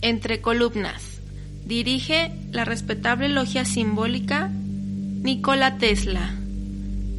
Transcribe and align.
Entre 0.00 0.40
columnas. 0.40 1.20
Dirige 1.66 2.32
la 2.52 2.64
respetable 2.64 3.28
logia 3.28 3.64
simbólica 3.64 4.48
Nikola 4.48 5.78
Tesla. 5.78 6.34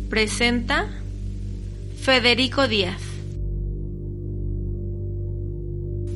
Presenta 0.10 0.88
Federico 2.02 2.68
Díaz. 2.68 3.02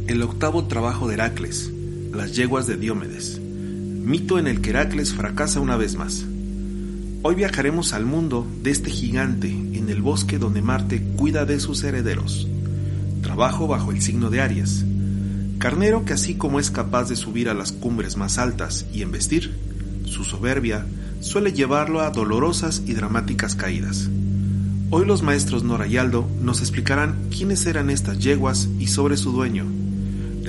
El 0.08 0.24
octavo 0.24 0.66
trabajo 0.66 1.08
de 1.08 1.16
Heracles, 1.16 1.72
las 2.14 2.36
yeguas 2.36 2.66
de 2.66 2.78
Diomedes. 2.78 3.40
Mito 3.40 4.40
en 4.40 4.48
el 4.48 4.62
que 4.62 4.72
Heracles 4.72 5.14
fracasa 5.14 5.60
una 5.60 5.78
vez 5.78 5.96
más. 5.96 6.26
Hoy 7.22 7.36
viajaremos 7.36 7.92
al 7.92 8.06
mundo 8.06 8.48
de 8.64 8.72
este 8.72 8.90
gigante 8.90 9.50
en 9.50 9.90
el 9.90 10.02
bosque 10.02 10.40
donde 10.40 10.62
Marte 10.62 11.04
cuida 11.18 11.44
de 11.44 11.60
sus 11.60 11.84
herederos. 11.84 12.48
Trabajo 13.22 13.68
bajo 13.68 13.92
el 13.92 14.02
signo 14.02 14.30
de 14.30 14.40
Aries. 14.40 14.86
Carnero 15.58 16.06
que 16.06 16.14
así 16.14 16.36
como 16.36 16.62
es 16.62 16.72
capaz 16.72 17.10
de 17.10 17.18
subir 17.18 17.50
a 17.50 17.54
las 17.54 17.74
cumbres 17.74 18.16
más 18.16 18.38
altas 18.38 18.86
y 18.94 19.02
embestir, 19.02 19.54
su 20.06 20.24
soberbia 20.24 20.86
suele 21.20 21.52
llevarlo 21.52 22.00
a 22.00 22.10
dolorosas 22.10 22.84
y 22.86 22.94
dramáticas 22.94 23.54
caídas. 23.54 24.10
Hoy 24.90 25.06
los 25.06 25.22
maestros 25.22 25.64
Nora 25.66 25.88
y 25.88 25.98
Aldo 25.98 26.26
nos 26.42 26.62
explicarán 26.62 27.28
quiénes 27.36 27.66
eran 27.66 27.90
estas 27.90 28.20
yeguas 28.20 28.70
y 28.80 28.88
sobre 28.88 29.18
su 29.18 29.34
dueño. 29.34 29.66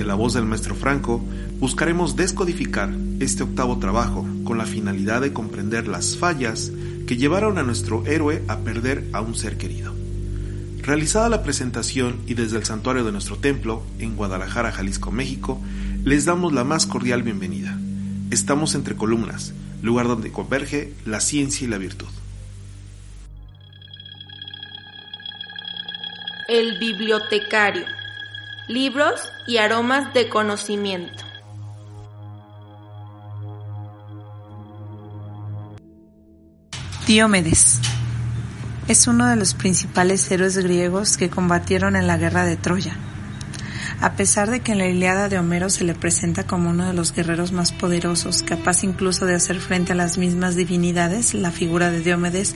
De 0.01 0.07
la 0.07 0.15
voz 0.15 0.33
del 0.33 0.45
maestro 0.45 0.73
Franco, 0.73 1.23
buscaremos 1.59 2.15
descodificar 2.15 2.89
este 3.19 3.43
octavo 3.43 3.77
trabajo 3.77 4.27
con 4.43 4.57
la 4.57 4.65
finalidad 4.65 5.21
de 5.21 5.31
comprender 5.31 5.87
las 5.87 6.17
fallas 6.17 6.71
que 7.05 7.17
llevaron 7.17 7.59
a 7.59 7.63
nuestro 7.63 8.03
héroe 8.07 8.41
a 8.47 8.57
perder 8.61 9.07
a 9.13 9.21
un 9.21 9.35
ser 9.35 9.59
querido. 9.59 9.93
Realizada 10.79 11.29
la 11.29 11.43
presentación 11.43 12.17
y 12.25 12.33
desde 12.33 12.57
el 12.57 12.65
santuario 12.65 13.03
de 13.03 13.11
nuestro 13.11 13.37
templo, 13.37 13.83
en 13.99 14.15
Guadalajara, 14.15 14.71
Jalisco, 14.71 15.11
México, 15.11 15.61
les 16.03 16.25
damos 16.25 16.51
la 16.51 16.63
más 16.63 16.87
cordial 16.87 17.21
bienvenida. 17.21 17.77
Estamos 18.31 18.73
entre 18.73 18.95
columnas, 18.95 19.53
lugar 19.83 20.07
donde 20.07 20.31
converge 20.31 20.95
la 21.05 21.19
ciencia 21.19 21.67
y 21.67 21.69
la 21.69 21.77
virtud. 21.77 22.09
El 26.47 26.79
bibliotecario. 26.79 28.00
Libros 28.67 29.19
y 29.47 29.57
aromas 29.57 30.13
de 30.13 30.29
conocimiento. 30.29 31.25
Diomedes 37.07 37.79
es 38.87 39.07
uno 39.07 39.27
de 39.27 39.35
los 39.35 39.55
principales 39.55 40.29
héroes 40.31 40.57
griegos 40.57 41.17
que 41.17 41.29
combatieron 41.29 41.95
en 41.95 42.05
la 42.05 42.17
guerra 42.17 42.45
de 42.45 42.55
Troya. 42.55 42.95
A 43.99 44.13
pesar 44.13 44.49
de 44.51 44.59
que 44.59 44.73
en 44.73 44.77
la 44.77 44.87
Iliada 44.87 45.27
de 45.27 45.39
Homero 45.39 45.69
se 45.69 45.83
le 45.83 45.95
presenta 45.95 46.45
como 46.45 46.69
uno 46.69 46.87
de 46.87 46.93
los 46.93 47.13
guerreros 47.13 47.51
más 47.51 47.71
poderosos, 47.71 48.43
capaz 48.43 48.83
incluso 48.83 49.25
de 49.25 49.35
hacer 49.35 49.59
frente 49.59 49.93
a 49.93 49.95
las 49.95 50.17
mismas 50.17 50.55
divinidades, 50.55 51.33
la 51.33 51.51
figura 51.51 51.91
de 51.91 52.01
Diomedes 52.01 52.55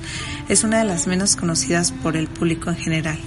es 0.50 0.64
una 0.64 0.80
de 0.80 0.86
las 0.86 1.08
menos 1.08 1.36
conocidas 1.36 1.92
por 1.92 2.16
el 2.16 2.28
público 2.28 2.69
en 2.69 2.78
general. 2.78 3.17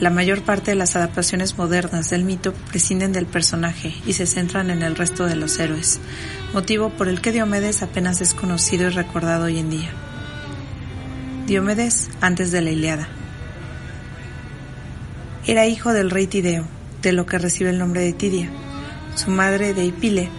La 0.00 0.08
mayor 0.08 0.40
parte 0.40 0.70
de 0.70 0.76
las 0.76 0.96
adaptaciones 0.96 1.58
modernas 1.58 2.08
del 2.08 2.24
mito 2.24 2.54
prescinden 2.54 3.12
del 3.12 3.26
personaje 3.26 3.94
y 4.06 4.14
se 4.14 4.26
centran 4.26 4.70
en 4.70 4.80
el 4.82 4.96
resto 4.96 5.26
de 5.26 5.36
los 5.36 5.58
héroes, 5.58 6.00
motivo 6.54 6.88
por 6.88 7.06
el 7.06 7.20
que 7.20 7.32
Diomedes 7.32 7.82
apenas 7.82 8.22
es 8.22 8.32
conocido 8.32 8.86
y 8.86 8.90
recordado 8.90 9.44
hoy 9.44 9.58
en 9.58 9.68
día. 9.68 9.90
Diomedes 11.46 12.08
antes 12.22 12.50
de 12.50 12.62
la 12.62 12.70
Iliada. 12.70 13.08
Era 15.46 15.66
hijo 15.66 15.92
del 15.92 16.10
rey 16.10 16.26
Tideo, 16.26 16.64
de 17.02 17.12
lo 17.12 17.26
que 17.26 17.38
recibe 17.38 17.68
el 17.68 17.78
nombre 17.78 18.00
de 18.00 18.14
Tidia. 18.14 18.48
Su 19.16 19.30
madre 19.30 19.74
de 19.74 19.84
Hipile 19.84 20.30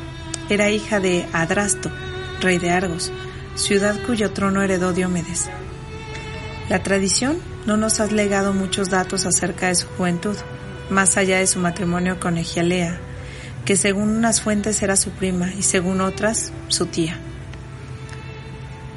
era 0.50 0.72
hija 0.72 1.00
de 1.00 1.28
Adrasto, 1.34 1.92
rey 2.40 2.58
de 2.58 2.72
Argos, 2.72 3.12
ciudad 3.54 3.96
cuyo 4.08 4.32
trono 4.32 4.64
heredó 4.64 4.92
Diomedes. 4.92 5.52
La 6.68 6.82
tradición 6.82 7.51
no 7.66 7.78
nos 7.78 8.00
ha 8.00 8.08
legado 8.08 8.54
muchos 8.54 8.90
datos 8.90 9.26
acerca 9.26 9.68
de 9.68 9.76
su 9.76 9.88
juventud, 9.88 10.36
más 10.90 11.18
allá 11.18 11.40
de 11.40 11.48
su 11.48 11.60
matrimonio 11.60 12.20
con 12.20 12.38
Egialea, 12.38 13.00
que 13.66 13.76
según 13.76 14.10
unas 14.10 14.42
fuentes 14.42 14.82
era 14.82 14.96
su 14.96 15.12
prima 15.12 15.52
y 15.54 15.64
según 15.64 16.02
otras 16.02 16.52
su 16.68 16.88
tía. 16.88 17.18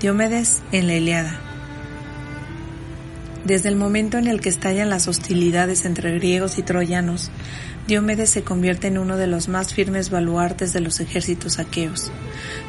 Diomedes 0.01 0.63
en 0.73 0.87
la 0.87 0.95
Iliada. 0.95 1.41
Desde 3.45 3.69
el 3.69 3.77
momento 3.77 4.17
en 4.17 4.27
el 4.27 4.41
que 4.41 4.49
estallan 4.49 4.89
las 4.89 5.07
hostilidades 5.07 5.85
entre 5.85 6.13
griegos 6.15 6.59
y 6.59 6.63
troyanos, 6.63 7.31
Diomedes 7.87 8.31
se 8.31 8.43
convierte 8.43 8.87
en 8.87 8.97
uno 8.97 9.19
de 9.19 9.27
los 9.27 9.49
más 9.49 9.75
firmes 9.75 10.09
baluartes 10.09 10.73
de 10.73 10.81
los 10.81 11.01
ejércitos 11.01 11.59
aqueos. 11.59 12.11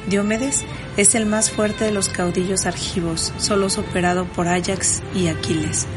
Diomedes 0.09 0.65
es 0.97 1.15
el 1.15 1.25
más 1.25 1.51
fuerte 1.51 1.85
de 1.85 1.91
los 1.91 2.09
caudillos 2.09 2.65
argivos, 2.65 3.33
solo 3.37 3.69
superado 3.69 4.25
por 4.25 4.49
Ajax 4.49 5.01
y 5.15 5.27
Aquiles, 5.27 5.87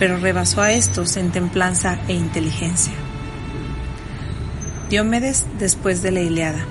pero 0.00 0.16
rebasó 0.16 0.62
a 0.62 0.72
estos 0.72 1.16
en 1.16 1.30
templanza 1.30 2.00
e 2.08 2.14
inteligencia. 2.14 2.92
Diomedes 4.88 5.46
después 5.60 6.02
de 6.02 6.10
la 6.10 6.20
Iliada. 6.20 6.66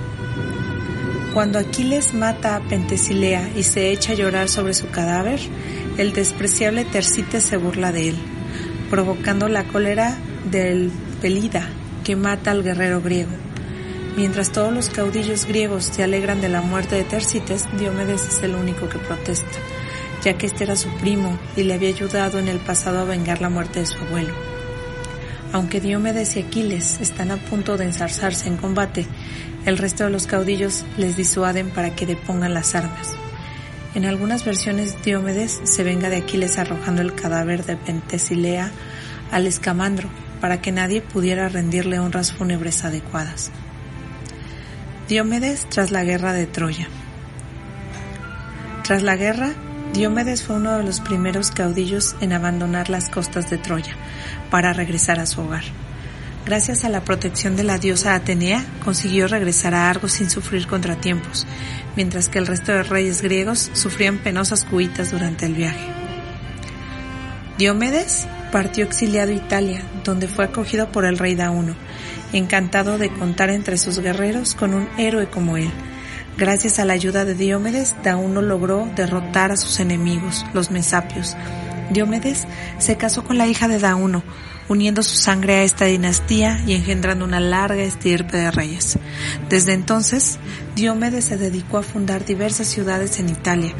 Cuando 1.33 1.59
Aquiles 1.59 2.13
mata 2.13 2.57
a 2.57 2.59
Pentesilea 2.59 3.51
y 3.55 3.63
se 3.63 3.91
echa 3.91 4.11
a 4.11 4.15
llorar 4.15 4.49
sobre 4.49 4.73
su 4.73 4.89
cadáver, 4.89 5.39
el 5.97 6.11
despreciable 6.11 6.83
Tercites 6.83 7.43
se 7.43 7.55
burla 7.55 7.93
de 7.93 8.09
él, 8.09 8.15
provocando 8.89 9.47
la 9.47 9.63
cólera 9.63 10.17
del 10.51 10.91
Pelida, 11.21 11.67
que 12.05 12.15
mata 12.15 12.51
al 12.51 12.63
guerrero 12.63 13.01
griego. 13.01 13.31
Mientras 14.15 14.51
todos 14.51 14.73
los 14.73 14.89
caudillos 14.89 15.45
griegos 15.45 15.85
se 15.85 16.01
alegran 16.01 16.39
de 16.39 16.47
la 16.47 16.61
muerte 16.61 16.95
de 16.95 17.03
Tercites, 17.03 17.65
Diomedes 17.77 18.25
es 18.25 18.41
el 18.43 18.55
único 18.55 18.87
que 18.87 18.99
protesta, 18.99 19.59
ya 20.23 20.37
que 20.37 20.45
este 20.45 20.63
era 20.63 20.77
su 20.77 20.89
primo 20.95 21.37
y 21.57 21.63
le 21.63 21.73
había 21.73 21.89
ayudado 21.89 22.39
en 22.39 22.47
el 22.47 22.59
pasado 22.59 22.99
a 22.99 23.03
vengar 23.03 23.41
la 23.41 23.49
muerte 23.49 23.81
de 23.81 23.85
su 23.85 23.97
abuelo. 23.97 24.33
Aunque 25.51 25.81
Diomedes 25.81 26.37
y 26.37 26.39
Aquiles 26.39 27.01
están 27.01 27.31
a 27.31 27.37
punto 27.37 27.75
de 27.75 27.85
ensarzarse 27.85 28.47
en 28.47 28.55
combate, 28.55 29.05
el 29.65 29.77
resto 29.77 30.05
de 30.05 30.11
los 30.11 30.25
caudillos 30.25 30.85
les 30.97 31.17
disuaden 31.17 31.69
para 31.69 31.95
que 31.95 32.05
depongan 32.05 32.53
las 32.53 32.75
armas. 32.75 33.13
En 33.93 34.05
algunas 34.05 34.45
versiones 34.45 35.01
Diomedes 35.03 35.59
se 35.63 35.83
venga 35.83 36.09
de 36.09 36.17
Aquiles 36.17 36.57
arrojando 36.57 37.01
el 37.01 37.13
cadáver 37.13 37.65
de 37.65 37.75
Pentesilea 37.75 38.71
al 39.31 39.47
escamandro 39.47 40.09
para 40.41 40.61
que 40.61 40.71
nadie 40.71 41.01
pudiera 41.01 41.49
rendirle 41.49 41.99
honras 41.99 42.33
fúnebres 42.33 42.83
adecuadas. 42.85 43.51
Diomedes 45.07 45.67
tras 45.69 45.91
la 45.91 46.03
guerra 46.03 46.33
de 46.33 46.45
Troya. 46.45 46.87
Tras 48.83 49.03
la 49.03 49.15
guerra, 49.15 49.53
Diomedes 49.93 50.43
fue 50.43 50.57
uno 50.57 50.77
de 50.77 50.83
los 50.83 50.99
primeros 50.99 51.51
caudillos 51.51 52.15
en 52.21 52.33
abandonar 52.33 52.89
las 52.89 53.09
costas 53.09 53.49
de 53.49 53.57
Troya 53.57 53.95
para 54.51 54.73
regresar 54.73 55.19
a 55.19 55.25
su 55.25 55.41
hogar. 55.41 55.63
Gracias 56.45 56.83
a 56.83 56.89
la 56.89 57.03
protección 57.03 57.55
de 57.55 57.63
la 57.63 57.77
diosa 57.77 58.15
Atenea, 58.15 58.65
consiguió 58.83 59.27
regresar 59.27 59.75
a 59.75 59.89
Argos 59.89 60.13
sin 60.13 60.29
sufrir 60.29 60.67
contratiempos, 60.67 61.45
mientras 61.95 62.29
que 62.29 62.39
el 62.39 62.47
resto 62.47 62.71
de 62.71 62.83
reyes 62.83 63.21
griegos 63.21 63.69
sufrían 63.73 64.17
penosas 64.19 64.63
cuitas 64.63 65.11
durante 65.11 65.45
el 65.45 65.53
viaje. 65.53 65.87
Diomedes 67.57 68.27
partió 68.51 68.85
exiliado 68.85 69.31
a 69.31 69.35
Italia, 69.35 69.83
donde 70.03 70.27
fue 70.27 70.45
acogido 70.45 70.91
por 70.91 71.05
el 71.05 71.17
rey 71.17 71.35
Dauno, 71.35 71.75
encantado 72.33 72.97
de 72.97 73.09
contar 73.09 73.49
entre 73.49 73.77
sus 73.77 73.99
guerreros 73.99 74.55
con 74.55 74.73
un 74.73 74.87
héroe 74.97 75.27
como 75.29 75.57
él. 75.57 75.71
Gracias 76.37 76.79
a 76.79 76.85
la 76.85 76.93
ayuda 76.93 77.25
de 77.25 77.35
Diomedes, 77.35 77.95
Dauno 78.03 78.41
logró 78.41 78.87
derrotar 78.95 79.51
a 79.51 79.57
sus 79.57 79.79
enemigos, 79.79 80.45
los 80.53 80.71
mesapios. 80.71 81.35
Diomedes 81.91 82.47
se 82.77 82.95
casó 82.97 83.23
con 83.23 83.37
la 83.37 83.47
hija 83.47 83.67
de 83.67 83.79
Dauno, 83.79 84.23
uniendo 84.69 85.03
su 85.03 85.15
sangre 85.15 85.55
a 85.55 85.63
esta 85.63 85.85
dinastía 85.85 86.63
y 86.65 86.73
engendrando 86.73 87.25
una 87.25 87.39
larga 87.39 87.81
estirpe 87.81 88.37
de 88.37 88.51
reyes. 88.51 88.97
Desde 89.49 89.73
entonces, 89.73 90.39
Diomedes 90.75 91.25
se 91.25 91.37
dedicó 91.37 91.79
a 91.79 91.83
fundar 91.83 92.23
diversas 92.23 92.67
ciudades 92.67 93.19
en 93.19 93.29
Italia, 93.29 93.73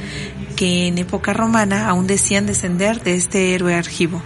que 0.55 0.88
en 0.88 0.97
época 0.97 1.31
romana 1.31 1.88
aún 1.88 2.07
decían 2.07 2.45
descender 2.45 3.03
de 3.03 3.15
este 3.15 3.53
héroe 3.53 3.75
argivo. 3.75 4.21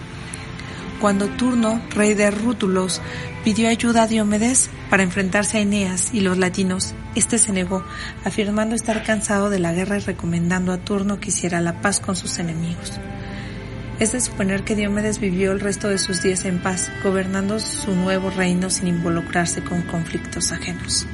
Cuando 1.04 1.28
Turno, 1.28 1.82
rey 1.90 2.14
de 2.14 2.30
Rútulos, 2.30 3.02
pidió 3.44 3.68
ayuda 3.68 4.04
a 4.04 4.06
Diomedes 4.06 4.70
para 4.88 5.02
enfrentarse 5.02 5.58
a 5.58 5.60
Eneas 5.60 6.14
y 6.14 6.20
los 6.20 6.38
latinos, 6.38 6.94
este 7.14 7.36
se 7.36 7.52
negó, 7.52 7.84
afirmando 8.24 8.74
estar 8.74 9.02
cansado 9.02 9.50
de 9.50 9.58
la 9.58 9.74
guerra 9.74 9.98
y 9.98 10.00
recomendando 10.00 10.72
a 10.72 10.78
Turno 10.78 11.20
que 11.20 11.28
hiciera 11.28 11.60
la 11.60 11.82
paz 11.82 12.00
con 12.00 12.16
sus 12.16 12.38
enemigos. 12.38 12.98
Es 14.00 14.12
de 14.12 14.20
suponer 14.22 14.64
que 14.64 14.76
Diomedes 14.76 15.18
vivió 15.18 15.52
el 15.52 15.60
resto 15.60 15.90
de 15.90 15.98
sus 15.98 16.22
días 16.22 16.46
en 16.46 16.58
paz, 16.62 16.90
gobernando 17.02 17.60
su 17.60 17.94
nuevo 17.94 18.30
reino 18.30 18.70
sin 18.70 18.88
involucrarse 18.88 19.62
con 19.62 19.82
conflictos 19.82 20.52
ajenos. 20.52 21.06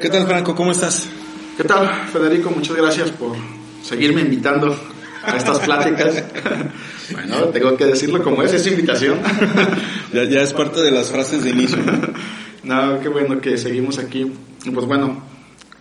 ¿Qué 0.00 0.10
tal, 0.10 0.26
Franco? 0.26 0.54
¿Cómo 0.54 0.72
estás? 0.72 1.08
¿Qué 1.56 1.64
tal, 1.64 1.88
Federico? 2.12 2.50
Muchas 2.50 2.76
gracias 2.76 3.10
por 3.12 3.34
seguirme 3.82 4.20
invitando 4.20 4.76
a 5.24 5.36
estas 5.36 5.58
pláticas. 5.60 6.22
bueno, 7.12 7.44
tengo 7.46 7.74
que 7.78 7.86
decirlo 7.86 8.22
como 8.22 8.42
es, 8.42 8.52
es 8.52 8.66
invitación. 8.66 9.20
ya, 10.12 10.24
ya 10.24 10.42
es 10.42 10.52
parte 10.52 10.82
de 10.82 10.90
las 10.90 11.10
frases 11.10 11.42
de 11.42 11.50
inicio. 11.50 11.78
no, 12.62 13.00
qué 13.00 13.08
bueno 13.08 13.40
que 13.40 13.56
seguimos 13.56 13.98
aquí. 13.98 14.30
Y 14.66 14.70
pues 14.70 14.84
bueno, 14.84 15.22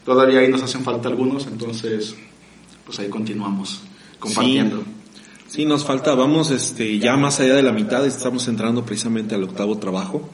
todavía 0.05 0.39
ahí 0.39 0.47
nos 0.47 0.63
hacen 0.63 0.85
falta 0.85 1.09
algunos, 1.09 1.47
entonces 1.47 2.15
pues 2.85 2.97
ahí 2.99 3.09
continuamos 3.09 3.81
compartiendo. 4.17 4.85
Sí, 5.49 5.65
nos 5.65 5.83
falta, 5.83 6.15
vamos 6.15 6.51
este, 6.51 6.99
ya 6.99 7.17
más 7.17 7.41
allá 7.41 7.55
de 7.55 7.63
la 7.63 7.73
mitad, 7.73 8.05
estamos 8.05 8.47
entrando 8.47 8.85
precisamente 8.85 9.35
al 9.35 9.43
octavo 9.43 9.77
trabajo. 9.77 10.29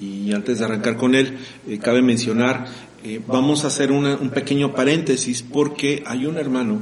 Y 0.00 0.32
antes 0.32 0.60
de 0.60 0.64
arrancar 0.64 0.96
con 0.96 1.16
él, 1.16 1.38
eh, 1.66 1.78
cabe 1.78 2.02
mencionar, 2.02 2.66
eh, 3.04 3.20
vamos 3.26 3.64
a 3.64 3.68
hacer 3.68 3.92
un 3.92 4.30
pequeño 4.30 4.74
paréntesis 4.74 5.42
porque 5.42 6.02
hay 6.06 6.26
un 6.26 6.36
hermano 6.36 6.80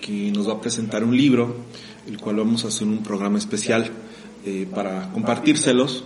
que 0.00 0.30
nos 0.32 0.48
va 0.48 0.54
a 0.54 0.60
presentar 0.60 1.04
un 1.04 1.16
libro, 1.16 1.56
el 2.06 2.18
cual 2.18 2.36
vamos 2.36 2.64
a 2.64 2.68
hacer 2.68 2.86
un 2.86 3.02
programa 3.02 3.38
especial 3.38 3.90
eh, 4.44 4.66
para 4.72 5.10
compartírselos. 5.12 6.04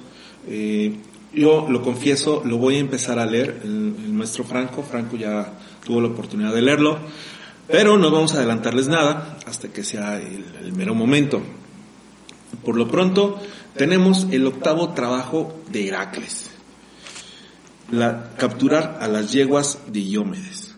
yo 1.33 1.67
lo 1.69 1.83
confieso, 1.83 2.43
lo 2.45 2.59
voy 2.59 2.77
a 2.77 2.79
empezar 2.79 3.19
a 3.19 3.27
leer, 3.27 3.61
el 3.65 4.13
maestro 4.13 4.45
Franco, 4.45 4.83
Franco 4.83 5.17
ya 5.17 5.53
tuvo 5.85 6.01
la 6.01 6.09
oportunidad 6.09 6.55
de 6.55 6.63
leerlo, 6.63 6.99
pero 7.71 7.97
no 7.97 8.11
vamos 8.11 8.35
a 8.35 8.39
adelantarles 8.39 8.89
nada 8.89 9.39
hasta 9.47 9.69
que 9.69 9.85
sea 9.85 10.17
el, 10.17 10.73
mero 10.73 10.95
momento. 10.95 11.41
Por 12.65 12.77
lo 12.77 12.89
pronto, 12.89 13.39
tenemos 13.77 14.27
el 14.33 14.47
octavo 14.47 14.91
trabajo 14.91 15.55
de 15.71 15.89
Heracles. 15.89 16.50
La, 17.91 18.31
capturar 18.37 18.99
a 19.01 19.09
las 19.09 19.33
yeguas 19.33 19.79
de 19.89 20.01
Iómedes. 20.01 20.75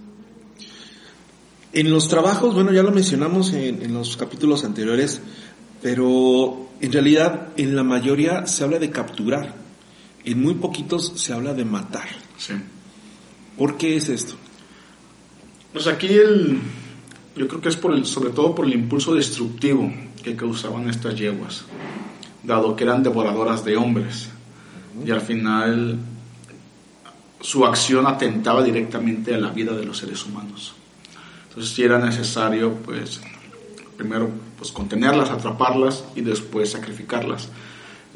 En 1.72 1.90
los 1.90 2.08
trabajos, 2.08 2.54
bueno, 2.54 2.72
ya 2.72 2.82
lo 2.82 2.90
mencionamos 2.90 3.52
en, 3.52 3.82
en, 3.82 3.94
los 3.94 4.16
capítulos 4.16 4.64
anteriores, 4.64 5.20
pero 5.80 6.68
en 6.80 6.92
realidad 6.92 7.48
en 7.56 7.76
la 7.76 7.82
mayoría 7.82 8.46
se 8.46 8.64
habla 8.64 8.78
de 8.78 8.90
capturar. 8.90 9.54
En 10.24 10.40
muy 10.42 10.54
poquitos 10.54 11.12
se 11.16 11.32
habla 11.32 11.54
de 11.54 11.64
matar. 11.64 12.08
Sí. 12.38 12.54
¿Por 13.56 13.76
qué 13.76 13.96
es 13.96 14.08
esto? 14.08 14.34
Pues 15.72 15.86
aquí 15.86 16.08
el, 16.08 16.60
yo 17.36 17.48
creo 17.48 17.60
que 17.60 17.68
es 17.70 17.76
por 17.76 17.94
el, 17.94 18.04
sobre 18.04 18.30
todo 18.30 18.54
por 18.54 18.66
el 18.66 18.74
impulso 18.74 19.14
destructivo 19.14 19.90
que 20.22 20.36
causaban 20.36 20.88
estas 20.88 21.16
yeguas, 21.18 21.64
dado 22.42 22.76
que 22.76 22.84
eran 22.84 23.02
devoradoras 23.02 23.64
de 23.64 23.76
hombres. 23.76 24.28
Y 25.04 25.10
al 25.10 25.22
final 25.22 25.98
su 27.42 27.66
acción 27.66 28.06
atentaba 28.06 28.62
directamente 28.62 29.34
a 29.34 29.38
la 29.38 29.50
vida 29.50 29.72
de 29.74 29.84
los 29.84 29.98
seres 29.98 30.24
humanos. 30.24 30.74
Entonces 31.48 31.74
sí 31.74 31.82
era 31.82 31.98
necesario, 31.98 32.74
pues, 32.74 33.20
primero, 33.96 34.30
pues, 34.56 34.70
contenerlas, 34.70 35.28
atraparlas 35.28 36.04
y 36.14 36.20
después 36.20 36.70
sacrificarlas. 36.70 37.48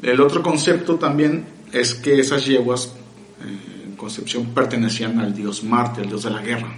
El 0.01 0.21
otro 0.21 0.41
concepto 0.41 0.95
también 0.95 1.45
es 1.73 1.93
que 1.93 2.19
esas 2.19 2.45
yeguas, 2.45 2.93
eh, 3.41 3.85
en 3.87 3.95
concepción, 3.97 4.53
pertenecían 4.53 5.19
al 5.19 5.35
dios 5.35 5.61
Marte, 5.61 6.01
el 6.01 6.07
dios 6.07 6.23
de 6.23 6.29
la 6.31 6.41
guerra. 6.41 6.73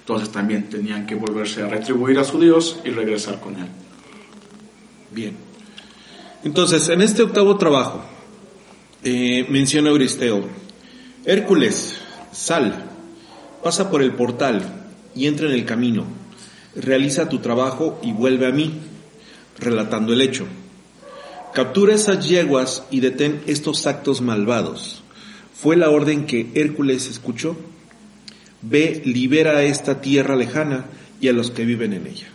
Entonces 0.00 0.30
también 0.30 0.70
tenían 0.70 1.06
que 1.06 1.14
volverse 1.14 1.62
a 1.62 1.68
retribuir 1.68 2.18
a 2.18 2.24
su 2.24 2.40
Dios 2.40 2.78
y 2.84 2.90
regresar 2.90 3.40
con 3.40 3.56
él. 3.56 3.68
Bien. 5.10 5.36
Entonces, 6.42 6.88
en 6.88 7.00
este 7.02 7.22
octavo 7.22 7.56
trabajo, 7.56 8.04
eh, 9.02 9.46
menciona 9.48 9.90
Euristeo, 9.90 10.46
Hércules, 11.26 11.94
sal, 12.32 12.84
pasa 13.62 13.90
por 13.90 14.02
el 14.02 14.12
portal 14.12 14.62
y 15.14 15.26
entra 15.26 15.46
en 15.46 15.54
el 15.54 15.64
camino, 15.64 16.04
realiza 16.76 17.28
tu 17.28 17.38
trabajo 17.38 17.98
y 18.02 18.12
vuelve 18.12 18.46
a 18.46 18.52
mí, 18.52 18.74
relatando 19.58 20.12
el 20.12 20.20
hecho. 20.20 20.46
Captura 21.54 21.94
esas 21.94 22.28
yeguas 22.28 22.84
y 22.90 23.00
detén 23.00 23.40
estos 23.46 23.86
actos 23.86 24.20
malvados. 24.20 25.02
Fue 25.54 25.76
la 25.76 25.90
orden 25.90 26.26
que 26.26 26.50
Hércules 26.54 27.08
escuchó 27.08 27.56
Ve, 28.66 29.02
libera 29.04 29.58
a 29.58 29.62
esta 29.62 30.00
tierra 30.00 30.36
lejana 30.36 30.86
y 31.20 31.28
a 31.28 31.34
los 31.34 31.50
que 31.50 31.66
viven 31.66 31.92
en 31.92 32.06
ella. 32.06 32.26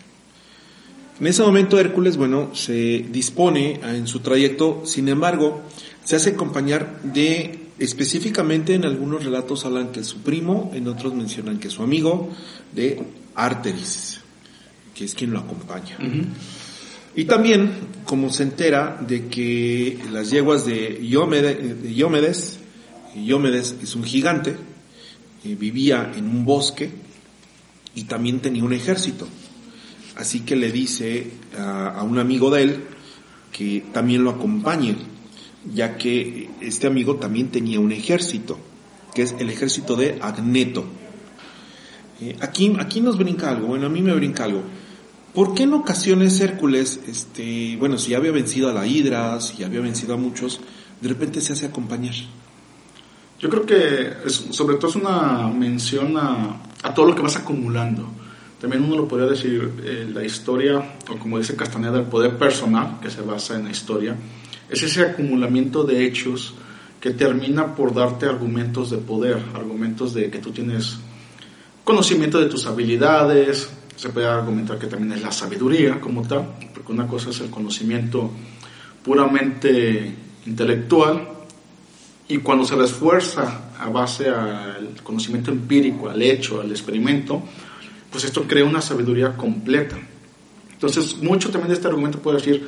En 1.19 1.25
ese 1.25 1.41
momento 1.41 1.79
Hércules, 1.79 2.17
bueno, 2.17 2.51
se 2.53 3.05
dispone 3.09 3.79
en 3.83 4.05
su 4.05 4.19
trayecto, 4.19 4.83
sin 4.85 5.09
embargo, 5.09 5.63
se 6.03 6.15
hace 6.15 6.31
acompañar 6.31 7.01
de, 7.01 7.58
específicamente 7.79 8.75
en 8.75 8.85
algunos 8.85 9.23
relatos 9.23 9.65
hablan 9.65 9.91
que 9.91 10.01
es 10.01 10.07
su 10.07 10.19
primo, 10.19 10.71
en 10.73 10.87
otros 10.87 11.13
mencionan 11.13 11.59
que 11.59 11.69
es 11.69 11.73
su 11.73 11.83
amigo, 11.83 12.29
de 12.73 13.01
Arteris, 13.35 14.21
que 14.93 15.05
es 15.05 15.15
quien 15.15 15.31
lo 15.31 15.39
acompaña. 15.39 15.97
Y 17.15 17.25
también, 17.25 17.71
como 18.05 18.31
se 18.31 18.43
entera 18.43 18.99
de 19.05 19.27
que 19.27 19.97
las 20.11 20.29
yeguas 20.29 20.65
de 20.65 20.99
Iómedes, 21.01 22.59
Iómedes 23.15 23.75
es 23.81 23.95
un 23.95 24.03
gigante, 24.03 24.55
eh, 25.43 25.55
vivía 25.55 26.11
en 26.15 26.25
un 26.25 26.45
bosque 26.45 26.89
y 27.95 28.03
también 28.03 28.39
tenía 28.39 28.63
un 28.63 28.73
ejército. 28.73 29.27
Así 30.15 30.41
que 30.41 30.55
le 30.55 30.71
dice 30.71 31.31
a, 31.57 32.03
un 32.03 32.19
amigo 32.19 32.51
de 32.51 32.63
él 32.63 32.83
que 33.51 33.85
también 33.93 34.23
lo 34.23 34.31
acompañe, 34.31 34.95
ya 35.73 35.97
que 35.97 36.48
este 36.61 36.87
amigo 36.87 37.15
también 37.15 37.49
tenía 37.49 37.79
un 37.79 37.91
ejército, 37.91 38.57
que 39.13 39.23
es 39.23 39.35
el 39.39 39.49
ejército 39.49 39.95
de 39.95 40.19
Agneto. 40.21 40.85
Eh, 42.21 42.35
aquí, 42.41 42.75
aquí 42.79 43.01
nos 43.01 43.17
brinca 43.17 43.49
algo, 43.49 43.67
bueno, 43.67 43.87
a 43.87 43.89
mí 43.89 44.01
me 44.01 44.13
brinca 44.13 44.45
algo. 44.45 44.63
¿Por 45.33 45.53
qué 45.53 45.63
en 45.63 45.73
ocasiones 45.73 46.39
Hércules, 46.41 46.99
este, 47.07 47.77
bueno, 47.77 47.97
si 47.97 48.11
ya 48.11 48.17
había 48.17 48.31
vencido 48.31 48.69
a 48.69 48.73
la 48.73 48.87
Hidra, 48.87 49.39
si 49.39 49.57
ya 49.57 49.67
había 49.67 49.79
vencido 49.79 50.15
a 50.15 50.17
muchos, 50.17 50.59
de 50.99 51.07
repente 51.07 51.39
se 51.39 51.53
hace 51.53 51.67
acompañar? 51.67 52.15
Yo 53.39 53.49
creo 53.49 53.65
que 53.65 54.29
sobre 54.29 54.75
todo 54.75 54.89
es 54.89 54.95
una 54.97 55.47
mención 55.47 56.17
a, 56.17 56.61
todo 56.93 57.05
lo 57.05 57.15
que 57.15 57.21
vas 57.21 57.37
acumulando. 57.37 58.09
También 58.59 58.83
uno 58.83 58.97
lo 58.97 59.07
podría 59.07 59.29
decir, 59.29 59.71
eh, 59.81 60.09
la 60.13 60.25
historia, 60.25 60.97
o 61.09 61.17
como 61.17 61.37
dice 61.37 61.55
Castaneda, 61.55 61.99
el 61.99 62.05
poder 62.05 62.37
personal, 62.37 62.99
que 63.01 63.09
se 63.09 63.21
basa 63.21 63.55
en 63.55 63.65
la 63.65 63.71
historia, 63.71 64.17
es 64.69 64.83
ese 64.83 65.01
acumulamiento 65.01 65.83
de 65.83 66.05
hechos 66.05 66.53
que 66.99 67.11
termina 67.11 67.75
por 67.75 67.93
darte 67.93 68.25
argumentos 68.25 68.89
de 68.91 68.97
poder, 68.97 69.37
argumentos 69.55 70.13
de 70.13 70.29
que 70.29 70.39
tú 70.39 70.51
tienes 70.51 70.97
conocimiento 71.83 72.39
de 72.39 72.47
tus 72.47 72.65
habilidades, 72.65 73.69
se 73.95 74.09
puede 74.09 74.27
argumentar 74.27 74.77
que 74.77 74.87
también 74.87 75.13
es 75.13 75.21
la 75.21 75.31
sabiduría 75.31 75.99
como 75.99 76.21
tal, 76.21 76.53
porque 76.73 76.91
una 76.91 77.07
cosa 77.07 77.31
es 77.31 77.39
el 77.41 77.49
conocimiento 77.49 78.31
puramente 79.03 80.13
intelectual 80.45 81.27
y 82.27 82.37
cuando 82.37 82.63
se 82.63 82.81
esfuerza 82.83 83.71
a 83.79 83.89
base 83.89 84.29
al 84.29 84.95
conocimiento 85.03 85.51
empírico, 85.51 86.09
al 86.09 86.21
hecho, 86.21 86.61
al 86.61 86.69
experimento, 86.69 87.41
pues 88.11 88.23
esto 88.23 88.43
crea 88.43 88.65
una 88.65 88.81
sabiduría 88.81 89.35
completa. 89.35 89.97
Entonces, 90.71 91.17
mucho 91.21 91.49
también 91.49 91.69
de 91.69 91.73
este 91.75 91.87
argumento 91.87 92.19
puede 92.19 92.37
decir 92.37 92.67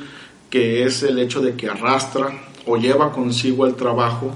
que 0.52 0.84
es 0.84 1.02
el 1.02 1.18
hecho 1.18 1.40
de 1.40 1.56
que 1.56 1.70
arrastra 1.70 2.30
o 2.66 2.76
lleva 2.76 3.10
consigo 3.10 3.64
al 3.64 3.74
trabajo 3.74 4.30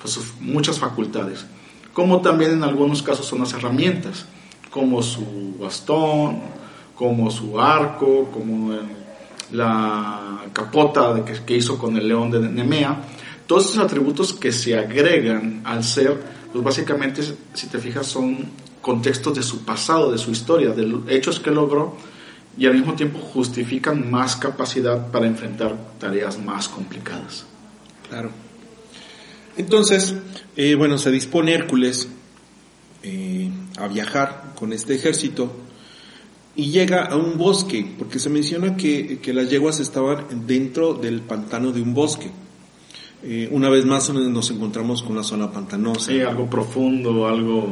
pues, 0.00 0.18
muchas 0.40 0.78
facultades, 0.78 1.44
como 1.92 2.22
también 2.22 2.52
en 2.52 2.64
algunos 2.64 3.02
casos 3.02 3.26
son 3.26 3.40
las 3.40 3.52
herramientas, 3.52 4.24
como 4.70 5.02
su 5.02 5.56
bastón, 5.60 6.40
como 6.94 7.30
su 7.30 7.60
arco, 7.60 8.30
como 8.32 8.72
la 9.52 10.44
capota 10.54 11.22
que, 11.26 11.34
que 11.44 11.56
hizo 11.58 11.76
con 11.76 11.94
el 11.98 12.08
león 12.08 12.30
de 12.30 12.40
Nemea, 12.40 13.04
todos 13.46 13.66
esos 13.66 13.84
atributos 13.84 14.32
que 14.32 14.52
se 14.52 14.78
agregan 14.78 15.60
al 15.64 15.84
ser, 15.84 16.18
pues 16.52 16.64
básicamente, 16.64 17.22
si 17.52 17.66
te 17.66 17.78
fijas, 17.78 18.06
son 18.06 18.48
contextos 18.80 19.34
de 19.34 19.42
su 19.42 19.62
pasado, 19.66 20.10
de 20.10 20.16
su 20.16 20.30
historia, 20.30 20.70
de 20.70 21.14
hechos 21.14 21.38
que 21.38 21.50
logró 21.50 21.96
y 22.60 22.66
al 22.66 22.74
mismo 22.74 22.92
tiempo 22.92 23.18
justifican 23.18 24.10
más 24.10 24.36
capacidad 24.36 25.10
para 25.10 25.26
enfrentar 25.26 25.74
tareas 25.98 26.38
más 26.38 26.68
complicadas. 26.68 27.46
Claro. 28.06 28.30
Entonces, 29.56 30.14
eh, 30.56 30.74
bueno, 30.74 30.98
se 30.98 31.10
dispone 31.10 31.54
Hércules 31.54 32.10
eh, 33.02 33.50
a 33.78 33.88
viajar 33.88 34.52
con 34.56 34.74
este 34.74 34.94
ejército 34.94 35.50
y 36.54 36.70
llega 36.70 37.06
a 37.06 37.16
un 37.16 37.38
bosque, 37.38 37.94
porque 37.98 38.18
se 38.18 38.28
menciona 38.28 38.76
que, 38.76 39.20
que 39.20 39.32
las 39.32 39.48
yeguas 39.48 39.80
estaban 39.80 40.46
dentro 40.46 40.92
del 40.92 41.22
pantano 41.22 41.72
de 41.72 41.80
un 41.80 41.94
bosque. 41.94 42.30
Eh, 43.22 43.48
una 43.52 43.70
vez 43.70 43.86
más 43.86 44.10
nos 44.10 44.50
encontramos 44.50 45.02
con 45.02 45.12
una 45.12 45.22
zona 45.22 45.50
pantanosa. 45.50 46.12
Sí, 46.12 46.20
algo 46.20 46.44
profundo, 46.50 47.26
algo 47.26 47.68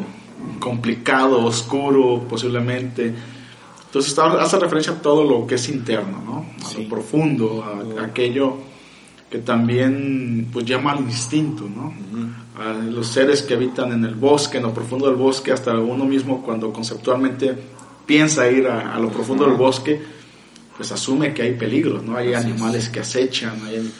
complicado, 0.58 1.44
oscuro 1.44 2.26
posiblemente. 2.26 3.37
Entonces 3.88 4.18
hace 4.18 4.58
referencia 4.58 4.92
a 4.92 4.96
todo 5.02 5.24
lo 5.24 5.46
que 5.46 5.54
es 5.54 5.66
interno, 5.70 6.22
¿no? 6.22 6.46
A 6.66 6.78
lo 6.78 6.88
profundo, 6.90 7.64
a, 7.64 8.04
aquello 8.04 8.58
que 9.30 9.38
también 9.38 10.48
pues 10.52 10.66
llama 10.66 10.92
al 10.92 11.00
instinto, 11.00 11.66
¿no? 11.74 11.94
A 12.62 12.74
los 12.74 13.06
seres 13.06 13.42
que 13.42 13.54
habitan 13.54 13.92
en 13.92 14.04
el 14.04 14.14
bosque, 14.14 14.58
en 14.58 14.64
lo 14.64 14.74
profundo 14.74 15.06
del 15.06 15.16
bosque, 15.16 15.52
hasta 15.52 15.78
uno 15.78 16.04
mismo 16.04 16.42
cuando 16.42 16.70
conceptualmente 16.70 17.56
piensa 18.04 18.50
ir 18.50 18.66
a, 18.66 18.98
lo 18.98 19.08
profundo 19.08 19.46
del 19.46 19.56
bosque, 19.56 20.00
pues 20.76 20.92
asume 20.92 21.32
que 21.32 21.42
hay 21.42 21.54
peligros, 21.54 22.02
¿no? 22.04 22.14
Hay 22.14 22.34
animales 22.34 22.90
que 22.90 23.00
acechan, 23.00 23.58
hay 23.64 23.90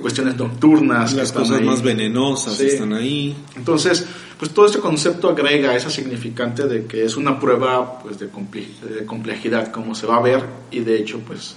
cuestiones 0.00 0.36
nocturnas. 0.36 1.14
Las 1.14 1.32
cosas 1.32 1.60
más 1.62 1.82
venenosas 1.82 2.60
están 2.60 2.92
ahí. 2.92 3.34
Entonces, 3.56 4.06
pues 4.38 4.52
todo 4.52 4.66
este 4.66 4.78
concepto 4.78 5.28
agrega 5.28 5.74
esa 5.74 5.90
significante 5.90 6.66
de 6.66 6.86
que 6.86 7.04
es 7.04 7.16
una 7.16 7.40
prueba 7.40 7.98
pues 8.00 8.18
de, 8.18 8.28
complejidad, 8.28 9.72
como 9.72 9.94
se 9.94 10.06
va 10.06 10.16
a 10.16 10.22
ver, 10.22 10.44
y 10.70 10.80
de 10.80 10.96
hecho, 10.96 11.20
pues 11.26 11.56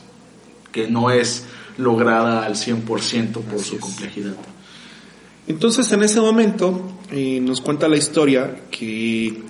que 0.72 0.88
no 0.88 1.12
es 1.12 1.46
lograda 1.78 2.46
al 2.46 2.56
100% 2.56 3.42
por 3.42 3.60
su 3.60 3.78
complejidad. 3.80 4.36
Entonces, 5.48 5.92
en 5.92 6.04
ese 6.04 6.22
momento, 6.22 6.98
eh, 7.12 7.40
nos 7.42 7.62
cuenta 7.62 7.88
la 7.88 7.98
historia 7.98 8.64
que 8.72 9.44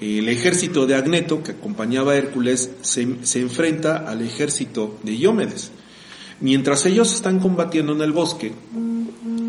el 0.00 0.28
ejército 0.28 0.86
de 0.86 0.94
Agneto, 0.94 1.42
que 1.42 1.52
acompañaba 1.52 2.12
a 2.12 2.16
Hércules, 2.16 2.70
se, 2.80 3.06
se 3.22 3.40
enfrenta 3.40 3.98
al 4.08 4.22
ejército 4.22 4.98
de 5.02 5.16
Iómedes. 5.16 5.70
Mientras 6.42 6.84
ellos 6.86 7.14
están 7.14 7.38
combatiendo 7.38 7.92
en 7.92 8.00
el 8.02 8.10
bosque, 8.10 8.52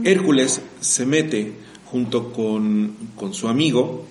Hércules 0.03 0.61
se 0.79 1.05
mete 1.07 1.53
junto 1.85 2.31
con, 2.31 2.95
su 3.31 3.47
amigo 3.47 4.05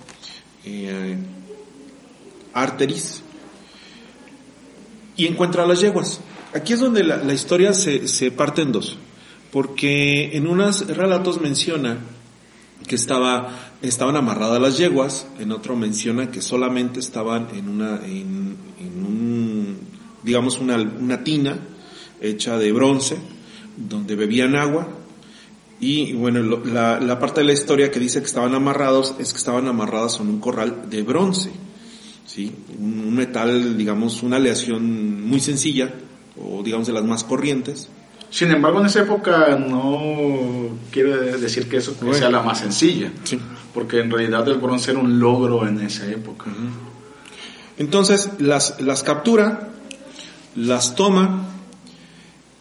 eh, 0.64 1.16
Arteris 2.52 3.22
y 5.16 5.26
encuentra 5.26 5.64
las 5.64 5.80
yeguas. 5.80 6.20
Aquí 6.54 6.72
es 6.72 6.80
donde 6.80 7.04
la, 7.04 7.32
historia 7.32 7.72
se, 7.72 8.08
se, 8.08 8.32
parte 8.32 8.62
en 8.62 8.72
dos, 8.72 8.96
porque 9.52 10.36
en 10.36 10.48
unos 10.48 10.84
relatos 10.88 11.40
menciona 11.40 11.98
que 12.88 12.96
estaba, 12.96 13.70
estaban 13.80 14.16
amarradas 14.16 14.60
las 14.60 14.76
yeguas, 14.76 15.28
en 15.38 15.52
otro 15.52 15.76
menciona 15.76 16.32
que 16.32 16.42
solamente 16.42 16.98
estaban 16.98 17.46
en 17.54 17.68
una, 17.68 18.04
en, 18.04 18.56
un, 18.80 19.78
digamos 20.24 20.58
una, 20.58 20.76
una 20.76 21.22
tina, 21.22 21.60
hecha 22.22 22.56
de 22.56 22.72
bronce, 22.72 23.16
donde 23.76 24.16
bebían 24.16 24.56
agua. 24.56 24.88
Y 25.80 26.12
bueno, 26.12 26.60
la, 26.64 27.18
parte 27.18 27.40
de 27.40 27.46
la 27.46 27.52
historia 27.52 27.90
que 27.90 27.98
dice 27.98 28.20
que 28.20 28.26
estaban 28.26 28.54
amarrados 28.54 29.16
es 29.18 29.32
que 29.32 29.38
estaban 29.38 29.66
amarradas 29.66 30.20
en 30.20 30.28
un 30.28 30.40
corral 30.40 30.88
de 30.88 31.02
bronce. 31.02 31.50
¿sí? 32.24 32.52
Un 32.78 33.14
metal, 33.14 33.76
digamos, 33.76 34.22
una 34.22 34.36
aleación 34.36 35.26
muy 35.28 35.40
sencilla, 35.40 35.92
o 36.40 36.62
digamos 36.62 36.86
de 36.86 36.92
las 36.92 37.04
más 37.04 37.24
corrientes. 37.24 37.88
Sin 38.30 38.50
embargo, 38.50 38.80
en 38.80 38.86
esa 38.86 39.02
época 39.02 39.56
no 39.56 40.78
quiere 40.90 41.36
decir 41.36 41.68
que 41.68 41.78
eso 41.78 41.94
sea 42.12 42.30
la 42.30 42.42
más 42.42 42.60
sencilla, 42.60 43.12
porque 43.74 44.00
en 44.00 44.10
realidad 44.10 44.48
el 44.48 44.58
bronce 44.58 44.92
era 44.92 45.00
un 45.00 45.18
logro 45.18 45.66
en 45.66 45.80
esa 45.80 46.10
época. 46.10 46.46
Entonces 47.76 48.30
las, 48.38 48.80
las 48.80 49.02
captura, 49.02 49.68
las 50.54 50.94
toma 50.94 51.51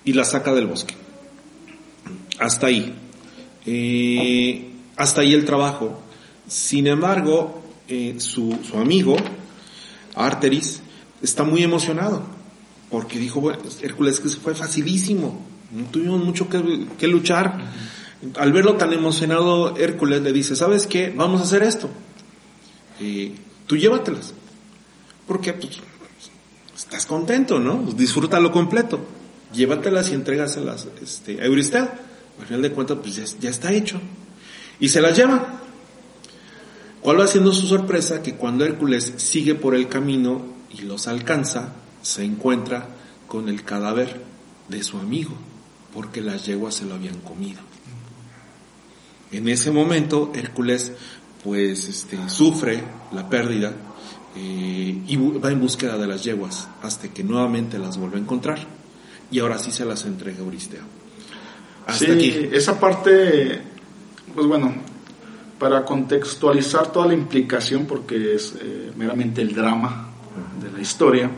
y 0.04 0.14
la 0.14 0.26
saca 0.26 0.54
del 0.54 0.68
bosque. 0.68 0.96
Hasta 2.40 2.68
ahí. 2.68 2.94
Eh, 3.66 4.72
hasta 4.96 5.22
ahí 5.22 5.34
el 5.34 5.46
trabajo. 5.46 6.00
Sin 6.48 6.88
embargo, 6.88 7.62
eh, 7.88 8.16
su, 8.18 8.58
su, 8.68 8.78
amigo, 8.78 9.16
Arteris, 10.16 10.82
está 11.22 11.44
muy 11.44 11.64
emocionado. 11.64 12.24
Porque 12.90 13.20
dijo, 13.20 13.40
bueno, 13.40 13.60
Hércules 13.82 14.20
que 14.20 14.30
fue 14.30 14.56
facilísimo. 14.56 15.46
No 15.72 15.86
tuvimos 15.86 16.24
mucho 16.24 16.50
que, 16.50 17.08
luchar. 17.08 17.72
Al 18.38 18.52
verlo 18.52 18.76
tan 18.76 18.92
emocionado, 18.92 19.78
Hércules 19.78 20.22
le 20.22 20.34
dice, 20.34 20.56
¿sabes 20.56 20.88
qué? 20.88 21.14
Vamos 21.16 21.42
a 21.42 21.44
hacer 21.46 21.64
esto. 21.64 21.90
Eh, 23.00 23.34
tú 23.68 23.78
llévatelas. 23.78 24.34
Porque 25.28 25.54
pues, 25.54 25.80
estás 26.76 27.06
contento, 27.06 27.60
¿no? 27.60 27.84
Disfrútalo 27.94 28.52
completo 28.52 29.00
llévatelas 29.54 30.12
y 30.12 30.16
entrégaselas 30.16 30.88
este, 31.02 31.42
a 31.42 31.46
Eurystel. 31.46 31.90
Al 32.40 32.46
final 32.46 32.62
de 32.62 32.72
cuentas, 32.72 32.98
pues 33.02 33.40
ya, 33.40 33.50
está 33.50 33.72
hecho. 33.72 34.00
Y 34.80 34.90
se 34.90 35.02
las 35.02 35.16
lleva. 35.16 35.60
¿Cuál 37.02 37.20
va 37.20 37.28
siendo 37.28 37.52
su 37.52 37.68
sorpresa? 37.68 38.22
Que 38.22 38.36
cuando 38.36 38.66
Hércules 38.66 39.14
sigue 39.18 39.56
por 39.56 39.76
el 39.76 39.88
camino 39.88 40.44
y 40.72 40.84
los 40.84 41.08
alcanza, 41.08 41.74
se 42.02 42.24
encuentra 42.24 42.88
con 43.28 43.50
el 43.50 43.64
cadáver 43.64 44.22
de 44.70 44.84
su 44.84 44.98
amigo, 44.98 45.34
porque 45.94 46.22
las 46.22 46.46
yeguas 46.46 46.76
se 46.76 46.86
lo 46.86 46.96
habían 46.96 47.20
comido. 47.20 47.60
En 49.32 49.48
ese 49.48 49.72
momento, 49.72 50.32
Hércules, 50.36 50.92
pues, 51.44 51.88
este, 51.88 52.18
sufre 52.30 52.84
la 53.12 53.30
pérdida 53.30 53.74
eh, 54.36 55.04
y 55.08 55.16
va 55.16 55.52
en 55.52 55.60
búsqueda 55.60 55.98
de 55.98 56.08
las 56.08 56.24
yeguas 56.24 56.68
hasta 56.82 57.08
que 57.10 57.24
nuevamente 57.24 57.80
las 57.80 57.98
vuelve 57.98 58.18
a 58.18 58.22
encontrar 58.22 58.81
y 59.32 59.40
ahora 59.40 59.58
sí 59.58 59.72
se 59.72 59.86
las 59.86 60.06
entrega 60.06 60.40
Euristeo. 60.40 60.82
Hasta 61.88 62.06
sí, 62.06 62.12
aquí. 62.12 62.50
esa 62.52 62.80
parte, 62.80 63.60
pues 64.36 64.46
bueno, 64.46 64.74
para 65.58 65.84
contextualizar 65.86 66.92
toda 66.92 67.08
la 67.08 67.14
implicación, 67.14 67.86
porque 67.86 68.36
es 68.36 68.54
eh, 68.62 68.92
meramente 68.96 69.42
el 69.42 69.56
drama 69.56 70.10
de 70.62 70.72
la 70.72 70.82
historia, 70.82 71.30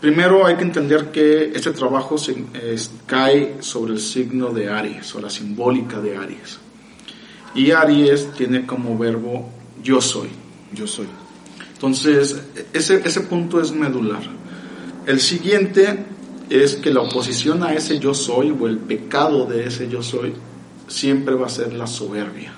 primero 0.00 0.46
hay 0.46 0.56
que 0.56 0.64
entender 0.64 1.10
que 1.10 1.52
este 1.54 1.70
trabajo 1.72 2.16
cae 3.06 3.56
sobre 3.60 3.94
el 3.94 4.00
signo 4.00 4.50
de 4.50 4.68
Aries 4.68 5.14
o 5.14 5.20
la 5.20 5.30
simbólica 5.30 6.00
de 6.00 6.16
Aries. 6.16 6.58
Y 7.54 7.70
Aries 7.72 8.32
tiene 8.32 8.66
como 8.66 8.96
verbo 8.96 9.50
yo 9.82 10.00
soy. 10.00 10.28
Yo 10.72 10.86
soy. 10.86 11.06
Entonces, 11.74 12.40
ese, 12.72 13.02
ese 13.04 13.20
punto 13.22 13.60
es 13.60 13.72
medular. 13.72 14.22
El 15.06 15.20
siguiente 15.20 16.04
es 16.50 16.74
que 16.74 16.90
la 16.90 17.00
oposición 17.00 17.62
a 17.62 17.72
ese 17.72 18.00
yo 18.00 18.12
soy 18.12 18.50
o 18.50 18.66
el 18.66 18.78
pecado 18.78 19.46
de 19.46 19.66
ese 19.66 19.88
yo 19.88 20.02
soy 20.02 20.34
siempre 20.88 21.36
va 21.36 21.46
a 21.46 21.50
ser 21.50 21.72
la 21.72 21.86
soberbia. 21.86 22.52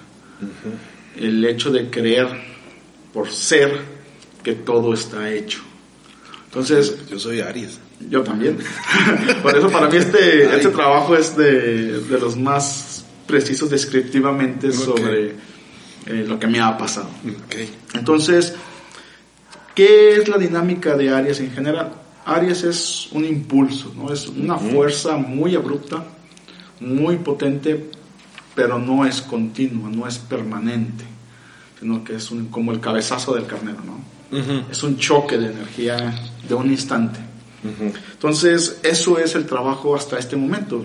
El 1.14 1.44
hecho 1.44 1.70
de 1.70 1.90
creer 1.90 2.28
por 3.12 3.30
ser 3.30 3.80
que 4.42 4.54
todo 4.54 4.94
está 4.94 5.30
hecho. 5.30 5.60
Entonces, 6.46 7.06
yo 7.08 7.18
soy 7.18 7.40
Aries. 7.40 7.78
Yo 8.08 8.22
también. 8.22 8.58
por 9.42 9.56
eso 9.56 9.70
para 9.70 9.88
mí 9.88 9.98
este, 9.98 10.44
este 10.44 10.68
trabajo 10.70 11.14
es 11.14 11.36
de, 11.36 12.02
los 12.08 12.36
más 12.36 13.04
precisos 13.26 13.70
descriptivamente 13.70 14.72
sobre 14.72 15.34
eh, 16.06 16.24
lo 16.26 16.38
que 16.38 16.46
me 16.46 16.60
ha 16.60 16.76
pasado. 16.76 17.10
Entonces, 17.94 18.54
¿qué 19.74 20.16
es 20.16 20.28
la 20.28 20.38
dinámica 20.38 20.96
de 20.96 21.10
Aries 21.10 21.40
en 21.40 21.52
general? 21.52 22.01
Aries 22.24 22.62
es 22.64 23.08
un 23.12 23.24
impulso, 23.24 23.92
¿no? 23.96 24.12
Es 24.12 24.28
una 24.28 24.56
fuerza 24.56 25.16
muy 25.16 25.54
abrupta, 25.54 26.04
muy 26.80 27.16
potente, 27.18 27.90
pero 28.54 28.78
no 28.78 29.04
es 29.04 29.20
continua, 29.22 29.90
no 29.90 30.06
es 30.06 30.18
permanente, 30.18 31.04
sino 31.80 32.04
que 32.04 32.16
es 32.16 32.30
un, 32.30 32.46
como 32.46 32.72
el 32.72 32.80
cabezazo 32.80 33.34
del 33.34 33.46
carnero, 33.46 33.78
¿no? 33.84 34.12
Es 34.70 34.82
un 34.82 34.96
choque 34.96 35.36
de 35.36 35.52
energía 35.52 36.14
de 36.48 36.54
un 36.54 36.70
instante. 36.70 37.20
Entonces, 38.12 38.80
eso 38.82 39.18
es 39.18 39.34
el 39.34 39.46
trabajo 39.46 39.94
hasta 39.94 40.18
este 40.18 40.36
momento. 40.36 40.84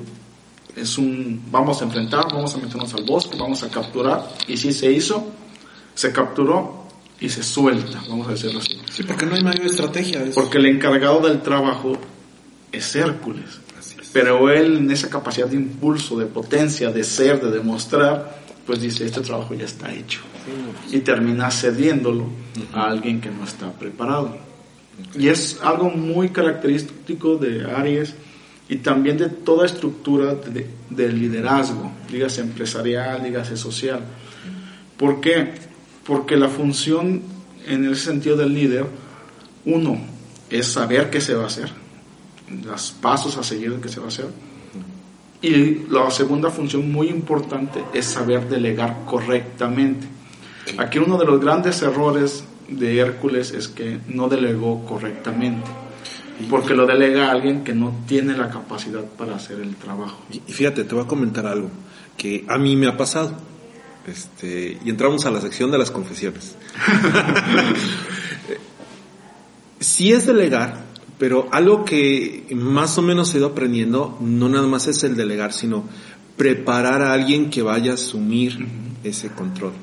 Es 0.75 0.97
un, 0.97 1.43
vamos 1.49 1.81
a 1.81 1.85
enfrentar, 1.85 2.25
vamos 2.31 2.53
a 2.55 2.57
meternos 2.57 2.93
al 2.93 3.03
bosque, 3.03 3.37
vamos 3.37 3.63
a 3.63 3.69
capturar, 3.69 4.27
y 4.47 4.57
si 4.57 4.71
se 4.73 4.91
hizo, 4.91 5.31
se 5.95 6.11
capturó, 6.11 6.76
y 7.19 7.29
se 7.29 7.41
suelta, 7.43 8.03
vamos 8.07 8.27
a 8.27 8.31
decirlo 8.31 8.59
así. 8.59 8.79
Sí, 8.91 9.03
porque 9.03 9.25
no 9.25 9.35
hay 9.35 9.43
mayor 9.43 9.65
estrategia. 9.65 10.23
Porque 10.33 10.57
el 10.59 10.67
encargado 10.67 11.27
del 11.27 11.41
trabajo 11.41 11.97
es 12.71 12.95
Hércules. 12.95 13.59
Pero 14.13 14.49
él 14.49 14.77
en 14.77 14.91
esa 14.91 15.09
capacidad 15.09 15.47
de 15.47 15.55
impulso, 15.55 16.17
de 16.17 16.25
potencia, 16.25 16.91
de 16.91 17.03
ser, 17.03 17.41
de 17.41 17.51
demostrar, 17.51 18.41
pues 18.65 18.81
dice, 18.81 19.05
este 19.05 19.21
trabajo 19.21 19.53
ya 19.53 19.65
está 19.65 19.91
hecho. 19.93 20.21
Y 20.91 20.99
termina 20.99 21.51
cediéndolo 21.51 22.27
a 22.73 22.87
alguien 22.87 23.19
que 23.19 23.29
no 23.29 23.43
está 23.43 23.71
preparado. 23.71 24.37
Y 25.17 25.27
es 25.27 25.59
algo 25.61 25.89
muy 25.89 26.29
característico 26.29 27.37
de 27.37 27.65
Aries 27.65 28.15
y 28.69 28.77
también 28.77 29.17
de 29.17 29.29
toda 29.29 29.65
estructura 29.65 30.35
de, 30.35 30.67
de 30.89 31.11
liderazgo, 31.11 31.91
dígase 32.11 32.41
empresarial, 32.41 33.23
dígase 33.23 33.55
social. 33.55 34.01
¿Por 34.97 35.21
qué? 35.21 35.66
Porque 36.07 36.37
la 36.37 36.47
función 36.47 37.21
en 37.67 37.83
el 37.83 37.97
sentido 37.97 38.37
del 38.37 38.53
líder, 38.53 38.85
uno, 39.65 39.99
es 40.49 40.67
saber 40.67 41.09
qué 41.09 41.19
se 41.19 41.35
va 41.35 41.43
a 41.43 41.47
hacer, 41.47 41.69
los 42.63 42.91
pasos 43.01 43.37
a 43.37 43.43
seguir 43.43 43.73
que 43.81 43.89
se 43.89 43.99
va 43.99 44.05
a 44.05 44.07
hacer. 44.07 44.27
Y 45.41 45.85
la 45.89 46.09
segunda 46.09 46.49
función 46.49 46.91
muy 46.91 47.09
importante 47.09 47.83
es 47.93 48.05
saber 48.05 48.47
delegar 48.47 49.03
correctamente. 49.05 50.07
Aquí 50.77 50.97
uno 50.97 51.17
de 51.17 51.25
los 51.25 51.39
grandes 51.39 51.81
errores 51.81 52.45
de 52.69 52.97
Hércules 52.97 53.51
es 53.51 53.67
que 53.67 53.99
no 54.07 54.29
delegó 54.29 54.85
correctamente. 54.85 55.69
porque 56.51 56.75
lo 56.75 56.85
delega 56.85 57.29
a 57.29 57.31
alguien 57.31 57.63
que 57.63 57.73
no 57.73 57.91
tiene 58.07 58.37
la 58.37 58.51
capacidad 58.51 59.03
para 59.03 59.35
hacer 59.35 59.59
el 59.59 59.75
trabajo. 59.75 60.21
Y 60.29 60.51
fíjate, 60.51 60.83
te 60.83 60.93
voy 60.93 61.03
a 61.03 61.07
comentar 61.07 61.47
algo 61.47 61.71
que 62.15 62.45
a 62.47 62.59
mí 62.59 62.75
me 62.75 62.85
ha 62.85 62.95
pasado. 62.95 63.35
Este, 64.07 64.77
y 64.83 64.89
entramos 64.89 65.25
a 65.25 65.31
la 65.31 65.41
sección 65.41 65.69
de 65.69 65.77
las 65.77 65.91
confesiones. 65.91 66.55
sí 69.79 70.13
es 70.13 70.25
delegar, 70.25 70.85
pero 71.17 71.49
algo 71.51 71.83
que 71.83 72.47
más 72.55 72.97
o 72.97 73.01
menos 73.01 73.33
he 73.33 73.39
ido 73.39 73.47
aprendiendo, 73.47 74.17
no 74.21 74.47
nada 74.47 74.67
más 74.67 74.87
es 74.87 75.03
el 75.03 75.15
delegar, 75.15 75.51
sino 75.51 75.83
preparar 76.37 77.01
a 77.01 77.13
alguien 77.13 77.49
que 77.49 77.61
vaya 77.61 77.91
a 77.91 77.95
asumir 77.95 78.65
ese 79.03 79.29
control. 79.29 79.73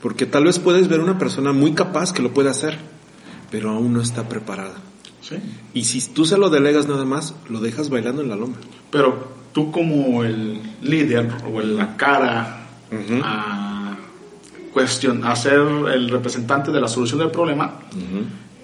Porque 0.00 0.26
tal 0.26 0.44
vez 0.44 0.58
puedes 0.58 0.88
ver 0.88 1.00
una 1.00 1.18
persona 1.18 1.52
muy 1.52 1.72
capaz 1.72 2.12
que 2.12 2.22
lo 2.22 2.32
puede 2.32 2.50
hacer, 2.50 2.78
pero 3.50 3.70
aún 3.70 3.92
no 3.92 4.00
está 4.00 4.28
preparada. 4.28 4.74
Y 5.72 5.84
si 5.84 6.00
tú 6.12 6.26
se 6.26 6.36
lo 6.36 6.50
delegas 6.50 6.86
nada 6.86 7.04
más, 7.04 7.34
lo 7.48 7.60
dejas 7.60 7.88
bailando 7.88 8.22
en 8.22 8.28
la 8.28 8.36
loma. 8.36 8.56
Pero 8.90 9.32
tú 9.52 9.72
como 9.72 10.22
el 10.22 10.60
líder 10.82 11.30
o 11.50 11.60
la 11.60 11.96
cara 11.96 12.66
a, 13.22 13.63
cuestión, 14.74 15.24
a 15.24 15.34
ser 15.36 15.60
el 15.94 16.10
representante 16.10 16.72
de 16.72 16.80
la 16.80 16.88
solución 16.88 17.20
del 17.20 17.30
problema, 17.30 17.78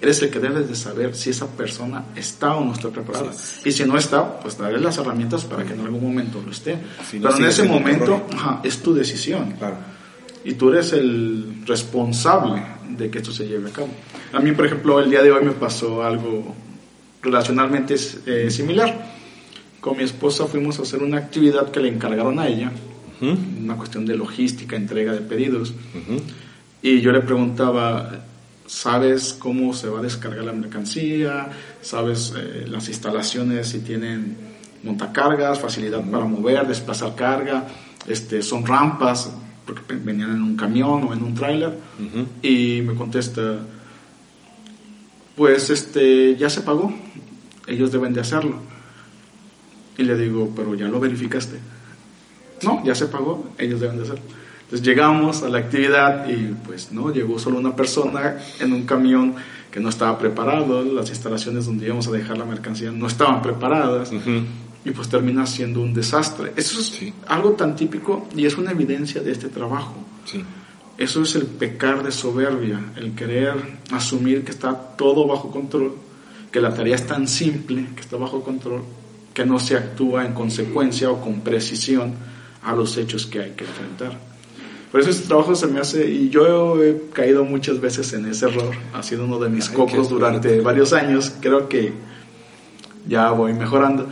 eres 0.03 0.21
el 0.23 0.31
que 0.31 0.41
debes 0.41 0.69
de 0.69 0.75
saber 0.75 1.15
si 1.15 1.31
esa 1.31 1.47
persona 1.47 2.07
está 2.17 2.57
o 2.57 2.65
no 2.65 2.73
está 2.73 2.89
preparada. 2.89 3.31
Y 3.65 3.71
si 3.71 3.85
no 3.85 3.97
está, 3.97 4.41
pues 4.41 4.59
darle 4.59 4.81
las 4.81 4.99
herramientas 4.99 5.45
para 5.45 5.65
que 5.65 5.75
en 5.75 5.81
algún 5.81 6.03
momento 6.03 6.43
lo 6.45 6.51
esté. 6.51 6.77
Pero 7.13 7.37
en 7.37 7.45
ese 7.45 7.63
momento 7.63 8.27
es 8.65 8.83
tu 8.83 8.93
decisión. 8.93 9.55
Y 10.45 10.55
tú 10.55 10.71
eres 10.71 10.93
el 10.95 11.63
responsable 11.67 12.63
de 12.89 13.11
que 13.11 13.19
esto 13.19 13.31
se 13.31 13.47
lleve 13.47 13.71
a 13.71 13.73
cabo. 13.73 13.89
A 14.33 14.41
mí, 14.41 14.53
por 14.53 14.67
ejemplo, 14.67 14.99
el 15.01 15.11
día 15.11 15.23
de 15.23 15.31
hoy 15.31 15.45
me 15.45 15.53
pasó 15.53 16.03
algo 16.03 16.55
relacionalmente 17.23 17.95
eh, 18.27 18.51
similar. 18.51 19.07
Con 19.81 19.97
mi 19.97 20.03
esposa 20.03 20.47
fuimos 20.47 20.79
a 20.79 20.83
hacer 20.83 21.03
una 21.03 21.19
actividad 21.19 21.71
que 21.71 21.81
le 21.81 21.89
encargaron 21.89 22.39
a 22.39 22.49
ella, 22.49 22.73
una 23.21 23.77
cuestión 23.77 24.07
de 24.07 24.17
logística, 24.17 24.77
entrega 24.77 25.13
de 25.13 25.21
pedidos. 25.21 25.75
Y 26.83 27.01
yo 27.01 27.13
le 27.13 27.21
preguntaba, 27.21 28.25
¿sabes 28.67 29.35
cómo 29.39 29.75
se 29.75 29.89
va 29.89 29.99
a 29.99 30.03
descargar 30.03 30.45
la 30.45 30.53
mercancía? 30.53 31.49
¿Sabes 31.83 32.33
eh, 32.37 32.67
las 32.69 32.89
instalaciones 32.89 33.69
si 33.69 33.81
tienen 33.81 34.37
montacargas, 34.83 35.59
facilidad 35.61 36.03
para 36.11 36.25
mover, 36.25 36.67
desplazar 36.67 37.15
carga? 37.15 37.69
Este, 38.07 38.43
son 38.43 38.65
rampas, 38.65 39.31
porque 39.67 39.95
venían 39.95 40.31
en 40.31 40.43
un 40.43 40.57
camión 40.57 41.05
o 41.05 41.13
en 41.13 41.23
un 41.23 41.35
tráiler. 41.35 41.77
Y 42.43 42.81
me 42.83 42.95
contesta, 42.95 43.59
pues 45.37 45.69
este, 45.71 46.37
ya 46.37 46.49
se 46.49 46.63
pagó, 46.63 46.95
ellos 47.67 47.93
deben 47.93 48.15
de 48.15 48.21
hacerlo. 48.21 48.57
Y 49.99 50.05
le 50.05 50.17
digo, 50.17 50.53
pero 50.57 50.75
ya 50.75 50.89
lo 50.89 50.99
verificaste. 50.99 51.59
No, 52.63 52.85
ya 52.85 52.95
se 52.95 53.07
pagó, 53.07 53.51
ellos 53.59 53.81
deben 53.81 53.97
de 53.97 54.03
hacerlo. 54.05 54.23
Entonces 54.71 54.87
llegamos 54.87 55.43
a 55.43 55.49
la 55.49 55.59
actividad 55.59 56.29
y 56.29 56.55
pues 56.65 56.93
no, 56.93 57.13
llegó 57.13 57.39
solo 57.39 57.59
una 57.59 57.75
persona 57.75 58.39
en 58.61 58.73
un 58.73 58.85
camión 58.85 59.35
que 59.71 59.81
no 59.81 59.89
estaba 59.89 60.17
preparado, 60.19 60.85
las 60.85 61.09
instalaciones 61.11 61.67
donde 61.67 61.87
íbamos 61.87 62.07
a 62.09 62.13
dejar 62.13 62.39
la 62.39 62.45
mercancía 62.45 62.93
no 62.93 63.07
estaban 63.07 63.43
preparadas 63.43 64.13
y 64.85 64.91
pues 64.91 65.09
termina 65.09 65.47
siendo 65.47 65.81
un 65.81 65.93
desastre. 65.93 66.53
Eso 66.57 66.81
es 66.81 67.13
algo 67.27 67.51
tan 67.53 67.75
típico 67.75 68.29
y 68.37 68.47
es 68.47 68.57
una 68.59 68.71
evidencia 68.71 69.21
de 69.21 69.33
este 69.33 69.49
trabajo. 69.49 69.95
Sí. 70.25 70.45
Eso 70.97 71.23
es 71.23 71.35
el 71.35 71.47
pecar 71.47 72.03
de 72.03 72.13
soberbia, 72.13 72.79
el 72.97 73.15
querer 73.15 73.55
asumir 73.91 74.45
que 74.45 74.51
está 74.51 74.75
todo 74.75 75.27
bajo 75.27 75.51
control, 75.51 75.95
que 76.53 76.61
la 76.61 76.75
tarea 76.75 76.95
es 76.95 77.07
tan 77.07 77.27
simple, 77.27 77.87
que 77.95 78.03
está 78.03 78.17
bajo 78.19 78.43
control, 78.43 78.83
que 79.33 79.45
no 79.45 79.59
se 79.59 79.77
actúa 79.77 80.27
en 80.27 80.35
consecuencia 80.35 81.11
o 81.11 81.21
con 81.21 81.41
precisión 81.41 82.30
a 82.63 82.75
los 82.75 82.97
hechos 82.97 83.27
que 83.27 83.41
hay 83.41 83.51
que 83.53 83.65
enfrentar. 83.65 84.19
Por 84.91 85.01
eso 85.01 85.11
este 85.11 85.29
trabajo 85.29 85.55
se 85.55 85.69
me 85.69 85.79
hace, 85.79 86.11
y 86.11 86.31
yo 86.31 86.83
he 86.83 87.01
caído 87.13 87.45
muchas 87.45 87.81
veces 87.81 88.13
en 88.13 88.27
ese 88.27 88.47
error, 88.47 88.75
ha 88.93 89.03
sido 89.03 89.25
uno 89.25 89.39
de 89.39 89.49
mis 89.49 89.69
cocos 89.69 90.09
durante 90.09 90.61
varios 90.61 90.93
años, 90.93 91.33
creo 91.41 91.69
que 91.69 91.93
ya 93.07 93.31
voy 93.31 93.53
mejorando. 93.53 94.09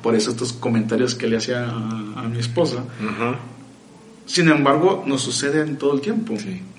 Por 0.00 0.14
eso 0.14 0.30
estos 0.30 0.52
comentarios 0.52 1.14
que 1.14 1.26
le 1.26 1.36
hacía 1.36 1.68
a, 1.68 2.22
mi 2.30 2.38
esposa, 2.38 2.84
sin 4.26 4.48
embargo, 4.48 5.02
nos 5.06 5.22
sucede 5.22 5.60
en 5.60 5.76
todo 5.76 5.94
el 5.94 6.00
tiempo. 6.00 6.34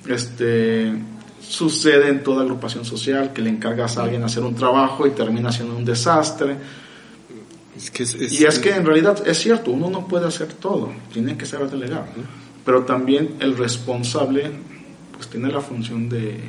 Este, 0.08 0.94
sucede 1.42 2.08
en 2.08 2.24
toda 2.24 2.44
agrupación 2.44 2.86
social 2.86 3.34
que 3.34 3.42
le 3.42 3.50
encargas 3.50 3.98
a 3.98 4.04
alguien 4.04 4.24
hacer 4.24 4.44
un 4.44 4.56
trabajo 4.56 5.06
y 5.06 5.12
termina 5.12 5.52
siendo 5.52 5.76
un 5.76 5.84
desastre. 5.84 6.56
Y 7.76 8.44
es 8.44 8.60
que 8.60 8.72
en 8.72 8.86
realidad 8.86 9.26
es 9.26 9.40
cierto, 9.40 9.72
uno 9.72 9.90
no 9.90 10.08
puede 10.08 10.28
hacer 10.28 10.48
todo, 10.54 10.92
tiene 11.14 11.38
que 11.38 11.46
saber 11.46 11.70
delegar. 11.70 12.06
Pero 12.66 12.84
también 12.84 13.36
el 13.40 13.58
responsable 13.58 14.52
pues 15.14 15.30
tiene 15.30 15.52
la 15.52 15.62
función 15.62 16.10
de, 16.10 16.40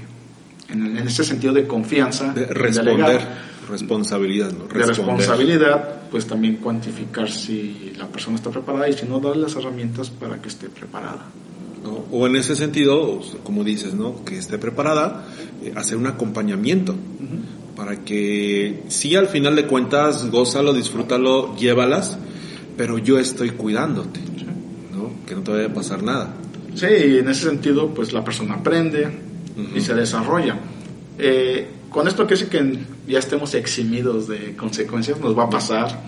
en, 0.68 0.96
ese 0.98 1.24
sentido 1.24 1.52
de 1.52 1.66
confianza, 1.66 2.32
de 2.32 2.46
responder, 2.46 3.20
responsabilidad, 3.68 4.52
¿no? 4.52 4.66
de 4.66 4.84
responsabilidad 4.86 6.02
pues 6.10 6.26
también 6.26 6.56
cuantificar 6.56 7.30
si 7.30 7.92
la 7.96 8.06
persona 8.06 8.36
está 8.36 8.50
preparada 8.50 8.88
y 8.88 8.92
si 8.92 9.06
no, 9.06 9.20
darle 9.20 9.42
las 9.42 9.56
herramientas 9.56 10.10
para 10.10 10.42
que 10.42 10.48
esté 10.48 10.68
preparada. 10.68 11.24
O 12.10 12.26
en 12.26 12.36
ese 12.36 12.54
sentido, 12.54 13.20
como 13.42 13.64
dices, 13.64 13.94
¿no? 13.94 14.24
Que 14.24 14.38
esté 14.38 14.58
preparada, 14.58 15.24
eh, 15.62 15.72
hacer 15.74 15.96
un 15.96 16.06
acompañamiento 16.06 16.94
para 17.76 18.04
que 18.04 18.82
sí 18.88 19.16
al 19.16 19.28
final 19.28 19.56
de 19.56 19.66
cuentas, 19.66 20.30
gózalo, 20.30 20.72
disfrútalo, 20.72 21.56
llévalas, 21.56 22.18
pero 22.76 22.98
yo 22.98 23.18
estoy 23.18 23.50
cuidándote, 23.50 24.20
¿no? 24.92 25.12
Que 25.26 25.34
no 25.34 25.42
te 25.42 25.52
vaya 25.52 25.66
a 25.66 25.74
pasar 25.74 26.02
nada. 26.02 26.34
Sí, 26.74 26.86
y 26.86 27.18
en 27.18 27.28
ese 27.28 27.48
sentido, 27.48 27.92
pues 27.94 28.12
la 28.12 28.24
persona 28.24 28.54
aprende 28.54 29.08
y 29.74 29.80
se 29.80 29.94
desarrolla. 29.94 30.58
Eh, 31.18 31.68
con 31.90 32.08
esto 32.08 32.26
que 32.26 32.34
decir 32.34 32.48
que 32.48 32.78
ya 33.06 33.18
estemos 33.18 33.54
eximidos 33.54 34.26
de 34.26 34.56
consecuencias, 34.56 35.20
nos 35.20 35.38
va 35.38 35.44
a 35.44 35.50
pasar. 35.50 36.00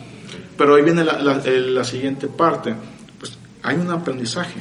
Pero 0.56 0.76
ahí 0.76 0.82
viene 0.82 1.04
la, 1.04 1.84
siguiente 1.84 2.28
parte. 2.28 2.74
Pues 3.18 3.36
hay 3.62 3.76
un 3.76 3.90
aprendizaje. 3.90 4.60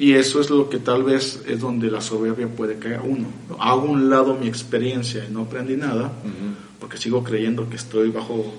Y 0.00 0.14
eso 0.14 0.40
es 0.40 0.48
lo 0.48 0.70
que 0.70 0.78
tal 0.78 1.02
vez 1.02 1.42
es 1.46 1.60
donde 1.60 1.90
la 1.90 2.00
soberbia 2.00 2.48
puede 2.48 2.78
caer 2.78 3.02
uno. 3.04 3.26
Hago 3.58 3.82
un 3.82 4.08
lado 4.08 4.34
mi 4.34 4.48
experiencia 4.48 5.26
y 5.28 5.30
no 5.30 5.42
aprendí 5.42 5.76
nada, 5.76 6.10
porque 6.78 6.96
sigo 6.96 7.22
creyendo 7.22 7.68
que 7.68 7.76
estoy 7.76 8.08
bajo 8.08 8.50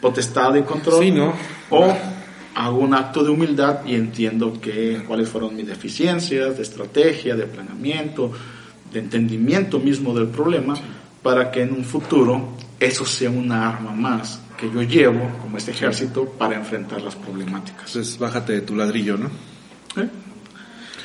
potestad 0.00 0.54
y 0.54 0.62
control. 0.62 1.02
Sí, 1.02 1.10
¿no? 1.10 1.34
O 1.70 1.92
hago 2.54 2.78
un 2.78 2.94
acto 2.94 3.24
de 3.24 3.30
humildad 3.30 3.84
y 3.84 3.96
entiendo 3.96 4.60
que, 4.60 5.02
cuáles 5.04 5.28
fueron 5.28 5.56
mis 5.56 5.66
deficiencias 5.66 6.58
de 6.58 6.62
estrategia, 6.62 7.34
de 7.34 7.46
planeamiento, 7.46 8.30
de 8.92 9.00
entendimiento 9.00 9.80
mismo 9.80 10.14
del 10.14 10.28
problema 10.28 10.74
para 11.24 11.50
que 11.50 11.62
en 11.62 11.72
un 11.72 11.84
futuro 11.84 12.50
eso 12.78 13.04
sea 13.04 13.30
una 13.30 13.68
arma 13.68 13.90
más 13.90 14.40
que 14.56 14.70
yo 14.70 14.80
llevo 14.82 15.28
como 15.42 15.56
este 15.56 15.72
ejército 15.72 16.24
para 16.24 16.54
enfrentar 16.54 17.02
las 17.02 17.16
problemáticas. 17.16 17.88
Entonces, 17.88 18.16
bájate 18.16 18.52
de 18.52 18.60
tu 18.60 18.76
ladrillo, 18.76 19.16
¿no? 19.16 19.26
¿Eh? 20.00 20.08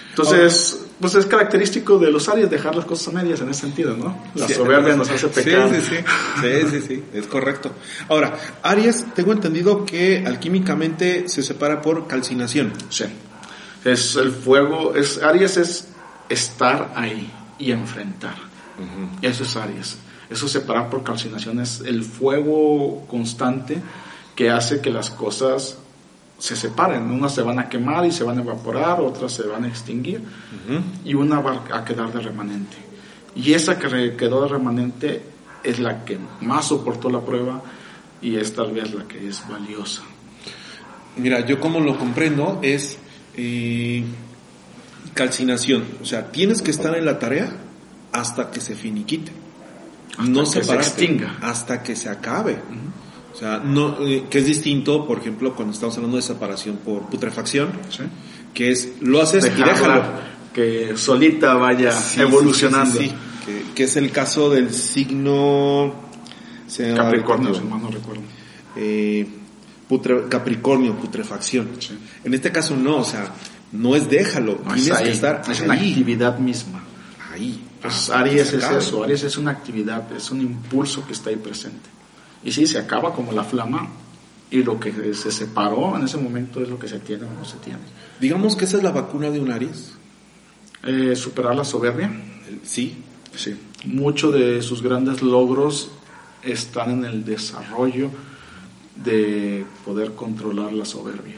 Entonces, 0.09 0.85
pues 0.99 1.15
es 1.15 1.25
característico 1.25 1.97
de 1.97 2.11
los 2.11 2.27
Aries 2.27 2.49
dejar 2.49 2.75
las 2.75 2.85
cosas 2.85 3.07
a 3.09 3.11
medias 3.11 3.39
en 3.41 3.49
ese 3.49 3.61
sentido, 3.61 3.95
¿no? 3.95 4.21
La 4.35 4.47
soberbia 4.47 4.95
nos 4.95 5.09
hace 5.09 5.27
pecar. 5.29 5.69
Sí, 5.69 5.81
sí, 5.81 5.95
sí, 6.41 6.69
sí, 6.71 6.81
sí, 6.87 7.03
es 7.13 7.27
correcto. 7.27 7.71
Ahora, 8.09 8.37
Aries, 8.63 9.05
tengo 9.15 9.31
entendido 9.31 9.85
que 9.85 10.25
alquímicamente 10.25 11.29
se 11.29 11.41
separa 11.41 11.81
por 11.81 12.07
calcinación. 12.07 12.73
Sí. 12.89 13.05
Es 13.85 14.15
el 14.15 14.31
fuego, 14.31 14.93
es 14.95 15.21
Aries 15.21 15.57
es 15.57 15.87
estar 16.27 16.91
ahí 16.95 17.31
y 17.57 17.71
enfrentar. 17.71 18.35
Eso 19.21 19.43
es 19.43 19.55
Aries. 19.55 19.97
Eso 20.29 20.47
separar 20.47 20.89
por 20.89 21.03
calcinación 21.03 21.59
es 21.59 21.81
el 21.81 22.03
fuego 22.03 23.05
constante 23.07 23.81
que 24.35 24.49
hace 24.49 24.79
que 24.79 24.91
las 24.91 25.09
cosas 25.09 25.77
se 26.39 26.55
separen. 26.55 27.11
Unas 27.11 27.35
se 27.35 27.43
van 27.43 27.59
a 27.59 27.69
quemar 27.69 28.05
y 28.05 28.11
se 28.11 28.23
van 28.23 28.39
a 28.39 28.41
evaporar, 28.41 28.99
otras 29.01 29.33
se 29.33 29.43
van 29.43 29.65
a 29.65 29.67
extinguir 29.67 30.23
y 31.05 31.13
una 31.13 31.39
va 31.41 31.65
a 31.71 31.85
quedar 31.85 32.11
de 32.11 32.21
remanente. 32.21 32.77
Y 33.35 33.53
esa 33.53 33.77
que 33.77 34.15
quedó 34.15 34.41
de 34.43 34.47
remanente 34.47 35.21
es 35.63 35.79
la 35.79 36.03
que 36.05 36.17
más 36.41 36.69
soportó 36.69 37.09
la 37.09 37.21
prueba 37.21 37.61
y 38.21 38.37
es 38.37 38.53
tal 38.53 38.71
vez 38.71 38.93
la 38.93 39.03
que 39.07 39.27
es 39.27 39.43
valiosa. 39.47 40.01
Mira, 41.17 41.45
yo 41.45 41.59
como 41.59 41.79
lo 41.81 41.97
comprendo 41.97 42.59
es 42.61 42.97
eh, 43.35 44.03
calcinación. 45.13 45.85
O 46.01 46.05
sea, 46.05 46.31
tienes 46.31 46.61
que 46.61 46.71
estar 46.71 46.95
en 46.95 47.05
la 47.05 47.19
tarea 47.19 47.51
hasta 48.11 48.51
que 48.51 48.61
se 48.61 48.75
finiquite. 48.75 49.31
no 50.25 50.45
se 50.45 50.59
extinga. 50.59 51.37
Hasta 51.41 51.83
que 51.83 51.95
se 51.95 52.09
acabe. 52.09 52.57
O 53.39 53.41
sea, 53.41 53.59
no, 53.59 54.05
eh, 54.05 54.25
que 54.29 54.39
es 54.39 54.45
distinto, 54.45 55.07
por 55.07 55.19
ejemplo, 55.19 55.55
cuando 55.55 55.73
estamos 55.73 55.95
hablando 55.95 56.17
de 56.17 56.23
separación 56.23 56.75
por 56.83 57.03
putrefacción, 57.03 57.69
que 58.53 58.69
es, 58.71 58.95
lo 58.99 59.21
haces 59.21 59.45
y 59.45 59.63
déjalo. 59.63 60.03
Que 60.53 60.97
solita 60.97 61.53
vaya 61.53 61.93
evolucionando. 62.17 62.99
que, 62.99 63.63
que, 63.73 63.83
es 63.85 63.95
el 63.95 64.11
caso 64.11 64.49
del 64.49 64.73
signo 64.73 65.93
Se 66.67 66.93
Capricornio, 66.93 67.53
si 67.55 67.61
mal 67.61 67.81
no 67.81 67.89
recuerdo. 67.89 68.23
Eh, 68.75 69.25
putre- 69.89 70.27
Capricornio, 70.27 70.95
putrefacción. 70.95 71.69
Sí. 71.79 71.97
En 72.25 72.33
este 72.33 72.51
caso 72.51 72.75
no, 72.75 72.97
o 72.97 73.03
sea, 73.05 73.31
no 73.71 73.95
es 73.95 74.09
déjalo, 74.09 74.59
No, 74.65 74.75
es 74.75 74.81
tienes 74.83 74.99
ahí, 74.99 75.05
que 75.05 75.11
estar 75.11 75.43
es 75.49 75.61
una 75.61 75.75
actividad 75.75 76.39
misma. 76.39 76.83
Ahí. 77.31 77.63
Pues 77.81 78.09
Ah, 78.09 78.19
Aries 78.19 78.49
se 78.49 78.57
es 78.57 78.69
eso, 78.69 79.01
Aries 79.05 79.23
es 79.23 79.37
una 79.37 79.51
actividad, 79.51 80.11
es 80.11 80.29
un 80.29 80.41
impulso 80.41 81.07
que 81.07 81.13
está 81.13 81.29
ahí 81.29 81.37
presente. 81.37 81.89
Y 82.43 82.51
sí, 82.51 82.65
se 82.67 82.77
acaba 82.79 83.13
como 83.13 83.31
la 83.31 83.43
flama 83.43 83.89
y 84.51 84.63
lo 84.63 84.79
que 84.79 85.13
se 85.13 85.31
separó 85.31 85.95
en 85.97 86.05
ese 86.05 86.17
momento 86.17 86.61
es 86.61 86.69
lo 86.69 86.79
que 86.79 86.87
se 86.87 86.99
tiene 86.99 87.23
o 87.25 87.33
no 87.33 87.45
se 87.45 87.57
tiene. 87.57 87.79
Digamos 88.19 88.55
que 88.55 88.65
esa 88.65 88.77
es 88.77 88.83
la 88.83 88.91
vacuna 88.91 89.29
de 89.29 89.39
un 89.39 89.51
Aries. 89.51 89.93
Eh, 90.83 91.15
superar 91.15 91.55
la 91.55 91.65
soberbia, 91.65 92.09
Sí. 92.63 93.03
sí. 93.35 93.55
Muchos 93.85 94.33
de 94.33 94.61
sus 94.61 94.81
grandes 94.81 95.21
logros 95.21 95.91
están 96.41 96.91
en 96.91 97.05
el 97.05 97.25
desarrollo 97.25 98.09
de 98.95 99.65
poder 99.85 100.13
controlar 100.13 100.71
la 100.73 100.85
soberbia. 100.85 101.37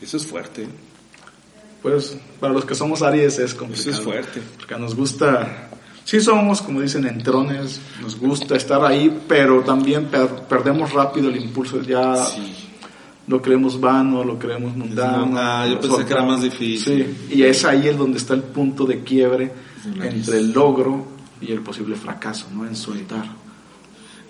Eso 0.00 0.16
es 0.16 0.26
fuerte. 0.26 0.66
Pues 1.82 2.16
para 2.38 2.52
los 2.52 2.64
que 2.64 2.74
somos 2.74 3.02
Aries 3.02 3.38
es 3.38 3.50
Eso 3.52 3.56
complicado. 3.58 3.90
es 3.90 4.00
fuerte. 4.00 4.42
Porque 4.58 4.76
nos 4.78 4.94
gusta, 4.94 5.69
sí 6.10 6.20
somos, 6.20 6.60
como 6.62 6.80
dicen, 6.80 7.06
entrones, 7.06 7.80
nos 8.02 8.18
gusta 8.18 8.56
estar 8.56 8.82
ahí, 8.84 9.16
pero 9.28 9.60
también 9.62 10.06
per- 10.06 10.42
perdemos 10.48 10.92
rápido 10.92 11.28
el 11.28 11.36
impulso, 11.36 11.80
ya 11.82 12.16
Sí. 12.16 12.52
lo 13.28 13.40
creemos 13.40 13.78
vano, 13.80 14.24
lo 14.24 14.36
creemos 14.38 14.74
mundano. 14.74 15.38
Ah, 15.38 15.66
yo 15.70 15.78
pensé 15.78 16.04
que 16.04 16.12
era 16.12 16.24
más 16.24 16.42
difícil. 16.42 17.16
Sí, 17.28 17.36
y 17.36 17.42
es 17.44 17.64
ahí 17.64 17.86
el 17.86 17.96
donde 17.96 18.18
está 18.18 18.34
el 18.34 18.42
punto 18.42 18.84
de 18.86 19.04
quiebre 19.04 19.52
entre 20.02 20.38
el 20.38 20.50
logro 20.52 21.06
y 21.40 21.52
el 21.52 21.60
posible 21.60 21.94
fracaso, 21.94 22.46
¿no? 22.52 22.66
En 22.66 22.74
soltar. 22.74 23.24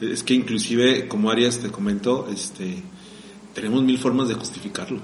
Es 0.03 0.23
que 0.23 0.35
inclusive, 0.35 1.09
como 1.09 1.31
Arias 1.31 1.59
te 1.61 1.71
comentó, 1.71 2.29
este, 2.31 2.83
tenemos 3.55 3.83
mil 3.83 3.97
formas 3.99 4.29
de 4.29 4.35
justificarlo. 4.35 5.01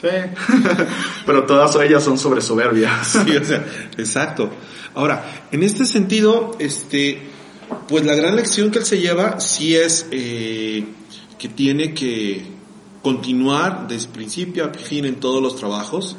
Sí, 0.00 0.08
pero 1.26 1.44
todas 1.44 1.74
ellas 1.76 2.02
son 2.02 2.18
sobre 2.18 2.40
soberbia. 2.42 3.02
Sí, 3.02 3.36
o 3.36 3.44
sea, 3.44 3.64
exacto. 3.96 4.50
Ahora, 4.94 5.46
en 5.50 5.62
este 5.62 5.84
sentido, 5.84 6.56
este, 6.58 7.22
pues 7.88 8.04
la 8.04 8.14
gran 8.14 8.36
lección 8.36 8.70
que 8.70 8.78
él 8.78 8.84
se 8.84 8.98
lleva 8.98 9.40
sí 9.40 9.74
es 9.74 10.06
eh, 10.10 10.86
que 11.38 11.48
tiene 11.48 11.94
que 11.94 12.44
continuar 13.02 13.86
desde 13.88 14.08
principio 14.08 14.64
a 14.64 14.68
fin 14.70 15.04
en 15.04 15.16
todos 15.16 15.42
los 15.42 15.56
trabajos, 15.56 16.16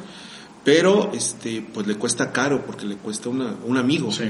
pero 0.63 1.11
este, 1.13 1.61
pues 1.73 1.85
le 1.85 1.95
cuesta 1.95 2.31
caro 2.31 2.65
porque 2.65 2.85
le 2.85 2.97
cuesta 2.97 3.29
una, 3.29 3.55
un 3.65 3.77
amigo. 3.77 4.11
Sí. 4.11 4.23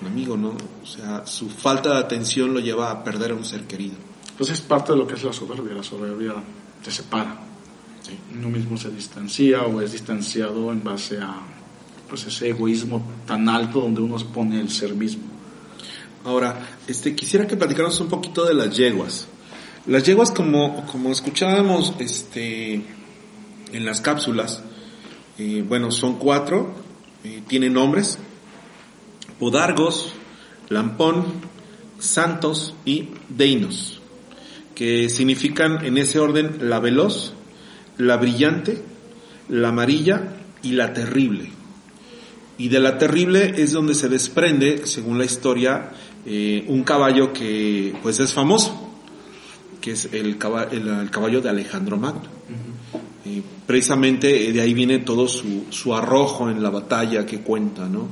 Un 0.00 0.06
amigo, 0.08 0.36
¿no? 0.36 0.56
O 0.82 0.86
sea, 0.86 1.24
su 1.26 1.48
falta 1.48 1.90
de 1.90 1.98
atención 1.98 2.52
lo 2.52 2.60
lleva 2.60 2.90
a 2.90 3.04
perder 3.04 3.30
a 3.30 3.34
un 3.34 3.44
ser 3.44 3.62
querido. 3.62 3.94
Pues 4.36 4.50
es 4.50 4.60
parte 4.60 4.92
de 4.92 4.98
lo 4.98 5.06
que 5.06 5.14
es 5.14 5.22
la 5.22 5.32
soberbia, 5.32 5.74
la 5.74 5.82
soberbia 5.82 6.34
te 6.82 6.90
separa. 6.90 7.51
Uno 8.34 8.48
mismo 8.48 8.76
se 8.76 8.90
distancia 8.90 9.62
o 9.62 9.80
es 9.80 9.92
distanciado 9.92 10.72
en 10.72 10.82
base 10.82 11.18
a 11.18 11.40
pues 12.08 12.26
ese 12.26 12.50
egoísmo 12.50 13.02
tan 13.26 13.48
alto 13.48 13.80
donde 13.80 14.02
uno 14.02 14.16
pone 14.34 14.60
el 14.60 14.70
ser 14.70 14.94
mismo. 14.94 15.22
Ahora, 16.24 16.78
este, 16.86 17.14
quisiera 17.16 17.46
que 17.46 17.56
platicáramos 17.56 17.98
un 18.00 18.08
poquito 18.08 18.44
de 18.44 18.54
las 18.54 18.76
yeguas. 18.76 19.26
Las 19.86 20.04
yeguas, 20.04 20.30
como, 20.30 20.84
como 20.86 21.10
escuchábamos 21.10 21.94
este, 21.98 22.74
en 23.72 23.84
las 23.84 24.00
cápsulas, 24.00 24.62
eh, 25.38 25.64
bueno, 25.66 25.90
son 25.90 26.18
cuatro, 26.18 26.74
eh, 27.24 27.42
tienen 27.48 27.72
nombres, 27.72 28.18
Podargos, 29.40 30.12
Lampón, 30.68 31.24
Santos 31.98 32.74
y 32.84 33.08
Deinos, 33.28 34.00
que 34.74 35.08
significan 35.08 35.84
en 35.84 35.98
ese 35.98 36.20
orden 36.20 36.68
la 36.68 36.78
veloz, 36.78 37.32
la 37.98 38.16
brillante, 38.16 38.82
la 39.48 39.68
amarilla 39.68 40.36
y 40.62 40.72
la 40.72 40.92
terrible. 40.92 41.50
Y 42.58 42.68
de 42.68 42.80
la 42.80 42.98
terrible 42.98 43.54
es 43.56 43.72
donde 43.72 43.94
se 43.94 44.08
desprende, 44.08 44.86
según 44.86 45.18
la 45.18 45.24
historia, 45.24 45.90
eh, 46.26 46.64
un 46.68 46.84
caballo 46.84 47.32
que 47.32 47.94
pues 48.02 48.20
es 48.20 48.32
famoso, 48.32 48.90
que 49.80 49.92
es 49.92 50.08
el, 50.12 50.38
caba- 50.38 50.68
el- 50.70 50.86
el 50.88 51.10
caballo 51.10 51.40
de 51.40 51.48
Alejandro 51.48 51.96
Magno. 51.96 52.28
Eh, 53.24 53.42
precisamente 53.66 54.48
eh, 54.48 54.52
de 54.52 54.60
ahí 54.60 54.74
viene 54.74 54.98
todo 54.98 55.26
su, 55.28 55.64
su 55.70 55.94
arrojo 55.94 56.50
en 56.50 56.62
la 56.62 56.70
batalla 56.70 57.24
que 57.26 57.40
cuenta, 57.40 57.88
¿no? 57.88 58.06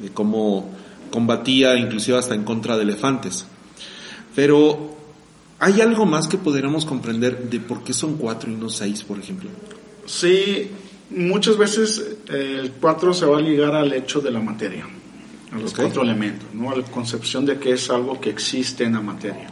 De 0.00 0.10
cómo 0.10 0.70
combatía 1.10 1.76
inclusive 1.76 2.16
hasta 2.18 2.34
en 2.34 2.44
contra 2.44 2.76
de 2.76 2.82
elefantes. 2.84 3.46
Pero 4.34 4.91
hay 5.62 5.80
algo 5.80 6.06
más 6.06 6.26
que 6.26 6.38
podríamos 6.38 6.84
comprender 6.84 7.48
de 7.48 7.60
por 7.60 7.84
qué 7.84 7.92
son 7.92 8.16
cuatro 8.16 8.50
y 8.50 8.56
no 8.56 8.68
seis, 8.68 9.04
por 9.04 9.20
ejemplo. 9.20 9.48
Sí, 10.06 10.68
muchas 11.10 11.56
veces 11.56 12.16
eh, 12.28 12.56
el 12.58 12.72
4 12.72 13.14
se 13.14 13.26
va 13.26 13.38
a 13.38 13.40
ligar 13.40 13.72
al 13.76 13.92
hecho 13.92 14.20
de 14.20 14.32
la 14.32 14.40
materia, 14.40 14.84
a 15.52 15.58
los 15.60 15.72
cuatro 15.72 16.02
elementos, 16.02 16.48
¿no? 16.52 16.72
a 16.72 16.76
la 16.76 16.82
concepción 16.82 17.46
de 17.46 17.60
que 17.60 17.74
es 17.74 17.88
algo 17.90 18.20
que 18.20 18.30
existe 18.30 18.82
en 18.82 18.94
la 18.94 19.02
materia. 19.02 19.46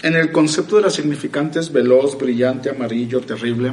En 0.00 0.14
el 0.14 0.30
concepto 0.30 0.76
de 0.76 0.82
las 0.82 0.94
significantes 0.94 1.72
veloz, 1.72 2.16
brillante, 2.16 2.70
amarillo, 2.70 3.20
terrible, 3.20 3.72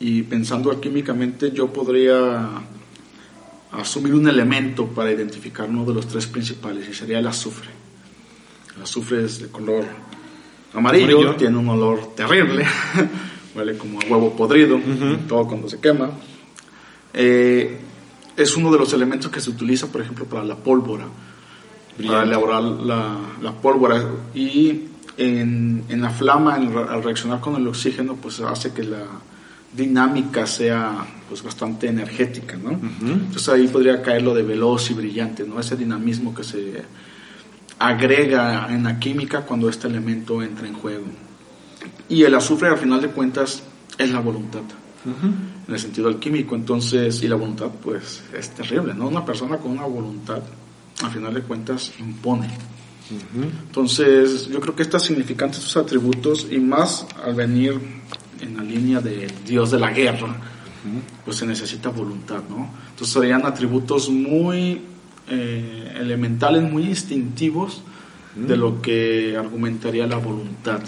y 0.00 0.22
pensando 0.22 0.70
alquímicamente, 0.70 1.52
yo 1.52 1.70
podría 1.70 2.48
asumir 3.72 4.14
un 4.14 4.26
elemento 4.26 4.86
para 4.86 5.12
identificar 5.12 5.68
uno 5.68 5.84
de 5.84 5.92
los 5.92 6.08
tres 6.08 6.24
principales, 6.24 6.88
y 6.88 6.94
sería 6.94 7.18
el 7.18 7.26
azufre. 7.26 7.68
El 8.76 8.82
azufre 8.82 9.24
es 9.24 9.40
de 9.40 9.48
color 9.48 9.84
amarillo, 10.74 11.04
Amarillo. 11.18 11.36
tiene 11.36 11.56
un 11.56 11.68
olor 11.68 12.14
terrible, 12.14 12.64
huele 13.54 13.78
como 13.78 13.98
a 14.00 14.04
huevo 14.04 14.36
podrido, 14.36 14.78
todo 15.28 15.46
cuando 15.46 15.68
se 15.68 15.80
quema. 15.80 16.10
Eh, 17.14 17.78
es 18.36 18.56
uno 18.56 18.70
de 18.70 18.78
los 18.78 18.92
elementos 18.92 19.30
que 19.30 19.40
se 19.40 19.48
utiliza, 19.50 19.86
por 19.86 20.02
ejemplo, 20.02 20.26
para 20.26 20.44
la 20.44 20.56
pólvora, 20.56 21.04
para 21.04 21.96
Brillante. 21.96 22.26
elaborar 22.28 22.62
la, 22.62 23.16
la 23.40 23.52
pólvora. 23.52 24.04
Y 24.34 24.82
en, 25.16 25.84
en 25.88 26.02
la 26.02 26.10
flama, 26.10 26.56
en 26.58 26.76
al 26.76 27.02
reaccionar 27.02 27.40
con 27.40 27.56
el 27.56 27.66
oxígeno, 27.66 28.16
pues 28.16 28.40
hace 28.40 28.74
que 28.74 28.84
la 28.84 29.04
dinámica 29.72 30.46
sea 30.46 31.06
pues 31.28 31.42
bastante 31.42 31.88
energética, 31.88 32.56
¿no? 32.56 32.70
Entonces 32.72 33.48
ahí 33.48 33.66
podría 33.68 34.02
caer 34.02 34.22
lo 34.22 34.34
de 34.34 34.42
veloz 34.42 34.90
y 34.90 34.94
brillante, 34.94 35.44
¿no? 35.46 35.58
Ese 35.58 35.76
dinamismo 35.76 36.34
que 36.34 36.44
se 36.44 36.82
agrega 37.78 38.68
en 38.70 38.84
la 38.84 38.98
química 38.98 39.42
cuando 39.42 39.68
este 39.68 39.86
elemento 39.88 40.42
entra 40.42 40.66
en 40.66 40.74
juego. 40.74 41.04
Y 42.08 42.22
el 42.22 42.34
azufre, 42.34 42.68
al 42.68 42.78
final 42.78 43.00
de 43.00 43.08
cuentas, 43.08 43.62
es 43.98 44.10
la 44.10 44.20
voluntad, 44.20 44.62
en 45.04 45.74
el 45.74 45.78
sentido 45.78 46.08
alquímico. 46.08 46.54
Entonces, 46.54 47.22
y 47.22 47.28
la 47.28 47.36
voluntad, 47.36 47.70
pues, 47.82 48.22
es 48.36 48.50
terrible, 48.50 48.94
¿no? 48.94 49.08
Una 49.08 49.24
persona 49.24 49.58
con 49.58 49.72
una 49.72 49.86
voluntad, 49.86 50.42
al 51.02 51.10
final 51.10 51.34
de 51.34 51.42
cuentas, 51.42 51.92
impone. 51.98 52.48
Entonces, 53.66 54.48
yo 54.48 54.60
creo 54.60 54.74
que 54.74 54.82
estas 54.82 55.04
significantes, 55.04 55.60
sus 55.60 55.76
atributos, 55.76 56.46
y 56.50 56.58
más 56.58 57.06
al 57.24 57.34
venir 57.34 57.80
en 58.40 58.56
la 58.56 58.62
línea 58.62 59.00
de 59.00 59.32
Dios 59.46 59.70
de 59.70 59.78
la 59.78 59.90
guerra, 59.90 60.36
pues 61.24 61.36
se 61.36 61.46
necesita 61.46 61.88
voluntad, 61.88 62.42
¿no? 62.48 62.70
Entonces 62.90 63.14
serían 63.14 63.44
atributos 63.44 64.08
muy 64.08 64.80
eh, 65.28 65.94
elementales, 65.96 66.62
muy 66.62 66.84
instintivos 66.84 67.82
de 68.34 68.56
lo 68.56 68.82
que 68.82 69.36
argumentaría 69.36 70.06
la 70.06 70.18
voluntad. 70.18 70.80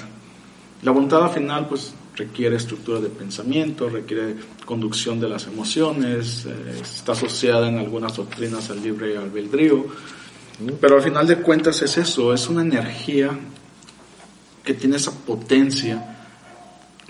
La 0.82 0.92
voluntad 0.92 1.24
al 1.24 1.30
final, 1.30 1.66
pues 1.66 1.94
requiere 2.14 2.56
estructura 2.56 3.00
de 3.00 3.08
pensamiento, 3.08 3.88
requiere 3.88 4.36
conducción 4.64 5.20
de 5.20 5.28
las 5.28 5.46
emociones, 5.46 6.46
eh, 6.46 6.80
está 6.82 7.12
asociada 7.12 7.68
en 7.68 7.78
algunas 7.78 8.16
doctrinas 8.16 8.70
al 8.70 8.82
libre 8.82 9.16
albedrío, 9.16 9.86
pero 10.80 10.96
al 10.96 11.02
final 11.02 11.26
de 11.26 11.36
cuentas 11.36 11.80
es 11.82 11.96
eso, 11.96 12.34
es 12.34 12.48
una 12.48 12.62
energía 12.62 13.30
que 14.64 14.74
tiene 14.74 14.96
esa 14.96 15.12
potencia 15.12 16.16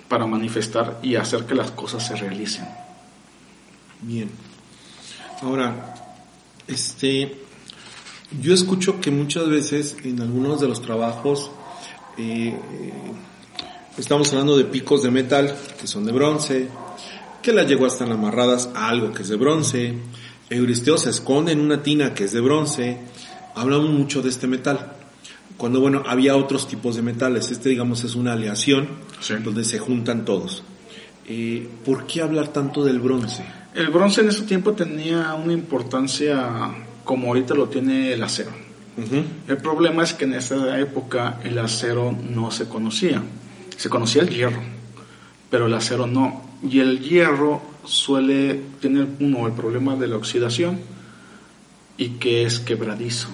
para 0.08 0.26
manifestar 0.26 1.00
y 1.02 1.16
hacer 1.16 1.44
que 1.44 1.54
las 1.54 1.70
cosas 1.72 2.06
se 2.06 2.14
realicen. 2.14 2.66
Bien. 4.02 4.30
Ahora, 5.42 5.94
este, 6.68 7.36
yo 8.40 8.54
escucho 8.54 9.00
que 9.00 9.10
muchas 9.10 9.48
veces 9.48 9.96
en 10.04 10.20
algunos 10.20 10.60
de 10.60 10.68
los 10.68 10.80
trabajos 10.82 11.50
eh, 12.16 12.48
eh, 12.48 12.92
estamos 13.96 14.30
hablando 14.32 14.56
de 14.56 14.64
picos 14.64 15.02
de 15.02 15.10
metal 15.10 15.54
que 15.80 15.86
son 15.86 16.04
de 16.04 16.12
bronce, 16.12 16.68
que 17.42 17.52
las 17.52 17.66
yeguas 17.66 17.94
están 17.94 18.12
amarradas 18.12 18.70
a 18.74 18.88
algo 18.88 19.12
que 19.12 19.22
es 19.22 19.28
de 19.28 19.36
bronce, 19.36 19.94
Euristeo 20.50 20.96
se 20.98 21.10
esconde 21.10 21.52
en 21.52 21.60
una 21.60 21.82
tina 21.82 22.14
que 22.14 22.24
es 22.24 22.32
de 22.32 22.40
bronce, 22.40 22.98
hablamos 23.54 23.90
mucho 23.90 24.22
de 24.22 24.30
este 24.30 24.46
metal. 24.46 24.94
Cuando, 25.58 25.80
bueno, 25.80 26.04
había 26.06 26.36
otros 26.36 26.68
tipos 26.68 26.94
de 26.94 27.02
metales. 27.02 27.50
Este, 27.50 27.68
digamos, 27.68 28.04
es 28.04 28.14
una 28.14 28.32
aleación 28.32 28.88
Sí. 29.20 29.34
donde 29.42 29.64
se 29.64 29.78
juntan 29.80 30.24
todos. 30.24 30.62
Eh, 31.26 31.68
¿Por 31.84 32.06
qué 32.06 32.22
hablar 32.22 32.48
tanto 32.48 32.84
del 32.84 33.00
bronce? 33.00 33.44
El 33.78 33.90
bronce 33.90 34.22
en 34.22 34.28
ese 34.28 34.42
tiempo 34.42 34.72
tenía 34.72 35.34
una 35.34 35.52
importancia 35.52 36.74
como 37.04 37.28
ahorita 37.28 37.54
lo 37.54 37.68
tiene 37.68 38.12
el 38.12 38.20
acero. 38.24 38.50
El 39.46 39.56
problema 39.58 40.02
es 40.02 40.14
que 40.14 40.24
en 40.24 40.34
esa 40.34 40.80
época 40.80 41.38
el 41.44 41.56
acero 41.60 42.12
no 42.28 42.50
se 42.50 42.68
conocía. 42.68 43.22
Se 43.76 43.88
conocía 43.88 44.22
el 44.22 44.30
hierro, 44.30 44.60
pero 45.48 45.66
el 45.66 45.74
acero 45.74 46.08
no. 46.08 46.58
Y 46.68 46.80
el 46.80 46.98
hierro 46.98 47.62
suele 47.84 48.60
tener 48.80 49.06
uno 49.20 49.46
el 49.46 49.52
problema 49.52 49.94
de 49.94 50.08
la 50.08 50.16
oxidación 50.16 50.80
y 51.96 52.08
que 52.18 52.42
es 52.42 52.58
quebradizo. 52.58 53.28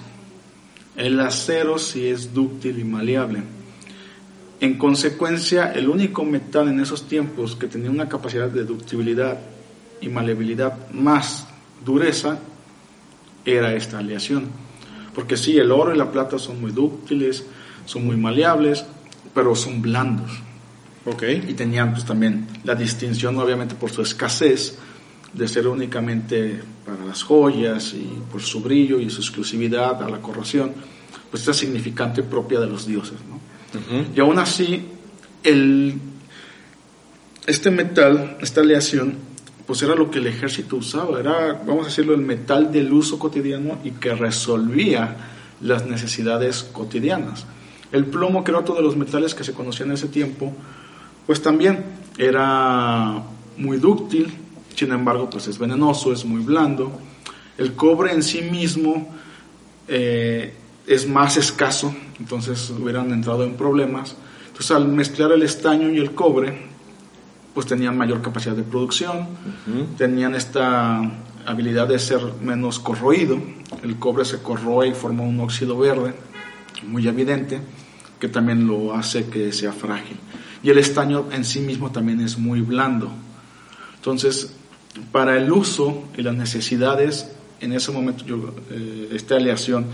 El 0.95 1.19
acero 1.21 1.79
sí 1.79 2.05
es 2.05 2.35
dúctil 2.35 2.77
y 2.77 2.83
maleable. 2.83 3.41
En 4.59 4.77
consecuencia, 4.77 5.71
el 5.71 5.89
único 5.89 6.23
metal 6.23 6.67
en 6.67 6.81
esos 6.81 7.07
tiempos 7.07 7.55
que 7.55 7.65
tenía 7.65 7.89
una 7.89 8.07
capacidad 8.07 8.47
de 8.47 8.63
ductibilidad 8.63 9.39
y 10.01 10.09
maleabilidad 10.09 10.89
más 10.91 11.47
dureza 11.83 12.39
era 13.45 13.73
esta 13.73 13.99
aleación. 13.99 14.49
Porque 15.13 15.37
sí, 15.37 15.57
el 15.57 15.71
oro 15.71 15.93
y 15.93 15.97
la 15.97 16.11
plata 16.11 16.37
son 16.37 16.59
muy 16.59 16.71
dúctiles, 16.71 17.45
son 17.85 18.05
muy 18.05 18.17
maleables, 18.17 18.85
pero 19.33 19.55
son 19.55 19.81
blandos. 19.81 20.31
Okay. 21.05 21.45
Y 21.47 21.53
tenían 21.53 21.91
pues 21.91 22.03
también 22.03 22.47
la 22.63 22.73
distinción, 22.73 23.37
obviamente 23.37 23.75
por 23.75 23.91
su 23.91 24.01
escasez, 24.01 24.77
de 25.31 25.47
ser 25.47 25.67
únicamente 25.67 26.61
para 26.85 27.03
las 27.05 27.21
joyas 27.23 27.93
y 27.93 28.21
por 28.31 28.41
su 28.41 28.61
brillo 28.61 28.99
y 28.99 29.09
su 29.09 29.21
exclusividad 29.21 30.01
a 30.01 30.09
la 30.09 30.19
corrosión, 30.19 30.73
pues 31.29 31.41
esta 31.41 31.53
significante 31.53 32.23
propia 32.23 32.59
de 32.59 32.67
los 32.67 32.87
dioses. 32.87 33.17
¿no? 33.29 33.39
Y 34.15 34.19
aún 34.19 34.39
así, 34.39 34.85
el, 35.43 35.99
este 37.45 37.69
metal, 37.69 38.37
esta 38.41 38.61
aleación, 38.61 39.15
pues 39.65 39.81
era 39.81 39.95
lo 39.95 40.11
que 40.11 40.19
el 40.19 40.27
ejército 40.27 40.77
usaba, 40.77 41.19
era, 41.19 41.53
vamos 41.65 41.85
a 41.85 41.89
decirlo, 41.89 42.13
el 42.13 42.21
metal 42.21 42.71
del 42.71 42.91
uso 42.93 43.17
cotidiano 43.17 43.79
y 43.83 43.91
que 43.91 44.13
resolvía 44.13 45.15
las 45.61 45.85
necesidades 45.85 46.63
cotidianas. 46.63 47.45
El 47.91 48.05
plomo, 48.05 48.43
que 48.43 48.51
era 48.51 48.59
otro 48.59 48.75
de 48.75 48.81
los 48.81 48.95
metales 48.95 49.33
que 49.33 49.43
se 49.43 49.53
conocía 49.53 49.85
en 49.85 49.93
ese 49.93 50.07
tiempo, 50.07 50.53
pues 51.25 51.41
también 51.41 51.83
era 52.17 53.23
muy 53.57 53.77
dúctil, 53.77 54.33
sin 54.75 54.91
embargo, 54.91 55.29
pues 55.29 55.47
es 55.47 55.57
venenoso, 55.57 56.11
es 56.11 56.25
muy 56.25 56.43
blando. 56.43 56.99
El 57.57 57.73
cobre 57.73 58.11
en 58.11 58.21
sí 58.21 58.41
mismo 58.41 59.15
eh, 59.87 60.53
es 60.85 61.07
más 61.07 61.37
escaso, 61.37 61.95
entonces 62.19 62.69
hubieran 62.69 63.11
entrado 63.11 63.43
en 63.43 63.55
problemas. 63.55 64.15
Entonces 64.47 64.71
al 64.71 64.87
mezclar 64.87 65.31
el 65.31 65.43
estaño 65.43 65.89
y 65.89 65.97
el 65.97 66.13
cobre, 66.13 66.74
pues 67.55 67.65
tenían 67.65 67.97
mayor 67.97 68.21
capacidad 68.21 68.53
de 68.53 68.63
producción, 68.63 69.27
tenían 69.97 70.35
esta 70.35 71.01
habilidad 71.45 71.87
de 71.87 71.97
ser 71.97 72.19
menos 72.41 72.79
corroído, 72.79 73.39
el 73.81 73.97
cobre 73.97 74.25
se 74.25 74.41
corroe 74.41 74.89
y 74.89 74.93
forma 74.93 75.23
un 75.23 75.39
óxido 75.39 75.77
verde 75.77 76.13
muy 76.83 77.07
evidente, 77.07 77.61
que 78.19 78.27
también 78.27 78.67
lo 78.67 78.93
hace 78.93 79.27
que 79.27 79.53
sea 79.53 79.71
frágil. 79.71 80.17
Y 80.61 80.69
el 80.69 80.77
estaño 80.77 81.27
en 81.31 81.45
sí 81.45 81.61
mismo 81.61 81.91
también 81.91 82.19
es 82.19 82.37
muy 82.37 82.59
blando. 82.61 83.09
Entonces, 83.95 84.53
para 85.11 85.37
el 85.37 85.51
uso 85.51 86.09
y 86.17 86.23
las 86.23 86.35
necesidades, 86.35 87.31
en 87.61 87.71
ese 87.71 87.91
momento 87.91 88.25
yo, 88.25 88.53
eh, 88.69 89.09
esta 89.13 89.37
aleación 89.37 89.85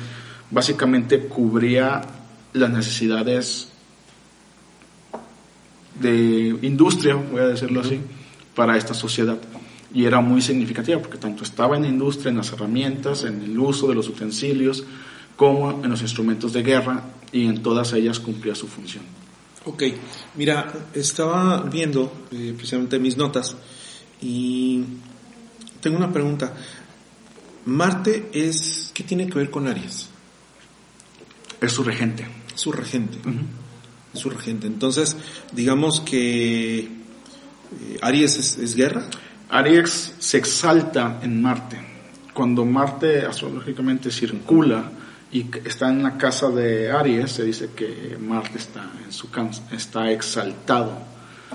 básicamente 0.50 1.28
cubría 1.28 2.02
las 2.54 2.70
necesidades 2.70 3.71
de 6.00 6.58
industria, 6.62 7.16
voy 7.16 7.42
a 7.42 7.48
decirlo 7.48 7.82
así, 7.82 8.00
para 8.56 8.78
esta 8.78 8.94
sociedad. 8.94 9.38
Y 9.94 10.06
era 10.06 10.22
muy 10.22 10.42
significativa 10.42 11.00
porque 11.00 11.18
tanto 11.18 11.44
estaba 11.44 11.76
en 11.76 11.84
la 11.84 11.90
industria, 11.90 12.30
en 12.30 12.38
las 12.38 12.52
herramientas, 12.54 13.24
en 13.24 13.42
el 13.42 13.60
uso 13.60 13.88
de 13.88 13.96
los 13.96 14.08
utensilios, 14.08 14.84
como 15.36 15.84
en 15.84 15.90
los 15.90 16.02
instrumentos 16.02 16.54
de 16.54 16.64
guerra 16.64 17.04
y 17.32 17.48
en 17.48 17.62
todas 17.62 17.94
ellas 17.94 18.20
cumplía 18.20 18.56
su 18.56 18.68
función. 18.68 19.04
Ok, 19.66 19.84
mira, 20.36 20.72
estaba 20.94 21.62
viendo 21.62 22.12
eh, 22.32 22.54
precisamente 22.56 22.98
mis 23.00 23.18
notas 23.18 23.56
y 24.22 24.84
tengo 25.82 25.98
una 25.98 26.12
pregunta. 26.12 26.54
Marte 27.66 28.30
es, 28.34 28.92
¿qué 28.94 29.04
tiene 29.04 29.28
que 29.28 29.38
ver 29.38 29.52
con 29.52 29.68
Aries? 29.68 30.10
Es 31.60 31.72
su 31.72 31.84
regente. 31.84 32.28
Su 32.56 32.72
regente. 32.72 33.20
Es. 34.14 34.68
Entonces, 34.68 35.16
digamos 35.52 36.02
que 36.02 36.80
eh, 36.80 38.00
Aries 38.02 38.38
es, 38.38 38.58
es, 38.58 38.76
guerra. 38.76 39.04
Aries 39.50 40.16
se 40.20 40.38
exalta 40.38 41.20
en 41.22 41.42
Marte. 41.42 41.80
Cuando 42.34 42.66
Marte 42.66 43.26
astrológicamente 43.26 44.12
circula 44.12 44.92
y 45.32 45.46
está 45.66 45.90
en 45.90 46.04
la 46.04 46.18
casa 46.18 46.50
de 46.50 46.92
Aries, 46.92 47.32
se 47.32 47.44
dice 47.44 47.70
que 47.76 48.18
Marte 48.20 48.58
está 48.58 48.90
en 49.04 49.12
su 49.12 49.30
está 49.72 50.12
exaltado 50.12 50.98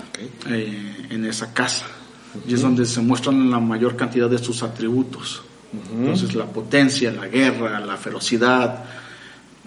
okay. 0.09 0.31
eh, 0.49 1.07
en 1.09 1.25
esa 1.25 1.53
casa. 1.53 1.85
Uh 2.33 2.39
-huh. 2.39 2.51
Y 2.51 2.53
es 2.55 2.61
donde 2.61 2.85
se 2.85 3.01
muestran 3.01 3.49
la 3.49 3.59
mayor 3.59 3.95
cantidad 3.95 4.29
de 4.29 4.37
sus 4.37 4.63
atributos. 4.63 5.43
Uh 5.73 5.77
-huh. 5.77 5.99
Entonces 5.99 6.35
la 6.35 6.45
potencia, 6.45 7.11
la 7.11 7.27
guerra, 7.27 7.79
la 7.79 7.97
ferocidad, 7.97 8.83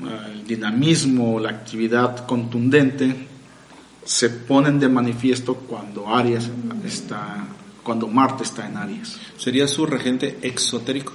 el 0.06 0.46
dinamismo, 0.46 1.38
la 1.38 1.50
actividad 1.50 2.26
contundente 2.26 3.28
se 4.04 4.30
ponen 4.30 4.80
de 4.80 4.88
manifiesto 4.88 5.54
cuando 5.54 6.08
Aries 6.08 6.50
está, 6.84 7.46
cuando 7.82 8.08
Marte 8.08 8.44
está 8.44 8.66
en 8.66 8.76
Aries. 8.76 9.18
¿Sería 9.36 9.68
su 9.68 9.86
regente 9.86 10.38
exotérico? 10.42 11.12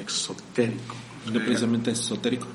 Exotérico. 0.00 0.94
No 1.32 1.40
precisamente 1.40 1.90
esotérico. 1.90 2.46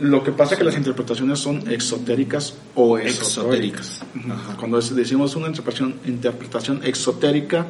Lo 0.00 0.22
que 0.22 0.32
pasa 0.32 0.54
es 0.54 0.58
que 0.58 0.64
las 0.64 0.76
interpretaciones 0.76 1.38
son 1.38 1.70
exotéricas 1.70 2.54
o 2.74 2.98
esotéricas. 2.98 4.02
Ajá. 4.28 4.56
Cuando 4.58 4.80
decimos 4.80 5.34
una 5.36 5.48
interpretación, 5.48 5.94
interpretación 6.06 6.80
exotérica, 6.84 7.66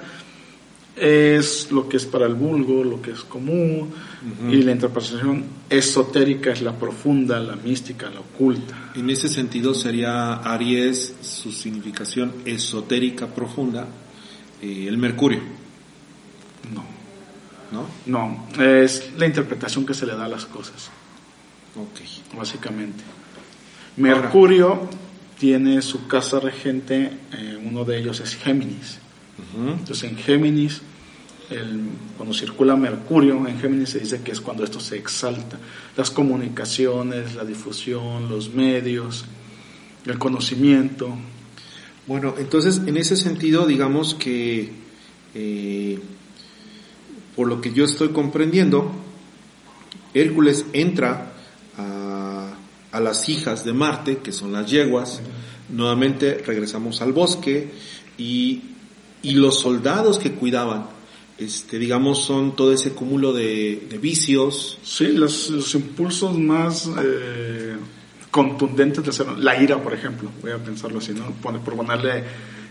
es 0.96 1.70
lo 1.70 1.88
que 1.88 1.98
es 1.98 2.06
para 2.06 2.26
el 2.26 2.34
vulgo, 2.34 2.82
lo 2.82 3.02
que 3.02 3.10
es 3.10 3.20
común, 3.20 3.90
uh 3.90 4.44
-huh. 4.46 4.52
y 4.52 4.62
la 4.62 4.72
interpretación 4.72 5.44
esotérica 5.68 6.52
es 6.52 6.62
la 6.62 6.72
profunda, 6.72 7.38
la 7.38 7.54
mística, 7.56 8.08
la 8.08 8.20
oculta. 8.20 8.92
En 8.94 9.10
ese 9.10 9.28
sentido 9.28 9.74
sería 9.74 10.34
Aries, 10.36 11.16
su 11.20 11.52
significación 11.52 12.32
esotérica 12.46 13.26
profunda, 13.26 13.86
eh, 14.62 14.86
el 14.88 14.96
Mercurio. 14.96 15.40
No. 16.72 16.84
¿No? 17.72 17.86
No, 18.06 18.46
es 18.62 19.10
la 19.18 19.26
interpretación 19.26 19.84
que 19.84 19.92
se 19.92 20.06
le 20.06 20.14
da 20.14 20.24
a 20.24 20.28
las 20.28 20.46
cosas. 20.46 20.90
Ok. 21.76 22.36
Básicamente. 22.38 23.02
Mercurio 23.96 24.68
Ahora. 24.68 24.90
tiene 25.38 25.82
su 25.82 26.06
casa 26.06 26.40
regente, 26.40 27.10
eh, 27.32 27.58
uno 27.62 27.84
de 27.84 27.98
ellos 27.98 28.20
es 28.20 28.34
Géminis. 28.36 29.00
Entonces 29.54 30.10
en 30.10 30.16
Géminis, 30.16 30.82
el, 31.50 31.80
cuando 32.16 32.34
circula 32.34 32.76
Mercurio, 32.76 33.46
en 33.46 33.58
Géminis 33.58 33.90
se 33.90 34.00
dice 34.00 34.20
que 34.22 34.32
es 34.32 34.40
cuando 34.40 34.64
esto 34.64 34.80
se 34.80 34.96
exalta. 34.96 35.58
Las 35.96 36.10
comunicaciones, 36.10 37.34
la 37.34 37.44
difusión, 37.44 38.28
los 38.28 38.52
medios, 38.52 39.24
el 40.04 40.18
conocimiento. 40.18 41.16
Bueno, 42.06 42.34
entonces 42.38 42.82
en 42.86 42.96
ese 42.96 43.16
sentido, 43.16 43.66
digamos 43.66 44.14
que, 44.14 44.70
eh, 45.34 45.98
por 47.34 47.48
lo 47.48 47.60
que 47.60 47.72
yo 47.72 47.84
estoy 47.84 48.08
comprendiendo, 48.08 48.92
Hércules 50.14 50.66
entra 50.72 51.32
a, 51.76 52.54
a 52.92 53.00
las 53.00 53.28
hijas 53.28 53.64
de 53.64 53.72
Marte, 53.72 54.18
que 54.18 54.32
son 54.32 54.52
las 54.52 54.70
yeguas, 54.70 55.20
nuevamente 55.68 56.42
regresamos 56.46 57.02
al 57.02 57.12
bosque 57.12 57.70
y 58.16 58.62
y 59.22 59.32
los 59.32 59.60
soldados 59.60 60.18
que 60.18 60.32
cuidaban, 60.32 60.86
este, 61.38 61.78
digamos, 61.78 62.24
son 62.24 62.56
todo 62.56 62.72
ese 62.72 62.92
cúmulo 62.92 63.32
de, 63.32 63.86
de 63.90 63.98
vicios. 63.98 64.78
Sí, 64.82 65.08
los, 65.08 65.50
los 65.50 65.74
impulsos 65.74 66.38
más 66.38 66.88
eh, 67.02 67.76
contundentes 68.30 69.04
de 69.04 69.10
hacer, 69.10 69.28
la 69.38 69.60
ira, 69.60 69.82
por 69.82 69.94
ejemplo, 69.94 70.30
voy 70.40 70.52
a 70.52 70.58
pensarlo 70.58 70.98
así, 70.98 71.12
¿no? 71.12 71.30
Por, 71.42 71.58
por 71.60 71.76
ponerle 71.76 72.18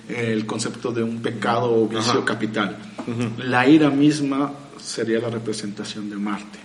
eh, 0.09 0.31
el 0.31 0.45
concepto 0.45 0.91
de 0.91 1.03
un 1.03 1.21
pecado 1.21 1.73
o 1.73 1.87
vicio 1.87 2.11
Ajá. 2.13 2.25
capital. 2.25 2.77
Uh 3.07 3.11
-huh. 3.11 3.43
La 3.45 3.67
ira 3.67 3.89
misma 3.89 4.51
sería 4.81 5.19
la 5.19 5.29
representación 5.29 6.09
de 6.09 6.15
Marte. 6.15 6.59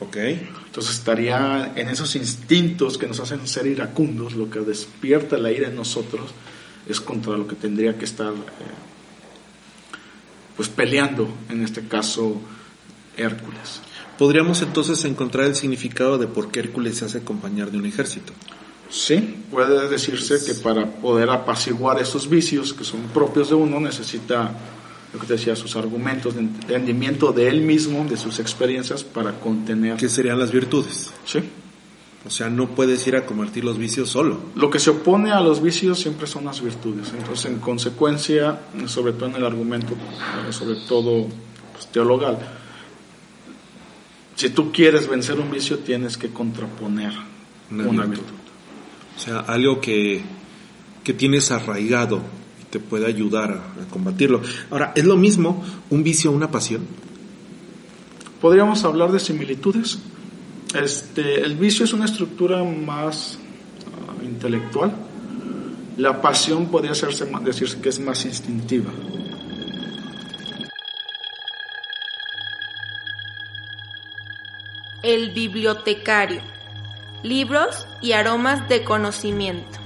Ok. 0.00 0.16
Entonces 0.16 0.94
estaría 0.96 1.72
en 1.74 1.88
esos 1.88 2.16
instintos 2.16 2.98
que 2.98 3.06
nos 3.06 3.18
hacen 3.20 3.46
ser 3.46 3.66
iracundos, 3.66 4.34
lo 4.34 4.50
que 4.50 4.60
despierta 4.60 5.38
la 5.38 5.50
ira 5.50 5.68
en 5.68 5.76
nosotros 5.76 6.32
es 6.86 7.00
contra 7.00 7.36
lo 7.36 7.46
que 7.46 7.56
tendría 7.56 7.96
que 7.98 8.04
estar 8.04 8.32
eh, 8.32 8.85
pues 10.56 10.68
peleando, 10.68 11.28
en 11.48 11.62
este 11.62 11.86
caso 11.86 12.40
Hércules. 13.16 13.80
¿Podríamos 14.18 14.62
entonces 14.62 15.04
encontrar 15.04 15.46
el 15.46 15.54
significado 15.54 16.16
de 16.16 16.26
por 16.26 16.50
qué 16.50 16.60
Hércules 16.60 16.96
se 16.98 17.04
hace 17.04 17.18
acompañar 17.18 17.70
de 17.70 17.78
un 17.78 17.86
ejército? 17.86 18.32
Sí, 18.88 19.36
puede 19.50 19.88
decirse 19.88 20.36
que 20.44 20.54
para 20.60 20.86
poder 20.86 21.28
apaciguar 21.28 22.00
esos 22.00 22.28
vicios 22.30 22.72
que 22.72 22.84
son 22.84 23.00
propios 23.12 23.50
de 23.50 23.56
uno 23.56 23.80
necesita 23.80 24.52
lo 25.12 25.20
que 25.20 25.26
te 25.26 25.34
decía, 25.34 25.56
sus 25.56 25.76
argumentos 25.76 26.34
de 26.34 26.40
entendimiento 26.40 27.32
de 27.32 27.48
él 27.48 27.62
mismo, 27.62 28.04
de 28.04 28.16
sus 28.16 28.38
experiencias 28.38 29.04
para 29.04 29.32
contener. 29.32 29.96
¿Qué 29.96 30.08
serían 30.08 30.38
las 30.38 30.50
virtudes? 30.50 31.10
Sí. 31.24 31.40
O 32.26 32.30
sea, 32.30 32.50
no 32.50 32.68
puedes 32.68 33.06
ir 33.06 33.14
a 33.14 33.24
convertir 33.24 33.64
los 33.64 33.78
vicios 33.78 34.08
solo. 34.08 34.40
Lo 34.56 34.68
que 34.68 34.80
se 34.80 34.90
opone 34.90 35.30
a 35.30 35.40
los 35.40 35.62
vicios 35.62 36.00
siempre 36.00 36.26
son 36.26 36.44
las 36.44 36.60
virtudes. 36.60 37.12
Entonces, 37.16 37.52
en 37.52 37.60
consecuencia, 37.60 38.62
sobre 38.86 39.12
todo 39.12 39.26
en 39.26 39.36
el 39.36 39.44
argumento, 39.44 39.94
eh, 39.94 40.52
sobre 40.52 40.74
todo 40.88 41.28
pues, 41.72 41.86
teologal, 41.92 42.38
si 44.34 44.50
tú 44.50 44.72
quieres 44.72 45.08
vencer 45.08 45.38
un 45.38 45.52
vicio, 45.52 45.78
tienes 45.78 46.16
que 46.16 46.30
contraponer 46.30 47.12
una, 47.70 48.04
virtud. 48.04 48.34
O 49.16 49.20
sea, 49.20 49.40
algo 49.40 49.80
que, 49.80 50.22
que 51.04 51.14
tienes 51.14 51.52
arraigado 51.52 52.20
y 52.60 52.64
te 52.64 52.80
puede 52.80 53.06
ayudar 53.06 53.52
a, 53.52 53.82
a 53.82 53.86
combatirlo. 53.88 54.42
Ahora, 54.70 54.92
¿es 54.96 55.04
lo 55.04 55.16
mismo 55.16 55.64
un 55.90 56.02
vicio 56.02 56.32
o 56.32 56.34
una 56.34 56.50
pasión? 56.50 56.82
Podríamos 58.40 58.84
hablar 58.84 59.12
de 59.12 59.20
similitudes. 59.20 60.00
Este, 60.82 61.40
el 61.40 61.56
vicio 61.56 61.86
es 61.86 61.94
una 61.94 62.04
estructura 62.04 62.62
más 62.62 63.38
uh, 64.18 64.22
intelectual. 64.22 64.92
La 65.96 66.20
pasión 66.20 66.66
podría 66.66 66.92
hacerse, 66.92 67.24
decirse 67.42 67.80
que 67.80 67.88
es 67.88 67.98
más 67.98 68.26
instintiva. 68.26 68.90
El 75.02 75.32
bibliotecario. 75.32 76.42
Libros 77.22 77.86
y 78.02 78.12
aromas 78.12 78.68
de 78.68 78.84
conocimiento. 78.84 79.78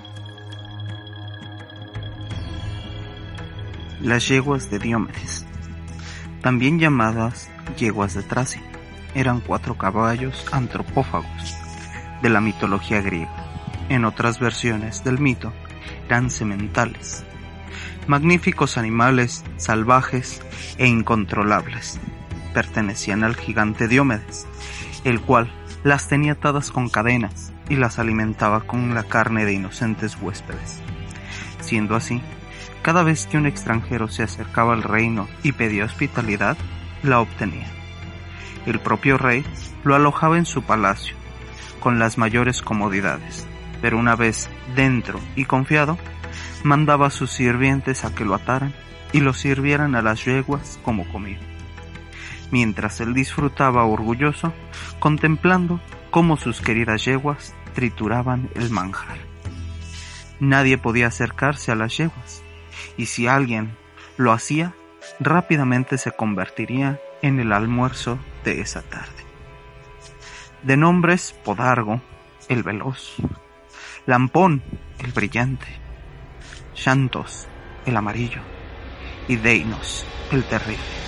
Las 4.03 4.27
yeguas 4.29 4.71
de 4.71 4.79
Diomedes, 4.79 5.45
también 6.43 6.81
llamadas 6.81 7.49
yeguas 7.77 8.15
de 8.15 8.23
Tracia, 8.23 8.63
eran 9.15 9.41
cuatro 9.41 9.77
caballos 9.77 10.47
antropófagos 10.53 11.57
de 12.23 12.29
la 12.29 12.41
mitología 12.41 13.01
griega. 13.01 13.35
En 13.89 14.05
otras 14.05 14.39
versiones 14.39 15.03
del 15.05 15.19
mito 15.19 15.53
eran 16.07 16.31
sementales, 16.31 17.25
magníficos 18.07 18.79
animales 18.79 19.45
salvajes 19.57 20.43
e 20.79 20.87
incontrolables. 20.87 21.99
Pertenecían 22.55 23.25
al 23.25 23.37
gigante 23.37 23.89
Diomedes, 23.89 24.47
el 25.05 25.21
cual 25.21 25.53
las 25.85 26.09
tenía 26.09 26.33
atadas 26.33 26.71
con 26.71 26.89
cadenas 26.89 27.53
y 27.69 27.77
las 27.77 27.99
alimentaba 27.99 28.61
con 28.61 28.95
la 28.95 29.05
carne 29.05 29.45
de 29.45 29.55
inocentes 29.55 30.19
huéspedes. 30.21 30.81
Siendo 31.61 31.95
así, 31.95 32.21
cada 32.83 33.03
vez 33.03 33.27
que 33.27 33.37
un 33.37 33.47
extranjero 33.47 34.09
se 34.09 34.23
acercaba 34.23 34.73
al 34.75 34.83
reino 34.83 35.29
y 35.43 35.53
pedía 35.53 35.85
hospitalidad, 35.85 36.57
la 37.03 37.21
obtenía. 37.21 37.80
El 38.67 38.81
propio 38.81 39.19
rey 39.19 39.45
lo 39.85 39.95
alojaba 39.95 40.39
en 40.39 40.47
su 40.47 40.63
palacio, 40.63 41.17
con 41.81 41.99
las 41.99 42.19
mayores 42.19 42.63
comodidades, 42.63 43.47
pero 43.81 43.99
una 43.99 44.17
vez 44.17 44.51
dentro 44.75 45.21
y 45.37 45.45
confiado, 45.45 45.99
mandaba 46.63 47.07
a 47.07 47.11
sus 47.11 47.31
sirvientes 47.31 48.05
a 48.05 48.15
que 48.15 48.25
lo 48.25 48.35
ataran 48.35 48.75
y 49.13 49.21
lo 49.21 49.33
sirvieran 49.33 49.95
a 49.95 50.03
las 50.03 50.25
yeguas 50.25 50.79
como 50.83 51.09
comida 51.09 51.41
mientras 52.51 53.01
él 53.01 53.15
disfrutaba 53.15 53.85
orgulloso, 53.85 54.53
contemplando 54.99 55.81
cómo 56.11 56.37
sus 56.37 56.61
queridas 56.61 57.05
yeguas 57.05 57.55
trituraban 57.75 58.51
el 58.55 58.71
manjar. 58.71 59.19
Nadie 60.41 60.79
podía 60.79 61.09
acercarse 61.09 61.73
a 61.73 61.77
las 61.77 61.97
yeguas, 61.97 62.43
y 62.97 63.07
si 63.07 63.27
alguien 63.27 63.77
lo 64.17 64.33
hacía, 64.33 64.75
rápidamente 65.19 65.99
se 65.99 66.13
convertiría 66.13 67.01
en 67.23 67.41
el 67.41 67.53
almuerzo 67.53 68.19
de 68.45 68.61
esa 68.61 68.83
tarde. 68.83 69.25
De 70.63 70.77
nombres 70.77 71.35
Podargo, 71.45 72.01
el 72.49 72.63
veloz, 72.63 73.17
Lampón, 74.07 74.63
el 74.99 75.13
brillante, 75.13 75.67
Shantos, 76.75 77.47
el 77.87 77.97
amarillo, 77.97 78.41
y 79.29 79.37
Deinos, 79.37 80.07
el 80.33 80.45
terrible 80.45 81.01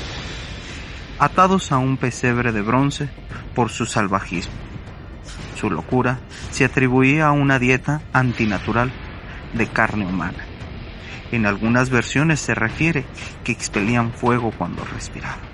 atados 1.22 1.70
a 1.70 1.78
un 1.78 1.98
pesebre 1.98 2.50
de 2.50 2.62
bronce 2.62 3.08
por 3.54 3.70
su 3.70 3.86
salvajismo. 3.86 4.54
Su 5.54 5.70
locura 5.70 6.18
se 6.50 6.64
atribuía 6.64 7.28
a 7.28 7.30
una 7.32 7.60
dieta 7.60 8.02
antinatural 8.12 8.90
de 9.54 9.68
carne 9.68 10.04
humana. 10.04 10.44
En 11.30 11.46
algunas 11.46 11.90
versiones 11.90 12.40
se 12.40 12.56
refiere 12.56 13.04
que 13.44 13.52
expelían 13.52 14.12
fuego 14.12 14.50
cuando 14.58 14.84
respiraban. 14.84 15.51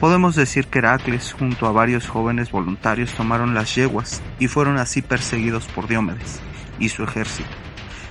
Podemos 0.00 0.34
decir 0.34 0.66
que 0.68 0.78
Heracles 0.78 1.34
junto 1.38 1.66
a 1.66 1.72
varios 1.72 2.08
jóvenes 2.08 2.50
voluntarios 2.50 3.12
tomaron 3.12 3.52
las 3.52 3.74
yeguas 3.74 4.22
y 4.38 4.48
fueron 4.48 4.78
así 4.78 5.02
perseguidos 5.02 5.66
por 5.66 5.88
Diomedes 5.88 6.40
y 6.78 6.88
su 6.88 7.04
ejército. 7.04 7.50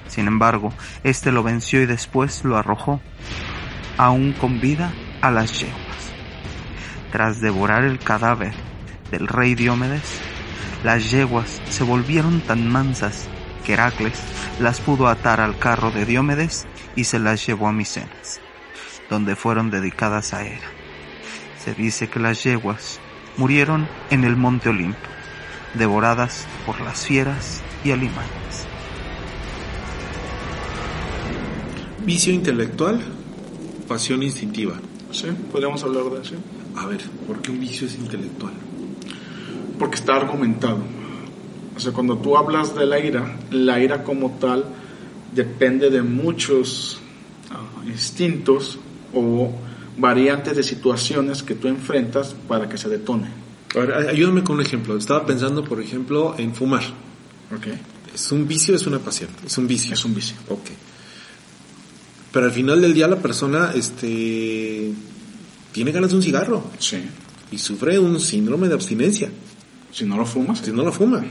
Sin 0.08 0.28
embargo, 0.28 0.72
éste 1.04 1.32
lo 1.32 1.42
venció 1.42 1.82
y 1.82 1.88
después 1.88 2.46
lo 2.46 2.58
arrojó, 2.58 3.02
aún 3.98 4.34
con 4.34 4.62
vida, 4.62 4.94
a 5.22 5.32
las 5.32 5.60
yeguas. 5.60 6.14
Tras 7.12 7.42
devorar 7.42 7.84
el 7.84 7.98
cadáver 7.98 8.54
del 9.10 9.28
rey 9.28 9.56
Diomedes, 9.56 10.22
las 10.84 11.10
yeguas 11.10 11.60
se 11.70 11.84
volvieron 11.84 12.42
tan 12.42 12.70
mansas 12.72 13.28
que 13.66 13.74
Heracles 13.74 14.22
las 14.60 14.80
pudo 14.80 15.08
atar 15.08 15.42
al 15.42 15.58
carro 15.58 15.90
de 15.90 16.06
Diomedes 16.06 16.68
y 16.96 17.06
se 17.06 17.18
las 17.18 17.48
llevó 17.48 17.68
a 17.68 17.72
Micenas, 17.72 18.40
donde 19.10 19.36
fueron 19.36 19.72
dedicadas 19.72 20.36
a 20.36 20.46
Hera. 20.46 20.79
Se 21.64 21.74
dice 21.74 22.10
que 22.10 22.20
las 22.20 22.44
yeguas 22.44 23.00
murieron 23.38 23.88
en 24.10 24.24
el 24.24 24.36
monte 24.36 24.70
Olimpo, 24.70 24.98
devoradas 25.74 26.48
por 26.66 26.80
las 26.82 27.06
fieras 27.06 27.62
y 27.84 27.92
alimañas. 27.92 28.68
Vicio 32.06 32.34
intelectual, 32.34 33.02
pasión 33.88 34.24
instintiva. 34.24 34.76
Sí, 35.12 35.28
podríamos 35.52 35.84
hablar 35.84 36.06
de 36.06 36.22
eso. 36.22 36.36
A 36.76 36.86
ver, 36.86 37.02
¿por 37.28 37.42
qué 37.42 37.52
un 37.52 37.60
vicio 37.60 37.88
es 37.88 37.96
intelectual? 37.96 38.54
Porque 39.78 39.96
está 39.96 40.16
argumentado. 40.16 40.80
O 41.76 41.80
sea, 41.80 41.92
cuando 41.92 42.18
tú 42.18 42.38
hablas 42.38 42.76
de 42.76 42.86
la 42.86 43.00
ira, 43.00 43.38
la 43.52 43.80
ira 43.80 44.04
como 44.04 44.32
tal 44.32 44.66
depende 45.34 45.90
de 45.90 46.02
muchos 46.02 47.00
uh, 47.52 47.88
instintos 47.88 48.80
o 49.14 49.52
variantes 50.00 50.56
de 50.56 50.64
situaciones 50.64 51.44
que 51.44 51.56
tú 51.56 51.68
enfrentas 51.68 52.36
para 52.48 52.68
que 52.68 52.78
se 52.78 52.90
detone. 52.90 53.28
A 53.76 53.80
ver, 53.80 54.10
ayúdame 54.10 54.44
con 54.44 54.56
un 54.56 54.62
ejemplo. 54.62 54.98
Estaba 54.98 55.26
pensando, 55.26 55.64
por 55.64 55.82
ejemplo, 55.82 56.36
en 56.38 56.56
fumar. 56.56 56.84
Okay. 57.56 57.80
¿Es 58.14 58.32
un 58.32 58.48
vicio 58.48 58.74
o 58.74 58.78
es 58.78 58.88
una 58.88 59.00
pasión? 59.00 59.30
Es 59.46 59.58
un 59.58 59.68
vicio. 59.68 59.94
Es 59.94 60.04
un 60.06 60.16
vicio. 60.16 60.36
Ok. 60.50 60.70
Pero 62.32 62.46
al 62.46 62.52
final 62.52 62.82
del 62.82 62.94
día 62.94 63.08
la 63.08 63.18
persona, 63.18 63.72
este, 63.76 64.92
tiene 65.72 65.92
ganas 65.92 66.12
de 66.12 66.16
un 66.16 66.24
cigarro. 66.24 66.64
Sí. 66.80 66.98
Y 67.52 67.58
sufre 67.58 68.00
un 68.00 68.20
síndrome 68.20 68.68
de 68.68 68.76
abstinencia. 68.76 69.30
Si 69.92 70.06
no 70.06 70.18
lo 70.18 70.26
fumas. 70.26 70.60
Si 70.60 70.72
no 70.72 70.84
lo 70.84 70.92
fuma. 70.92 71.24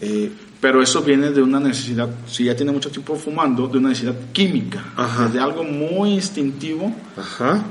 Eh, 0.00 0.30
Pero 0.60 0.82
eso 0.82 1.02
viene 1.02 1.30
de 1.30 1.42
una 1.42 1.58
necesidad, 1.58 2.08
si 2.26 2.44
ya 2.44 2.54
tiene 2.54 2.70
mucho 2.70 2.90
tiempo 2.90 3.16
fumando, 3.16 3.66
de 3.66 3.78
una 3.78 3.88
necesidad 3.90 4.16
química. 4.32 4.84
Ajá. 4.96 5.28
De 5.28 5.40
algo 5.40 5.64
muy 5.64 6.12
instintivo 6.12 6.92
ajá. 7.16 7.62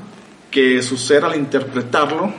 que 0.49 0.81
su 0.81 0.97
ser 0.97 1.23
al 1.23 1.35
interpretarlo 1.35 2.33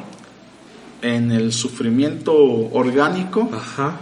en 1.03 1.31
el 1.31 1.53
sufrimiento 1.53 2.35
orgánico 2.35 3.49
Ajá. 3.53 3.97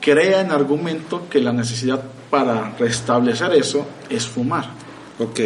crea 0.00 0.42
en 0.42 0.52
argumento 0.52 1.26
que 1.28 1.40
la 1.40 1.52
necesidad 1.52 2.02
para 2.30 2.76
restablecer 2.78 3.52
eso 3.54 3.86
es 4.10 4.26
fumar. 4.26 4.68
Ok. 5.18 5.40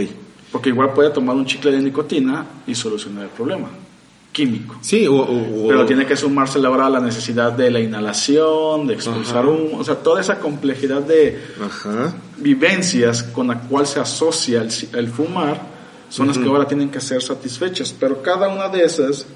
Porque 0.51 0.71
igual 0.71 0.93
puede 0.93 1.11
tomar 1.11 1.37
un 1.37 1.47
chicle 1.47 1.71
de 1.71 1.83
nicotina 1.83 2.45
y 2.67 2.75
solucionar 2.75 3.25
el 3.25 3.31
problema 3.31 3.69
químico. 4.37 4.77
Sí, 4.83 5.07
o, 5.09 5.67
Pero 5.67 5.87
tiene 5.87 6.05
que 6.05 6.15
sumarse 6.15 6.59
ahora 6.59 6.91
la 6.91 7.01
necesidad 7.01 7.53
de 7.53 7.71
la 7.71 7.81
inhalación, 7.81 8.87
de 8.87 8.93
expulsar 8.93 9.39
Ajá. 9.39 9.49
humo, 9.49 9.79
o 9.79 9.85
sea, 9.85 9.95
toda 9.95 10.21
esa 10.21 10.39
complejidad 10.39 11.01
de 11.01 11.43
Ajá. 11.59 12.15
vivencias 12.37 13.23
con 13.23 13.47
la 13.49 13.61
cual 13.61 13.87
se 13.87 13.99
asocia 13.99 14.61
el, 14.61 14.71
el 14.93 15.09
fumar 15.09 15.59
son 16.11 16.27
las 16.29 16.37
que 16.37 16.45
ahora 16.45 16.69
tienen 16.69 16.91
que 16.91 17.01
ser 17.01 17.23
satisfechas. 17.23 17.95
Pero 17.99 18.21
cada 18.21 18.49
una 18.49 18.69
de 18.69 18.85
esas 18.85 19.27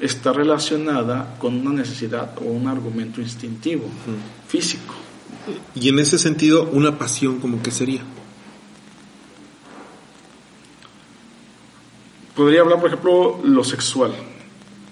está 0.00 0.32
relacionada 0.32 1.36
con 1.38 1.54
una 1.58 1.72
necesidad 1.72 2.30
o 2.38 2.44
un 2.44 2.66
argumento 2.66 3.20
instintivo, 3.20 3.84
físico. 4.48 4.94
Y 5.74 5.90
en 5.90 5.98
ese 5.98 6.16
sentido, 6.16 6.66
una 6.72 6.96
pasión 6.96 7.40
como 7.40 7.62
que 7.62 7.70
sería. 7.70 8.00
Podría 12.34 12.62
hablar, 12.62 12.78
por 12.80 12.88
ejemplo, 12.88 13.38
lo 13.44 13.62
sexual. 13.64 14.12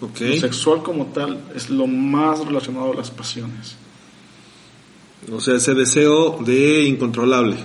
Lo 0.00 0.08
sexual 0.16 0.82
como 0.82 1.06
tal 1.06 1.40
es 1.54 1.70
lo 1.70 1.86
más 1.86 2.44
relacionado 2.44 2.92
a 2.92 2.94
las 2.94 3.10
pasiones. 3.10 3.76
O 5.32 5.40
sea, 5.40 5.56
ese 5.56 5.74
deseo 5.74 6.38
de 6.44 6.84
incontrolable. 6.84 7.56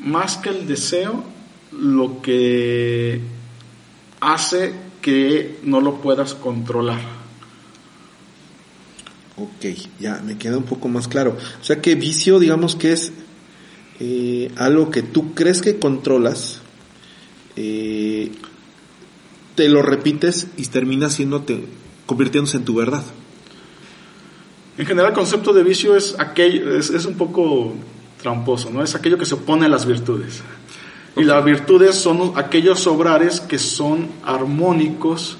Más 0.00 0.36
que 0.36 0.50
el 0.50 0.66
deseo, 0.66 1.24
lo 1.72 2.22
que 2.22 3.20
hace 4.20 4.72
que 5.00 5.58
no 5.64 5.80
lo 5.80 6.00
puedas 6.00 6.34
controlar. 6.34 7.00
Ok, 9.36 9.76
ya 9.98 10.22
me 10.24 10.38
queda 10.38 10.58
un 10.58 10.64
poco 10.64 10.88
más 10.88 11.08
claro. 11.08 11.36
O 11.60 11.64
sea 11.64 11.80
que 11.80 11.96
vicio, 11.96 12.38
digamos 12.38 12.76
que 12.76 12.92
es 12.92 13.12
eh, 13.98 14.50
algo 14.56 14.90
que 14.90 15.02
tú 15.02 15.34
crees 15.34 15.62
que 15.62 15.78
controlas, 15.78 16.60
eh, 17.56 18.30
te 19.54 19.68
lo 19.68 19.82
repites 19.82 20.48
y 20.56 20.66
termina 20.66 21.10
siéndote, 21.10 21.64
convirtiéndose 22.06 22.56
en 22.56 22.64
tu 22.64 22.74
verdad. 22.74 23.04
En 24.78 24.86
general, 24.86 25.10
el 25.10 25.14
concepto 25.14 25.52
de 25.52 25.62
vicio 25.62 25.96
es 25.96 26.16
aquello, 26.18 26.76
es, 26.76 26.90
es 26.90 27.04
un 27.04 27.14
poco 27.14 27.74
tramposo, 28.22 28.70
¿no? 28.70 28.82
Es 28.82 28.94
aquello 28.94 29.18
que 29.18 29.26
se 29.26 29.34
opone 29.34 29.66
a 29.66 29.68
las 29.68 29.84
virtudes. 29.84 30.42
Y 31.16 31.24
las 31.24 31.44
virtudes 31.44 31.96
son 31.96 32.32
aquellos 32.36 32.86
obrares 32.86 33.40
que 33.40 33.58
son 33.58 34.08
armónicos 34.24 35.36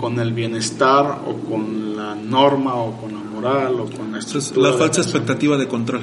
con 0.00 0.18
el 0.18 0.32
bienestar 0.32 1.20
o 1.26 1.36
con 1.36 1.96
la 1.96 2.14
norma 2.14 2.74
o 2.74 3.00
con 3.00 3.12
la 3.12 3.20
moral 3.20 3.80
o 3.80 3.86
con 3.86 4.12
la 4.12 4.18
estructura. 4.18 4.68
La 4.68 4.72
de 4.72 4.78
falsa 4.78 4.96
persona. 4.96 5.18
expectativa 5.18 5.58
de 5.58 5.68
control. 5.68 6.02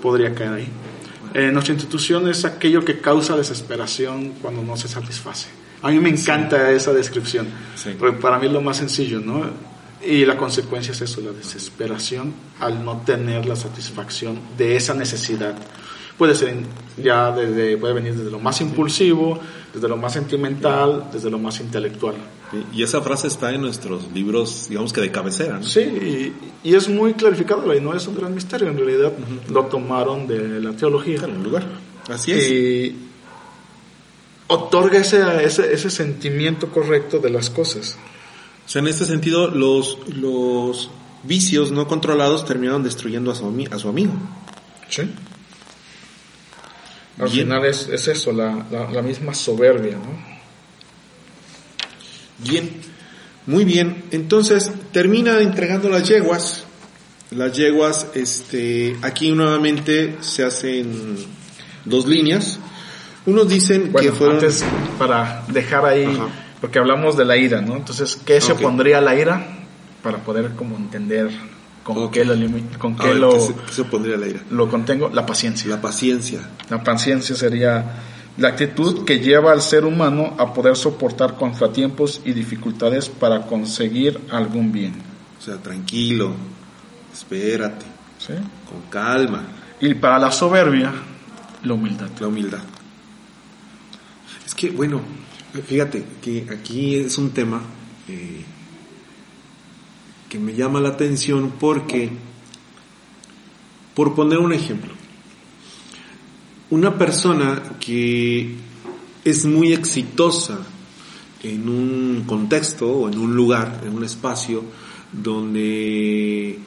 Podría 0.00 0.34
caer 0.34 0.52
ahí. 0.52 0.68
Eh, 1.34 1.50
nuestra 1.52 1.72
institución 1.72 2.28
es 2.28 2.44
aquello 2.44 2.84
que 2.84 3.00
causa 3.00 3.36
desesperación 3.36 4.34
cuando 4.42 4.62
no 4.62 4.76
se 4.76 4.88
satisface. 4.88 5.61
A 5.82 5.90
mí 5.90 5.98
me 5.98 6.08
encanta 6.10 6.70
esa 6.70 6.92
descripción, 6.92 7.46
Sí. 7.74 7.90
porque 7.98 8.18
para 8.18 8.38
mí 8.38 8.46
es 8.46 8.52
lo 8.52 8.60
más 8.60 8.76
sencillo, 8.76 9.20
¿no? 9.20 9.42
Y 10.04 10.24
la 10.24 10.36
consecuencia 10.36 10.92
es 10.92 11.00
eso, 11.00 11.20
la 11.20 11.32
desesperación 11.32 12.32
al 12.60 12.84
no 12.84 13.02
tener 13.04 13.46
la 13.46 13.54
satisfacción 13.56 14.38
de 14.58 14.76
esa 14.76 14.94
necesidad. 14.94 15.54
Puede 16.18 16.34
ser 16.34 16.54
ya 17.02 17.30
desde, 17.32 17.76
puede 17.78 17.94
venir 17.94 18.14
desde 18.14 18.30
lo 18.30 18.38
más 18.38 18.60
impulsivo, 18.60 19.38
desde 19.72 19.88
lo 19.88 19.96
más 19.96 20.12
sentimental, 20.12 21.08
desde 21.12 21.30
lo 21.30 21.38
más 21.38 21.58
intelectual. 21.60 22.14
Y 22.72 22.82
esa 22.82 23.00
frase 23.00 23.28
está 23.28 23.50
en 23.52 23.62
nuestros 23.62 24.12
libros, 24.12 24.66
digamos 24.68 24.92
que 24.92 25.00
de 25.00 25.10
cabecera, 25.10 25.58
¿no? 25.58 25.64
Sí, 25.64 25.80
y, 25.80 26.32
y 26.68 26.74
es 26.74 26.88
muy 26.88 27.14
clarificado 27.14 27.74
y 27.74 27.80
no 27.80 27.94
es 27.94 28.06
un 28.06 28.14
gran 28.14 28.34
misterio, 28.34 28.68
en 28.68 28.76
realidad 28.76 29.12
lo 29.50 29.64
tomaron 29.66 30.26
de 30.26 30.60
la 30.60 30.72
teología. 30.72 31.20
En 31.24 31.36
un 31.38 31.42
lugar. 31.44 31.64
Así 32.08 32.32
es. 32.32 32.50
y 32.50 32.96
otorga 34.52 34.98
ese, 34.98 35.44
ese, 35.44 35.72
ese 35.72 35.90
sentimiento 35.90 36.68
correcto 36.70 37.18
de 37.18 37.30
las 37.30 37.50
cosas. 37.50 37.96
O 38.64 38.68
sea, 38.68 38.80
en 38.80 38.88
este 38.88 39.04
sentido, 39.04 39.48
los, 39.48 39.98
los 40.08 40.90
vicios 41.24 41.72
no 41.72 41.86
controlados 41.88 42.44
terminaron 42.44 42.82
destruyendo 42.82 43.30
a 43.30 43.34
su, 43.34 43.66
a 43.70 43.78
su 43.78 43.88
amigo. 43.88 44.12
Sí. 44.88 45.02
Al 47.18 47.28
Bien. 47.28 47.46
final 47.46 47.64
es, 47.66 47.88
es 47.88 48.08
eso, 48.08 48.32
la, 48.32 48.66
la, 48.70 48.90
la 48.90 49.02
misma 49.02 49.34
soberbia, 49.34 49.96
¿no? 49.96 50.32
Bien, 52.38 52.70
muy 53.46 53.64
bien. 53.64 54.04
Entonces 54.10 54.70
termina 54.92 55.40
entregando 55.40 55.88
las 55.88 56.08
yeguas. 56.08 56.64
Las 57.30 57.56
yeguas, 57.56 58.08
este, 58.14 58.96
aquí 59.02 59.32
nuevamente 59.32 60.16
se 60.20 60.44
hacen 60.44 61.16
dos 61.84 62.06
líneas. 62.06 62.58
Unos 63.26 63.48
dicen 63.48 63.92
Bueno, 63.92 64.10
que 64.10 64.16
fueron 64.16 64.36
antes, 64.36 64.64
para 64.98 65.44
dejar 65.48 65.84
ahí, 65.86 66.04
Ajá. 66.06 66.26
porque 66.60 66.78
hablamos 66.78 67.16
de 67.16 67.24
la 67.24 67.36
ira, 67.36 67.60
¿no? 67.60 67.76
Entonces, 67.76 68.18
¿qué 68.24 68.40
se 68.40 68.52
Ok. 68.52 68.58
opondría 68.60 68.98
a 68.98 69.00
la 69.00 69.14
ira? 69.14 69.46
Para 70.02 70.18
poder 70.18 70.52
como 70.56 70.76
entender 70.76 71.30
con 71.84 71.98
Ok. 71.98 72.12
qué 72.12 72.24
lo, 72.24 72.34
con 72.78 72.96
qué 72.96 73.08
ver, 73.08 73.16
lo, 73.16 73.32
¿qué 73.34 73.40
se, 73.40 73.54
qué 73.54 73.72
se 73.72 73.82
opondría 73.82 74.16
a 74.16 74.18
la 74.18 74.26
ira? 74.28 74.40
lo 74.50 74.68
contengo, 74.68 75.08
la 75.12 75.24
paciencia. 75.24 75.70
La 75.70 75.80
paciencia. 75.80 76.40
La 76.68 76.82
paciencia 76.82 77.36
sería 77.36 77.84
la 78.38 78.48
actitud 78.48 79.04
que 79.04 79.18
lleva 79.20 79.52
al 79.52 79.62
ser 79.62 79.84
humano 79.84 80.34
a 80.38 80.52
poder 80.52 80.74
soportar 80.76 81.36
contratiempos 81.36 82.20
y 82.24 82.32
dificultades 82.32 83.08
para 83.08 83.42
conseguir 83.46 84.18
algún 84.30 84.72
bien. 84.72 84.94
O 85.38 85.42
sea, 85.44 85.56
tranquilo, 85.58 86.32
espérate, 87.12 87.84
¿sí? 88.18 88.32
con 88.68 88.80
calma, 88.90 89.42
Y 89.80 89.94
para 89.94 90.18
la 90.18 90.30
soberbia, 90.32 90.92
la 91.62 91.74
humildad. 91.74 92.08
la 92.20 92.26
humildad. 92.28 92.58
Es 94.52 94.56
que, 94.56 94.68
bueno, 94.68 95.00
fíjate 95.66 96.04
que 96.20 96.46
aquí 96.50 96.96
es 96.96 97.16
un 97.16 97.30
tema 97.30 97.62
eh, 98.06 98.44
que 100.28 100.38
me 100.38 100.52
llama 100.52 100.78
la 100.78 100.90
atención 100.90 101.54
porque, 101.58 102.10
por 103.94 104.14
poner 104.14 104.40
un 104.40 104.52
ejemplo, 104.52 104.92
una 106.68 106.98
persona 106.98 107.62
que 107.80 108.54
es 109.24 109.46
muy 109.46 109.72
exitosa 109.72 110.58
en 111.42 111.66
un 111.66 112.24
contexto 112.26 112.90
o 112.90 113.08
en 113.08 113.18
un 113.18 113.34
lugar, 113.34 113.80
en 113.86 113.96
un 113.96 114.04
espacio 114.04 114.62
donde 115.10 116.58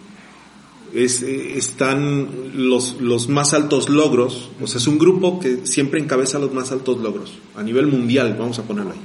es, 0.94 1.24
eh, 1.24 1.58
están 1.58 2.30
los, 2.54 3.02
los 3.02 3.30
más 3.30 3.54
altos 3.54 3.90
logros, 3.90 4.50
o 4.62 4.68
sea, 4.68 4.80
es 4.80 4.88
un 4.88 4.98
grupo 4.98 5.40
que 5.40 5.66
siempre 5.66 6.00
encabeza 6.00 6.40
los 6.40 6.54
más 6.54 6.72
altos 6.72 7.00
logros, 7.00 7.34
a 7.56 7.64
nivel 7.64 7.88
mundial, 7.88 8.36
vamos 8.38 8.60
a 8.60 8.64
ponerlo 8.64 8.92
ahí. 8.92 9.02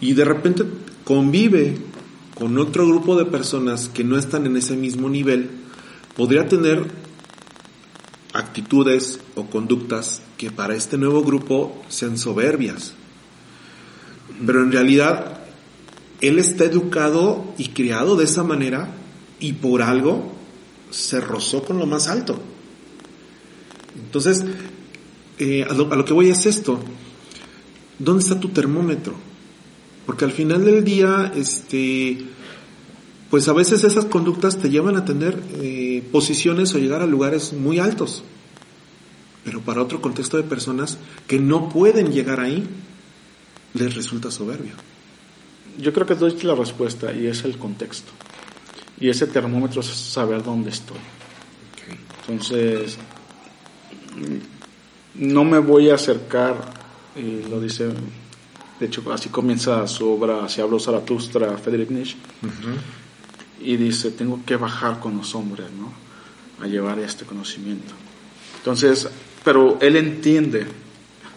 Y 0.00 0.14
de 0.14 0.24
repente 0.24 0.64
convive 1.04 1.76
con 2.34 2.56
otro 2.58 2.86
grupo 2.86 3.16
de 3.16 3.24
personas 3.24 3.88
que 3.88 4.04
no 4.04 4.16
están 4.16 4.46
en 4.46 4.56
ese 4.56 4.76
mismo 4.76 5.08
nivel, 5.08 5.50
podría 6.16 6.46
tener 6.46 6.86
actitudes 8.32 9.20
o 9.34 9.46
conductas 9.46 10.22
que 10.36 10.50
para 10.50 10.76
este 10.76 10.98
nuevo 10.98 11.22
grupo 11.22 11.82
sean 11.88 12.16
soberbias. 12.16 12.94
Pero 14.46 14.62
en 14.62 14.70
realidad, 14.70 15.40
él 16.20 16.38
está 16.38 16.64
educado 16.64 17.44
y 17.58 17.68
criado 17.68 18.16
de 18.16 18.24
esa 18.24 18.44
manera 18.44 18.94
y 19.40 19.54
por 19.54 19.82
algo 19.82 20.37
se 20.90 21.20
rozó 21.20 21.62
con 21.62 21.78
lo 21.78 21.86
más 21.86 22.08
alto. 22.08 22.38
Entonces, 23.96 24.44
eh, 25.38 25.64
a, 25.68 25.74
lo, 25.74 26.04
que 26.04 26.12
voy 26.12 26.30
es 26.30 26.46
esto. 26.46 26.80
¿Dónde 27.98 28.22
está 28.22 28.38
tu 28.38 28.48
termómetro? 28.48 29.14
Porque 30.06 30.24
al 30.24 30.32
final 30.32 30.64
del 30.64 30.84
día, 30.84 31.32
este, 31.34 32.18
pues 33.30 33.48
a 33.48 33.52
veces 33.52 33.84
esas 33.84 34.06
conductas 34.06 34.58
te 34.58 34.70
llevan 34.70 34.96
a 34.96 35.04
tener 35.04 35.38
eh, 35.54 36.02
posiciones 36.10 36.74
o 36.74 36.78
llegar 36.78 37.02
a 37.02 37.06
lugares 37.06 37.52
muy 37.52 37.78
altos. 37.78 38.24
Pero 39.44 39.60
para 39.60 39.82
otro 39.82 40.00
contexto 40.00 40.36
de 40.36 40.44
personas 40.44 40.98
que 41.26 41.38
no 41.38 41.68
pueden 41.68 42.12
llegar 42.12 42.40
ahí, 42.40 42.66
les 43.74 43.94
resulta 43.94 44.30
soberbio. 44.30 44.72
Yo 45.78 45.92
creo 45.92 46.06
que 46.06 46.14
doy 46.14 46.36
la 46.42 46.54
respuesta 46.54 47.12
y 47.12 47.26
es 47.26 47.44
el 47.44 47.58
contexto. 47.58 48.12
Y 49.00 49.08
ese 49.08 49.26
termómetro 49.26 49.80
es 49.80 49.86
saber 49.86 50.42
dónde 50.42 50.70
estoy. 50.70 50.98
Entonces, 52.20 52.98
no 55.14 55.44
me 55.44 55.58
voy 55.58 55.90
a 55.90 55.94
acercar, 55.94 56.56
y 57.16 57.48
lo 57.48 57.60
dice, 57.60 57.88
de 58.78 58.86
hecho, 58.86 59.02
así 59.12 59.28
comienza 59.28 59.86
su 59.86 60.08
obra, 60.10 60.48
se 60.48 60.60
habló 60.60 60.78
Zaratustra, 60.78 61.56
Friedrich 61.56 61.90
Nietzsche, 61.90 62.16
y 63.60 63.76
dice, 63.76 64.10
tengo 64.10 64.40
que 64.44 64.56
bajar 64.56 65.00
con 65.00 65.16
los 65.16 65.34
hombres, 65.34 65.66
¿no? 65.72 65.92
A 66.62 66.66
llevar 66.66 66.98
este 66.98 67.24
conocimiento. 67.24 67.94
Entonces, 68.58 69.08
pero 69.44 69.78
él 69.80 69.96
entiende 69.96 70.66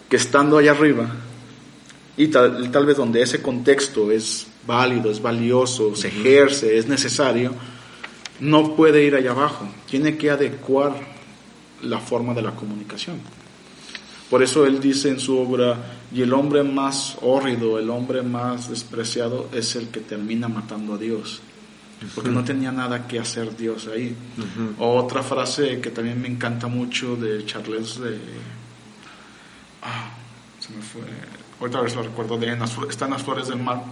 que 0.09 0.17
estando 0.17 0.57
allá 0.57 0.71
arriba, 0.71 1.09
y 2.17 2.27
tal, 2.27 2.69
tal 2.69 2.85
vez 2.85 2.97
donde 2.97 3.21
ese 3.21 3.41
contexto 3.41 4.11
es 4.11 4.47
válido, 4.65 5.11
es 5.11 5.21
valioso, 5.21 5.95
se 5.95 6.09
ejerce, 6.09 6.77
es 6.77 6.87
necesario, 6.87 7.53
no 8.39 8.75
puede 8.75 9.03
ir 9.03 9.15
allá 9.15 9.31
abajo, 9.31 9.67
tiene 9.89 10.17
que 10.17 10.29
adecuar 10.29 10.95
la 11.81 11.99
forma 11.99 12.33
de 12.33 12.41
la 12.41 12.51
comunicación. 12.51 13.19
Por 14.29 14.41
eso 14.41 14.65
él 14.65 14.79
dice 14.79 15.09
en 15.09 15.19
su 15.19 15.37
obra, 15.37 15.77
y 16.13 16.21
el 16.21 16.33
hombre 16.33 16.63
más 16.63 17.17
hórrido, 17.21 17.77
el 17.79 17.89
hombre 17.89 18.21
más 18.21 18.69
despreciado 18.69 19.49
es 19.51 19.75
el 19.75 19.89
que 19.89 19.99
termina 19.99 20.47
matando 20.47 20.93
a 20.93 20.97
Dios, 20.97 21.41
porque 22.15 22.29
no 22.29 22.43
tenía 22.43 22.71
nada 22.71 23.07
que 23.07 23.19
hacer 23.19 23.55
Dios 23.57 23.87
ahí. 23.87 24.15
Otra 24.79 25.21
frase 25.21 25.81
que 25.81 25.91
también 25.91 26.21
me 26.21 26.27
encanta 26.29 26.67
mucho 26.67 27.15
de 27.15 27.45
Charles 27.45 27.99
de... 27.99 28.17
Ah, 29.83 30.11
se 30.59 30.69
me 30.73 30.81
fue. 30.81 31.01
Otra 31.59 31.81
vez 31.81 31.95
lo 31.95 32.03
recuerdo 32.03 32.37
de 32.37 32.47
en 32.47 32.59
las, 32.59 32.75
fl- 32.75 32.89
está 32.89 33.05
en 33.05 33.11
las 33.11 33.23
flores 33.23 33.47
del 33.49 33.59
mar, 33.59 33.83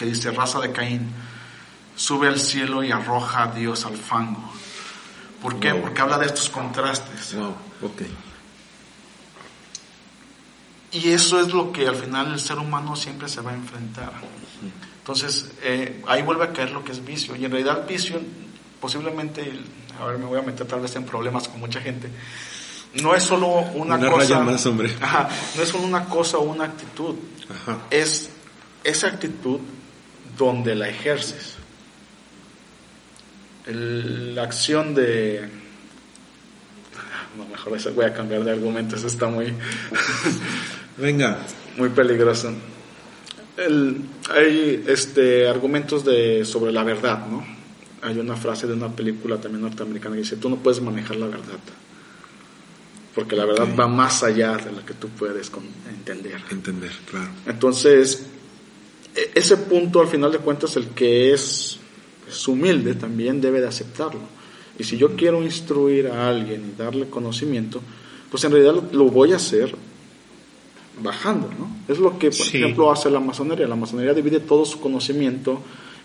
que 0.00 0.06
dice, 0.06 0.30
raza 0.30 0.58
de 0.60 0.72
Caín, 0.72 1.12
sube 1.94 2.26
al 2.26 2.40
cielo 2.40 2.82
y 2.82 2.90
arroja 2.90 3.42
a 3.42 3.46
Dios 3.48 3.84
al 3.84 3.98
fango. 3.98 4.50
¿Por 5.42 5.60
qué? 5.60 5.72
Wow. 5.72 5.82
Porque 5.82 6.00
habla 6.00 6.16
de 6.16 6.24
estos 6.24 6.48
contrastes. 6.48 7.34
Wow, 7.34 7.54
ok. 7.82 8.02
Y 10.92 11.10
eso 11.10 11.38
es 11.38 11.52
lo 11.52 11.70
que 11.70 11.86
al 11.86 11.96
final 11.96 12.32
el 12.32 12.40
ser 12.40 12.56
humano 12.56 12.96
siempre 12.96 13.28
se 13.28 13.42
va 13.42 13.50
a 13.50 13.54
enfrentar. 13.54 14.10
Entonces, 15.00 15.50
eh, 15.62 16.02
ahí 16.08 16.22
vuelve 16.22 16.44
a 16.44 16.52
caer 16.54 16.70
lo 16.70 16.82
que 16.82 16.92
es 16.92 17.04
vicio. 17.04 17.36
Y 17.36 17.44
en 17.44 17.50
realidad 17.50 17.86
vicio, 17.86 18.22
posiblemente, 18.80 19.52
a 20.00 20.06
ver, 20.06 20.16
me 20.16 20.24
voy 20.24 20.38
a 20.38 20.42
meter 20.42 20.66
tal 20.66 20.80
vez 20.80 20.96
en 20.96 21.04
problemas 21.04 21.46
con 21.46 21.60
mucha 21.60 21.82
gente, 21.82 22.10
no 23.02 23.14
es 23.14 23.22
solo 23.22 23.48
una, 23.48 23.96
Una 23.96 24.10
cosa. 24.10 24.16
raya 24.16 24.38
más, 24.40 24.64
hombre. 24.64 24.96
Ajá, 25.02 25.28
no 25.56 25.62
es 25.62 25.68
solo 25.68 25.84
una 25.84 26.06
cosa 26.06 26.38
o 26.38 26.44
una 26.44 26.64
actitud. 26.64 27.16
Ajá. 27.50 27.80
Es 27.90 28.30
esa 28.82 29.08
actitud 29.08 29.60
donde 30.46 30.74
la 30.74 30.88
ejerces. 30.88 31.54
El- 33.66 34.34
la 34.34 34.42
acción 34.44 34.94
de. 34.94 35.48
No, 37.36 37.46
mejor 37.46 37.78
voy 37.94 38.04
a 38.04 38.12
cambiar 38.12 38.42
de 38.44 38.50
argumento, 38.50 38.96
eso 38.96 39.06
está 39.06 39.28
muy, 39.28 39.54
Venga. 40.96 41.38
muy 41.76 41.90
peligroso. 41.90 42.52
El- 43.56 44.02
hay 44.34 44.84
este, 44.88 45.48
argumentos 45.48 46.04
de, 46.04 46.44
sobre 46.44 46.72
la 46.72 46.82
verdad, 46.82 47.26
¿no? 47.26 47.46
Hay 48.02 48.18
una 48.18 48.34
frase 48.36 48.66
de 48.66 48.72
una 48.72 48.88
película 48.88 49.36
también 49.38 49.62
norteamericana 49.62 50.14
que 50.16 50.22
dice: 50.22 50.36
Tú 50.36 50.48
no 50.48 50.56
puedes 50.56 50.80
manejar 50.80 51.16
la 51.16 51.26
verdad. 51.26 51.58
Porque 53.14 53.36
la 53.36 53.44
verdad 53.44 53.68
va 53.78 53.88
más 53.88 54.22
allá 54.22 54.56
de 54.56 54.72
lo 54.72 54.84
que 54.86 54.94
tú 54.94 55.08
puedes 55.10 55.50
entender. 55.88 56.40
Entender, 56.50 56.92
claro. 57.10 57.28
Entonces, 57.46 58.24
ese 59.34 59.56
punto 59.56 60.00
al 60.00 60.08
final 60.08 60.32
de 60.32 60.38
cuentas 60.38 60.76
el 60.76 60.88
que 60.88 61.32
es, 61.32 61.78
es 62.28 62.48
humilde 62.48 62.94
también 62.94 63.40
debe 63.40 63.60
de 63.60 63.68
aceptarlo. 63.68 64.20
Y 64.78 64.84
si 64.84 64.96
yo 64.96 65.14
quiero 65.16 65.42
instruir 65.42 66.06
a 66.08 66.28
alguien 66.28 66.72
y 66.74 66.78
darle 66.78 67.08
conocimiento, 67.10 67.80
pues 68.30 68.44
en 68.44 68.52
realidad 68.52 68.74
lo, 68.74 68.84
lo 69.04 69.10
voy 69.10 69.32
a 69.32 69.36
hacer 69.36 69.74
bajando, 71.02 71.48
¿no? 71.58 71.70
Es 71.88 71.98
lo 71.98 72.18
que, 72.18 72.26
por 72.28 72.34
Sí. 72.46 72.58
ejemplo, 72.58 72.90
hace 72.90 73.10
la 73.10 73.20
masonería. 73.20 73.66
La 73.66 73.76
masonería 73.76 74.12
divide 74.14 74.40
todo 74.40 74.64
su 74.64 74.80
conocimiento 74.80 75.60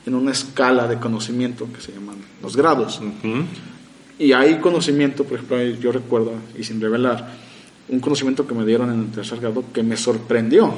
en 0.06 0.16
una 0.16 0.32
escala 0.32 0.88
de 0.88 1.00
conocimiento 1.00 1.68
que 1.74 1.82
se 1.82 1.92
llaman 1.92 2.18
los 2.42 2.56
grados. 2.56 3.02
Y 4.18 4.32
hay 4.32 4.60
conocimiento, 4.60 5.24
por 5.26 5.36
ejemplo, 5.36 5.62
yo 5.82 5.92
recuerdo, 5.92 6.34
y 6.58 6.64
sin 6.64 6.80
revelar, 6.80 7.36
un 7.88 8.00
conocimiento 8.00 8.48
que 8.48 8.56
me 8.56 8.66
dieron 8.66 8.92
en 8.92 9.00
el 9.02 9.12
tercer 9.12 9.40
grado 9.40 9.64
que 9.72 9.84
me 9.84 9.96
sorprendió. 9.98 10.74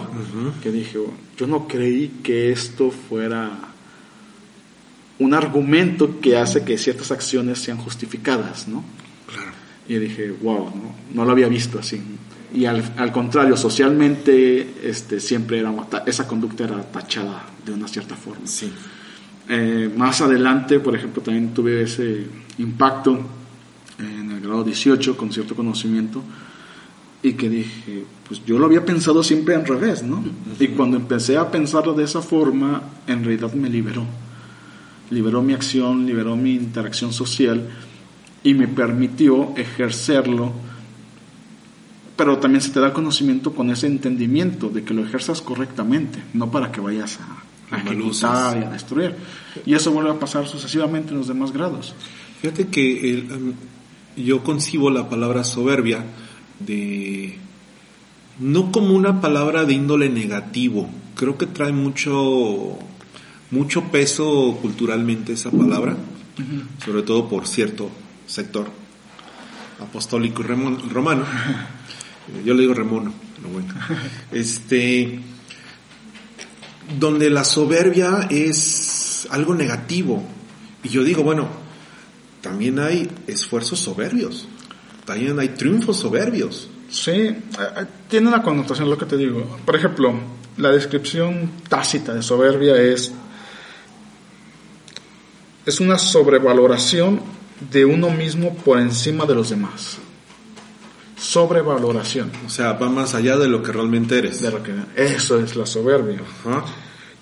Que 0.62 0.72
dije, 0.72 0.98
"Oh, 0.98 1.14
yo 1.38 1.48
no 1.48 1.68
creí 1.68 2.20
que 2.22 2.52
esto 2.52 2.92
fuera 2.92 3.68
un 5.20 5.34
argumento 5.34 6.20
que 6.20 6.38
hace 6.38 6.64
que 6.64 6.78
ciertas 6.78 7.12
acciones 7.12 7.60
sean 7.60 7.78
justificadas, 7.78 8.68
¿no? 8.68 8.84
Claro. 9.32 9.52
Y 9.88 9.96
dije, 9.96 10.32
wow, 10.32 10.66
no, 10.66 10.96
no 11.14 11.26
lo 11.26 11.32
había 11.32 11.48
visto 11.48 11.80
así. 11.80 12.02
Y 12.54 12.66
al, 12.66 12.84
al 12.98 13.12
contrario, 13.12 13.58
socialmente 13.58 14.76
este, 14.84 15.20
siempre 15.20 15.60
era, 15.60 15.74
esa 16.06 16.28
conducta 16.28 16.66
era 16.66 16.82
tachada 16.84 17.46
de 17.66 17.72
una 17.72 17.88
cierta 17.88 18.16
forma. 18.16 18.46
Sí. 18.46 18.72
Eh, 19.50 19.92
más 19.96 20.22
adelante, 20.22 20.80
por 20.80 20.96
ejemplo, 20.96 21.22
también 21.22 21.54
tuve 21.54 21.82
ese 21.82 22.26
impacto 22.60 23.20
en 23.98 24.32
el 24.32 24.42
grado 24.42 24.64
18 24.64 25.18
con 25.18 25.32
cierto 25.32 25.56
conocimiento 25.56 26.22
y 27.24 27.34
que 27.34 27.50
dije, 27.50 28.06
pues 28.28 28.42
yo 28.46 28.60
lo 28.60 28.66
había 28.66 28.86
pensado 28.86 29.24
siempre 29.24 29.56
al 29.56 29.66
revés, 29.66 30.04
¿no? 30.04 30.24
Y 30.60 30.68
cuando 30.70 30.98
empecé 30.98 31.38
a 31.38 31.50
pensarlo 31.50 31.94
de 31.94 32.04
esa 32.04 32.22
forma, 32.22 32.82
en 33.08 33.24
realidad 33.24 33.54
me 33.54 33.70
liberó. 33.70 34.06
Liberó 35.10 35.42
mi 35.42 35.54
acción, 35.54 36.06
liberó 36.06 36.36
mi 36.36 36.54
interacción 36.54 37.14
social 37.14 37.70
y 38.44 38.54
me 38.54 38.68
permitió 38.68 39.54
ejercerlo. 39.56 40.52
Pero 42.16 42.38
también 42.38 42.62
se 42.62 42.72
te 42.72 42.80
da 42.80 42.94
conocimiento 42.94 43.54
con 43.54 43.70
ese 43.72 43.88
entendimiento 43.88 44.70
de 44.70 44.84
que 44.84 44.94
lo 44.94 45.04
ejerzas 45.04 45.42
correctamente, 45.42 46.20
no 46.34 46.52
para 46.52 46.72
que 46.72 46.82
vayas 46.82 47.20
a, 47.20 47.76
a 47.76 47.80
ejecutar 47.80 48.58
y 48.58 48.64
a 48.64 48.70
destruir. 48.70 49.16
Y 49.66 49.74
eso 49.74 49.92
vuelve 49.92 50.12
a 50.12 50.20
pasar 50.20 50.48
sucesivamente 50.48 51.12
en 51.12 51.20
los 51.20 51.28
demás 51.28 51.52
grados. 51.52 51.94
Fíjate 52.42 52.68
que 52.68 53.14
el, 53.14 53.32
um, 53.32 53.54
yo 54.16 54.44
concibo 54.44 54.90
la 54.90 55.10
palabra 55.10 55.44
soberbia 55.44 56.04
de 56.60 57.38
no 58.40 58.72
como 58.72 58.94
una 58.94 59.22
palabra 59.22 59.66
de 59.66 59.74
índole 59.74 60.10
negativo. 60.10 60.90
Creo 61.16 61.38
que 61.38 61.48
trae 61.48 61.72
mucho 61.72 62.78
mucho 63.50 63.84
peso 63.86 64.58
culturalmente 64.62 65.34
esa 65.34 65.52
palabra, 65.52 65.96
sobre 66.84 67.02
todo 67.02 67.30
por 67.30 67.48
cierto 67.48 67.90
sector 68.26 68.68
apostólico 69.80 70.44
y 70.44 70.90
romano. 70.90 71.26
Yo 72.46 72.54
le 72.54 72.62
digo 72.62 72.74
remono, 72.74 73.14
pero 73.36 73.50
bueno. 73.50 73.74
Este 74.32 75.20
donde 77.00 77.30
la 77.30 77.44
soberbia 77.44 78.28
es 78.30 79.28
algo 79.32 79.54
negativo. 79.54 80.24
Y 80.84 80.90
yo 80.90 81.04
digo, 81.04 81.24
bueno, 81.24 81.48
también 82.42 82.80
hay 82.80 83.10
esfuerzos 83.28 83.80
soberbios, 83.80 84.48
también 85.08 85.40
hay 85.40 85.50
triunfos 85.50 85.98
soberbios. 86.00 86.70
Sí, 86.90 87.12
eh, 87.12 87.38
eh, 87.60 87.86
tiene 88.10 88.28
una 88.28 88.44
connotación 88.44 88.90
lo 88.90 88.98
que 88.98 89.06
te 89.06 89.16
digo. 89.16 89.58
Por 89.66 89.78
ejemplo, 89.78 90.14
la 90.58 90.70
descripción 90.70 91.50
tácita 91.70 92.14
de 92.14 92.22
soberbia 92.22 92.76
es 92.76 93.14
es 95.66 95.80
una 95.80 95.98
sobrevaloración 95.98 97.22
de 97.72 97.86
uno 97.86 98.10
mismo 98.10 98.54
por 98.54 98.80
encima 98.80 99.26
de 99.26 99.36
los 99.36 99.50
demás. 99.50 99.98
Sobrevaloración. 101.18 102.32
O 102.46 102.50
sea, 102.50 102.74
va 102.74 102.90
más 102.90 103.16
allá 103.16 103.38
de 103.38 103.48
lo 103.48 103.64
que 103.64 103.72
realmente 103.72 104.18
eres. 104.18 104.42
De 104.42 104.52
lo 104.52 104.62
que, 104.62 104.74
eso 104.96 105.40
es 105.40 105.56
la 105.56 105.66
soberbia. 105.66 106.22
Ajá. 106.46 106.66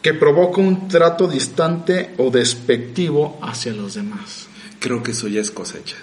Que 0.01 0.13
provoca 0.13 0.61
un 0.61 0.87
trato 0.87 1.27
distante 1.27 2.13
o 2.17 2.29
despectivo 2.29 3.39
hacia 3.41 3.73
los 3.73 3.93
demás. 3.95 4.47
Creo 4.79 5.01
que 5.01 5.11
eso 5.11 5.27
ya 5.27 5.41
es 5.41 5.49
cosecha. 5.49 5.97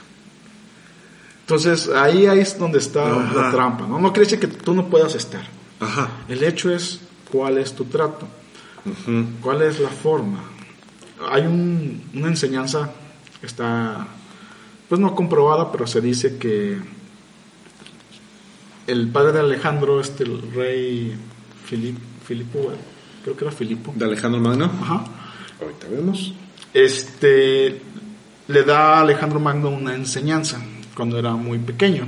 Entonces, 1.43 1.88
ahí, 1.88 2.26
ahí 2.26 2.38
es 2.40 2.59
donde 2.59 2.78
está 2.78 3.05
Ajá. 3.11 3.34
la 3.34 3.51
trampa. 3.51 3.86
¿no? 3.86 3.99
no 3.99 4.12
quiere 4.12 4.24
decir 4.30 4.40
que 4.40 4.47
tú 4.49 4.74
no 4.74 4.86
puedas 4.88 5.14
estar. 5.14 5.43
Ajá. 5.80 6.09
El 6.28 6.43
hecho 6.45 6.70
es 6.74 7.01
cuál 7.30 7.59
es 7.59 7.74
tu 7.74 7.84
trato. 7.86 8.26
¿Cuál 9.40 9.62
es 9.62 9.78
la 9.80 9.88
forma? 9.90 10.43
Hay 11.30 11.43
un- 11.43 12.03
una 12.14 12.28
enseñanza 12.28 12.90
que 13.40 13.47
está, 13.47 14.07
pues 14.88 15.01
no 15.01 15.14
comprobada, 15.14 15.70
pero 15.70 15.86
se 15.86 16.01
dice 16.01 16.36
que 16.38 16.78
el 18.86 19.09
padre 19.09 19.32
de 19.32 19.40
Alejandro, 19.40 20.01
este 20.01 20.24
el 20.24 20.43
rey 20.53 21.16
Filip, 21.64 21.97
Filipo, 22.26 22.72
creo 23.22 23.36
que 23.36 23.45
era 23.45 23.53
Filipo, 23.53 23.93
De 23.97 24.05
Alejandro 24.05 24.40
Magno. 24.40 24.64
ajá, 24.64 25.05
Ahorita 25.61 25.86
vemos. 25.88 26.32
este, 26.74 27.80
le 28.49 28.62
da 28.64 28.97
a 28.99 29.01
Alejandro 29.03 29.38
Magno 29.38 29.70
una 29.70 29.95
enseñanza 29.95 30.61
cuando 30.97 31.18
era 31.18 31.32
muy 31.32 31.59
pequeño 31.59 32.07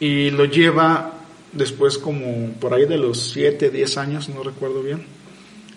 y 0.00 0.30
lo 0.30 0.44
lleva 0.44 1.12
después 1.52 1.98
como 1.98 2.50
por 2.60 2.74
ahí 2.74 2.84
de 2.86 2.98
los 2.98 3.30
7, 3.32 3.70
10 3.70 3.96
años, 3.98 4.28
no 4.28 4.42
recuerdo 4.42 4.82
bien, 4.82 5.04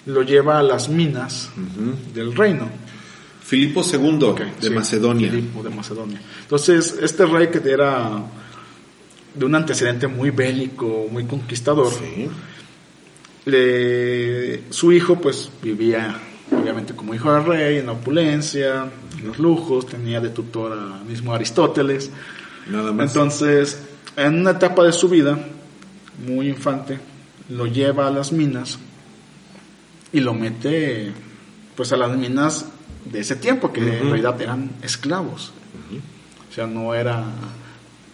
lo 0.06 0.24
lleva 0.24 0.60
a 0.60 0.64
las 0.64 0.90
minas 0.90 1.50
del 2.14 2.36
reino. 2.36 2.70
Filipo 3.44 3.82
II 3.82 4.34
de 4.60 4.68
sí, 4.68 4.70
Macedonia. 4.72 5.30
Filipo 5.30 5.64
de 5.64 5.70
Macedonia. 5.70 6.20
Entonces, 6.42 6.98
este 7.02 7.26
rey 7.26 7.48
que 7.48 7.60
era 7.70 8.22
de 9.34 9.46
un 9.46 9.56
antecedente 9.56 10.08
muy 10.08 10.32
bélico, 10.32 11.08
muy 11.10 11.24
conquistador, 11.26 11.92
Sí. 11.94 12.28
le- 13.46 14.64
su 14.72 14.92
hijo 14.92 15.16
pues 15.22 15.50
vivía 15.62 16.20
obviamente 16.52 16.94
como 16.94 17.14
hijo 17.14 17.32
del 17.34 17.46
rey 17.46 17.78
en 17.78 17.90
opulencia, 17.90 18.84
en 18.84 19.07
los 19.24 19.40
lujos, 19.40 19.88
tenía 19.88 20.20
de 20.20 20.30
tutor 20.30 20.74
a 20.74 21.04
mismo 21.04 21.34
Aristóteles. 21.34 22.12
Nada 22.68 22.92
más. 22.92 23.16
Entonces, 23.16 23.82
en 24.16 24.40
una 24.40 24.52
etapa 24.52 24.84
de 24.84 24.94
su 24.94 25.10
vida, 25.10 25.38
muy 26.26 26.50
infante, 26.50 27.00
lo 27.50 27.66
lleva 27.66 28.08
a 28.08 28.12
las 28.12 28.32
minas 28.32 28.80
y 30.12 30.20
lo 30.20 30.34
mete 30.34 31.14
pues 31.76 31.92
a 31.92 31.98
las 31.98 32.16
minas 32.18 32.66
de 33.06 33.20
ese 33.20 33.36
tiempo, 33.36 33.72
que 33.72 33.82
en 33.82 34.10
realidad 34.10 34.42
eran 34.42 34.72
esclavos. 34.82 35.52
O 36.50 36.54
sea, 36.54 36.66
no 36.66 36.96
eran 36.96 37.34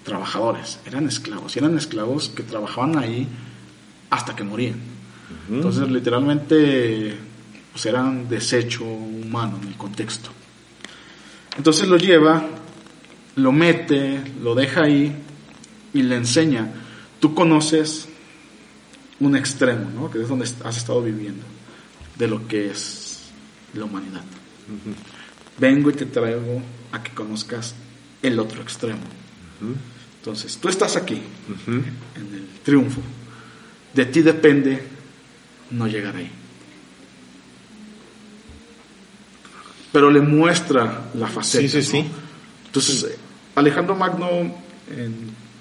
trabajadores, 0.03 0.79
eran 0.85 1.07
esclavos. 1.07 1.55
Y 1.55 1.59
eran 1.59 1.77
esclavos 1.77 2.29
que 2.29 2.43
trabajaban 2.43 2.97
ahí 2.97 3.27
hasta 4.09 4.35
que 4.35 4.43
morían. 4.43 4.81
Entonces, 5.49 5.89
literalmente, 5.89 7.15
pues 7.71 7.85
eran 7.85 8.27
desecho 8.27 8.83
humano 8.83 9.57
en 9.61 9.69
el 9.69 9.75
contexto. 9.75 10.29
Entonces 11.57 11.87
lo 11.87 11.97
lleva, 11.97 12.47
lo 13.35 13.51
mete, 13.51 14.21
lo 14.41 14.55
deja 14.55 14.83
ahí 14.83 15.15
y 15.93 16.01
le 16.01 16.15
enseña. 16.15 16.71
Tú 17.19 17.33
conoces 17.33 18.07
un 19.19 19.35
extremo, 19.35 19.89
¿no? 19.93 20.11
Que 20.11 20.21
es 20.21 20.27
donde 20.27 20.45
has 20.63 20.77
estado 20.77 21.01
viviendo, 21.01 21.45
de 22.17 22.27
lo 22.27 22.47
que 22.47 22.71
es 22.71 23.29
la 23.73 23.85
humanidad. 23.85 24.23
Vengo 25.57 25.89
y 25.89 25.93
te 25.93 26.05
traigo 26.05 26.61
a 26.91 27.01
que 27.03 27.11
conozcas 27.11 27.75
el 28.21 28.39
otro 28.39 28.61
extremo. 28.61 29.03
Entonces, 30.19 30.57
tú 30.57 30.69
estás 30.69 30.95
aquí, 30.95 31.21
en 31.67 32.33
el 32.33 32.47
triunfo. 32.63 33.01
De 33.93 34.05
ti 34.05 34.21
depende 34.21 34.81
no 35.71 35.87
llegar 35.87 36.15
ahí. 36.15 36.31
Pero 39.93 40.11
le 40.11 40.19
muestra 40.19 41.05
la 41.13 41.27
faceta. 41.27 41.61
Sí, 41.61 41.69
sí, 41.69 41.77
¿no? 41.77 42.03
sí. 42.03 42.11
Entonces, 42.65 43.17
Alejandro 43.55 43.95
Magno 43.95 44.27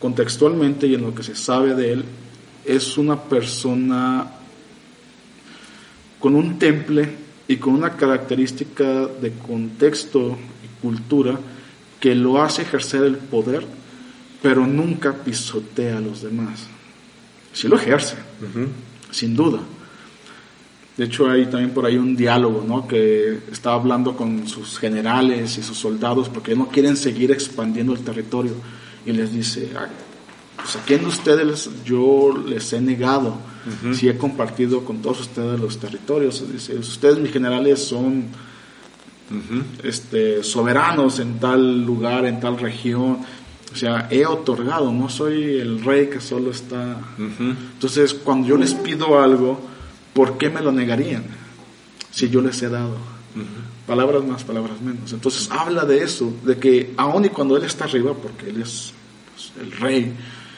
contextualmente 0.02 0.88
y 0.88 0.94
en 0.94 1.02
lo 1.02 1.14
que 1.14 1.22
se 1.22 1.36
sabe 1.36 1.76
de 1.76 1.92
él, 1.92 2.04
es 2.64 2.98
una 2.98 3.22
persona 3.22 4.26
con 6.18 6.34
un 6.34 6.58
temple 6.58 7.08
y 7.46 7.56
con 7.56 7.74
una 7.74 7.96
característica 7.96 9.06
de 9.06 9.32
contexto 9.32 10.36
y 10.64 10.82
cultura 10.82 11.38
que 12.00 12.16
lo 12.16 12.42
hace 12.42 12.62
ejercer 12.62 13.04
el 13.04 13.16
poder, 13.16 13.64
pero 14.42 14.66
nunca 14.66 15.12
pisotea 15.12 15.98
a 15.98 16.00
los 16.00 16.22
demás. 16.22 16.66
Sí 17.52 17.68
lo 17.68 17.76
ejerce, 17.76 18.16
sin 19.12 19.36
duda. 19.36 19.60
De 20.96 21.04
hecho, 21.04 21.30
hay 21.30 21.46
también 21.46 21.70
por 21.70 21.86
ahí 21.86 21.96
un 21.96 22.14
diálogo, 22.14 22.64
¿no? 22.66 22.86
Que 22.86 23.38
está 23.50 23.72
hablando 23.72 24.14
con 24.14 24.46
sus 24.46 24.78
generales 24.78 25.56
y 25.56 25.62
sus 25.62 25.76
soldados 25.76 26.28
porque 26.28 26.54
no 26.54 26.68
quieren 26.68 26.96
seguir 26.96 27.30
expandiendo 27.30 27.94
el 27.94 28.00
territorio. 28.00 28.52
Y 29.06 29.12
les 29.12 29.32
dice, 29.32 29.70
ah, 29.74 29.88
pues 30.56 30.76
a 30.76 30.80
quién 30.84 31.00
de 31.00 31.06
ustedes 31.06 31.70
yo 31.84 32.36
les 32.46 32.72
he 32.72 32.80
negado 32.80 33.36
si 33.94 34.08
he 34.08 34.18
compartido 34.18 34.84
con 34.84 35.00
todos 35.00 35.20
ustedes 35.20 35.58
los 35.58 35.78
territorios. 35.78 36.44
Dice, 36.52 36.76
ustedes 36.76 37.18
mis 37.18 37.32
generales 37.32 37.82
son 37.82 38.26
este, 39.82 40.42
soberanos 40.42 41.20
en 41.20 41.38
tal 41.38 41.84
lugar, 41.84 42.26
en 42.26 42.38
tal 42.38 42.58
región. 42.58 43.18
O 43.72 43.76
sea, 43.76 44.08
he 44.10 44.26
otorgado, 44.26 44.92
no 44.92 45.08
soy 45.08 45.58
el 45.58 45.82
rey 45.82 46.10
que 46.10 46.20
solo 46.20 46.50
está. 46.50 47.00
Entonces, 47.18 48.12
cuando 48.12 48.46
yo 48.46 48.56
les 48.58 48.74
pido 48.74 49.20
algo, 49.20 49.71
¿por 50.12 50.38
qué 50.38 50.50
me 50.50 50.60
lo 50.60 50.72
negarían 50.72 51.24
si 52.10 52.28
yo 52.28 52.40
les 52.40 52.62
he 52.62 52.68
dado? 52.68 52.96
Palabras 53.86 54.24
más, 54.24 54.44
palabras 54.44 54.80
menos. 54.80 55.12
Entonces, 55.12 55.48
habla 55.50 55.84
de 55.84 56.02
eso, 56.02 56.32
de 56.44 56.56
que 56.58 56.94
aun 56.96 57.24
y 57.24 57.30
cuando 57.30 57.56
él 57.56 57.64
está 57.64 57.84
arriba, 57.84 58.14
porque 58.14 58.50
él 58.50 58.62
es 58.62 58.92
pues, 59.34 59.52
el 59.60 59.72
rey, 59.72 60.14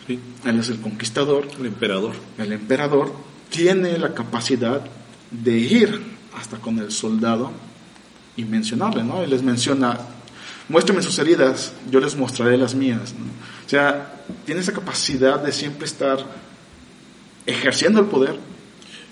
él 0.09 0.59
es 0.59 0.69
el 0.69 0.81
conquistador, 0.81 1.49
el 1.59 1.67
emperador. 1.67 2.13
El 2.37 2.53
emperador 2.53 3.13
tiene 3.51 3.99
la 3.99 4.13
capacidad 4.13 4.85
de 5.31 5.59
ir 5.59 6.01
hasta 6.37 6.59
con 6.59 6.79
el 6.79 6.91
soldado 6.91 7.53
y 8.37 8.45
mencionarle, 8.45 9.05
¿no? 9.05 9.23
Y 9.23 9.27
les 9.27 9.43
menciona, 9.43 9.99
muéstrame 10.69 11.03
sus 11.03 11.19
heridas, 11.19 11.73
yo 11.91 12.01
les 12.01 12.17
mostraré 12.17 12.59
las 12.59 12.75
mías. 12.75 13.15
O 13.65 13.69
sea, 13.69 14.25
tiene 14.45 14.61
esa 14.61 14.73
capacidad 14.73 15.41
de 15.41 15.53
siempre 15.53 15.87
estar 15.87 16.19
ejerciendo 17.47 18.01
el 18.01 18.07
poder, 18.07 18.39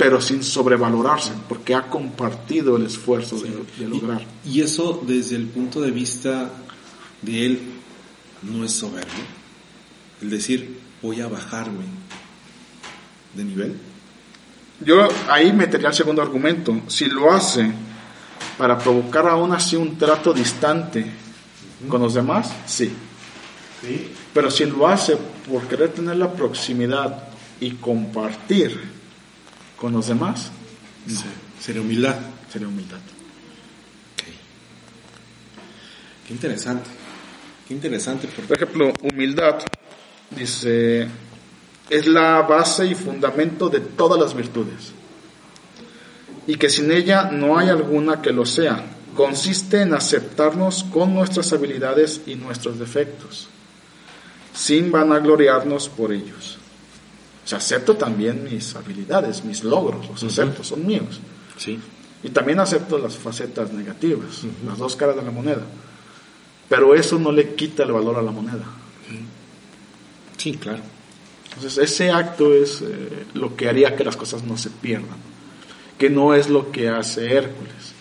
pero 0.02 0.20
sin 0.20 0.42
sobrevalorarse, 0.42 1.30
porque 1.48 1.76
ha 1.76 1.82
compartido 1.82 2.76
el 2.76 2.86
esfuerzo 2.86 3.38
de, 3.38 3.86
lograr. 3.86 4.20
Y, 4.44 4.58
y, 4.58 4.60
eso 4.60 5.00
desde 5.06 5.36
el 5.36 5.46
punto 5.46 5.80
de 5.80 5.92
vista 5.92 6.50
de 7.22 7.46
él 7.46 7.60
no 8.42 8.64
es 8.64 8.72
soberbio. 8.72 9.22
El 10.20 10.30
decir, 10.30 10.80
voy 11.00 11.20
a 11.20 11.28
bajarme 11.28 11.84
de 13.32 13.44
nivel. 13.44 13.76
Yo 14.80 15.08
ahí 15.28 15.52
metería 15.52 15.90
el 15.90 15.94
segundo 15.94 16.20
argumento. 16.20 16.80
Si 16.88 17.04
lo 17.04 17.32
hace 17.32 17.70
para 18.58 18.76
provocar 18.76 19.28
aún 19.28 19.52
así 19.52 19.76
un 19.76 19.96
trato 19.98 20.32
distante 20.32 21.06
con 21.88 22.02
los 22.02 22.14
demás, 22.14 22.52
sí. 22.66 22.92
Pero 24.34 24.50
si 24.50 24.64
lo 24.64 24.88
hace 24.88 25.16
por 25.48 25.62
querer 25.68 25.90
tener 25.90 26.16
la 26.16 26.32
proximidad 26.32 27.28
y 27.60 27.74
compartir 27.74 28.91
con 29.82 29.92
los 29.92 30.06
demás, 30.06 30.52
sería 31.60 31.82
humildad. 31.82 32.14
Sería 32.52 32.68
humildad. 32.68 33.00
Qué 36.24 36.32
interesante. 36.32 36.88
Qué 37.66 37.74
interesante. 37.74 38.28
Por 38.28 38.56
ejemplo, 38.56 38.92
humildad, 39.02 39.58
dice, 40.30 41.08
es 41.90 42.06
la 42.06 42.42
base 42.42 42.86
y 42.86 42.94
fundamento 42.94 43.68
de 43.68 43.80
todas 43.80 44.20
las 44.20 44.36
virtudes 44.36 44.92
y 46.46 46.54
que 46.54 46.70
sin 46.70 46.92
ella 46.92 47.32
no 47.32 47.58
hay 47.58 47.68
alguna 47.68 48.22
que 48.22 48.30
lo 48.30 48.46
sea. 48.46 48.86
Consiste 49.16 49.80
en 49.80 49.94
aceptarnos 49.94 50.84
con 50.84 51.12
nuestras 51.12 51.52
habilidades 51.52 52.20
y 52.24 52.36
nuestros 52.36 52.78
defectos, 52.78 53.48
sin 54.54 54.92
vanagloriarnos 54.92 55.88
por 55.88 56.12
ellos. 56.12 56.61
O 57.44 57.48
sea, 57.48 57.58
acepto 57.58 57.96
también 57.96 58.44
mis 58.44 58.74
habilidades, 58.76 59.44
mis 59.44 59.64
logros, 59.64 60.08
los 60.08 60.22
acepto, 60.22 60.62
son 60.62 60.86
míos. 60.86 61.20
Sí. 61.56 61.78
Y 62.22 62.30
también 62.30 62.60
acepto 62.60 62.98
las 62.98 63.16
facetas 63.16 63.72
negativas, 63.72 64.42
las 64.64 64.78
dos 64.78 64.94
caras 64.94 65.16
de 65.16 65.22
la 65.22 65.30
moneda. 65.30 65.62
Pero 66.68 66.94
eso 66.94 67.18
no 67.18 67.32
le 67.32 67.54
quita 67.54 67.82
el 67.82 67.92
valor 67.92 68.16
a 68.16 68.22
la 68.22 68.30
moneda. 68.30 68.64
Sí, 70.36 70.54
claro. 70.54 70.82
Entonces, 71.44 71.78
ese 71.78 72.10
acto 72.10 72.54
es 72.54 72.80
eh, 72.82 73.26
lo 73.34 73.54
que 73.56 73.68
haría 73.68 73.94
que 73.94 74.04
las 74.04 74.16
cosas 74.16 74.42
no 74.44 74.56
se 74.56 74.70
pierdan 74.70 75.32
que 76.02 76.10
no 76.10 76.34
es 76.34 76.48
lo 76.48 76.72
que 76.72 76.88
hace 76.88 77.32
Hércules. 77.32 77.94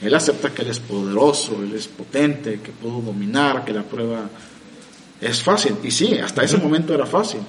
Él 0.00 0.14
acepta 0.14 0.54
que 0.54 0.62
él 0.62 0.70
es 0.70 0.80
poderoso, 0.80 1.62
él 1.62 1.74
es 1.74 1.88
potente, 1.88 2.60
que 2.62 2.72
puedo 2.72 3.02
dominar, 3.02 3.66
que 3.66 3.74
la 3.74 3.82
prueba 3.82 4.30
es 5.20 5.42
fácil. 5.42 5.76
Y 5.82 5.90
sí, 5.90 6.18
hasta 6.18 6.42
ese 6.42 6.56
momento 6.56 6.94
era 6.94 7.04
fácil. 7.04 7.40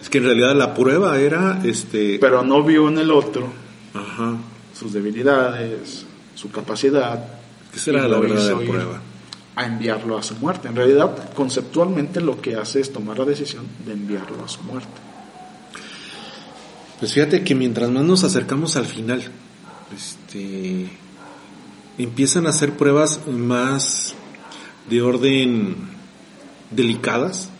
Es 0.00 0.08
que 0.08 0.18
en 0.18 0.24
realidad 0.24 0.54
la 0.54 0.74
prueba 0.74 1.18
era 1.18 1.60
este. 1.64 2.18
Pero 2.18 2.42
no 2.42 2.62
vio 2.62 2.88
en 2.88 2.98
el 2.98 3.10
otro 3.10 3.52
sus 4.78 4.92
debilidades, 4.92 6.06
su 6.34 6.50
capacidad. 6.50 7.24
¿Qué 7.72 7.78
será 7.78 8.06
la 8.06 8.18
verdadera 8.18 8.58
prueba? 8.58 9.02
A 9.56 9.66
enviarlo 9.66 10.16
a 10.16 10.22
su 10.22 10.36
muerte. 10.36 10.68
En 10.68 10.76
realidad, 10.76 11.32
conceptualmente 11.34 12.20
lo 12.20 12.40
que 12.40 12.54
hace 12.54 12.80
es 12.80 12.92
tomar 12.92 13.18
la 13.18 13.24
decisión 13.24 13.66
de 13.84 13.92
enviarlo 13.92 14.44
a 14.44 14.48
su 14.48 14.62
muerte. 14.62 14.88
Pues 17.00 17.12
fíjate 17.12 17.42
que 17.42 17.54
mientras 17.54 17.90
más 17.90 18.04
nos 18.04 18.24
acercamos 18.24 18.76
al 18.76 18.86
final, 18.86 19.22
este, 19.94 20.88
empiezan 21.96 22.46
a 22.46 22.50
hacer 22.50 22.72
pruebas 22.72 23.20
más 23.26 24.14
de 24.88 25.02
orden 25.02 25.76
delicadas, 26.70 27.50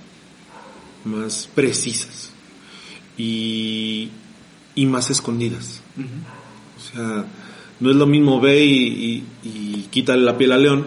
más 1.04 1.48
precisas 1.54 2.30
y, 3.16 4.10
y 4.74 4.86
más 4.86 5.10
escondidas. 5.10 5.80
O 6.76 6.92
sea, 6.92 7.26
no 7.80 7.90
es 7.90 7.96
lo 7.96 8.06
mismo 8.06 8.40
ve 8.40 8.64
y, 8.64 9.24
y, 9.44 9.88
quítale 9.90 10.22
la 10.22 10.36
piel 10.36 10.52
al 10.52 10.62
león, 10.62 10.86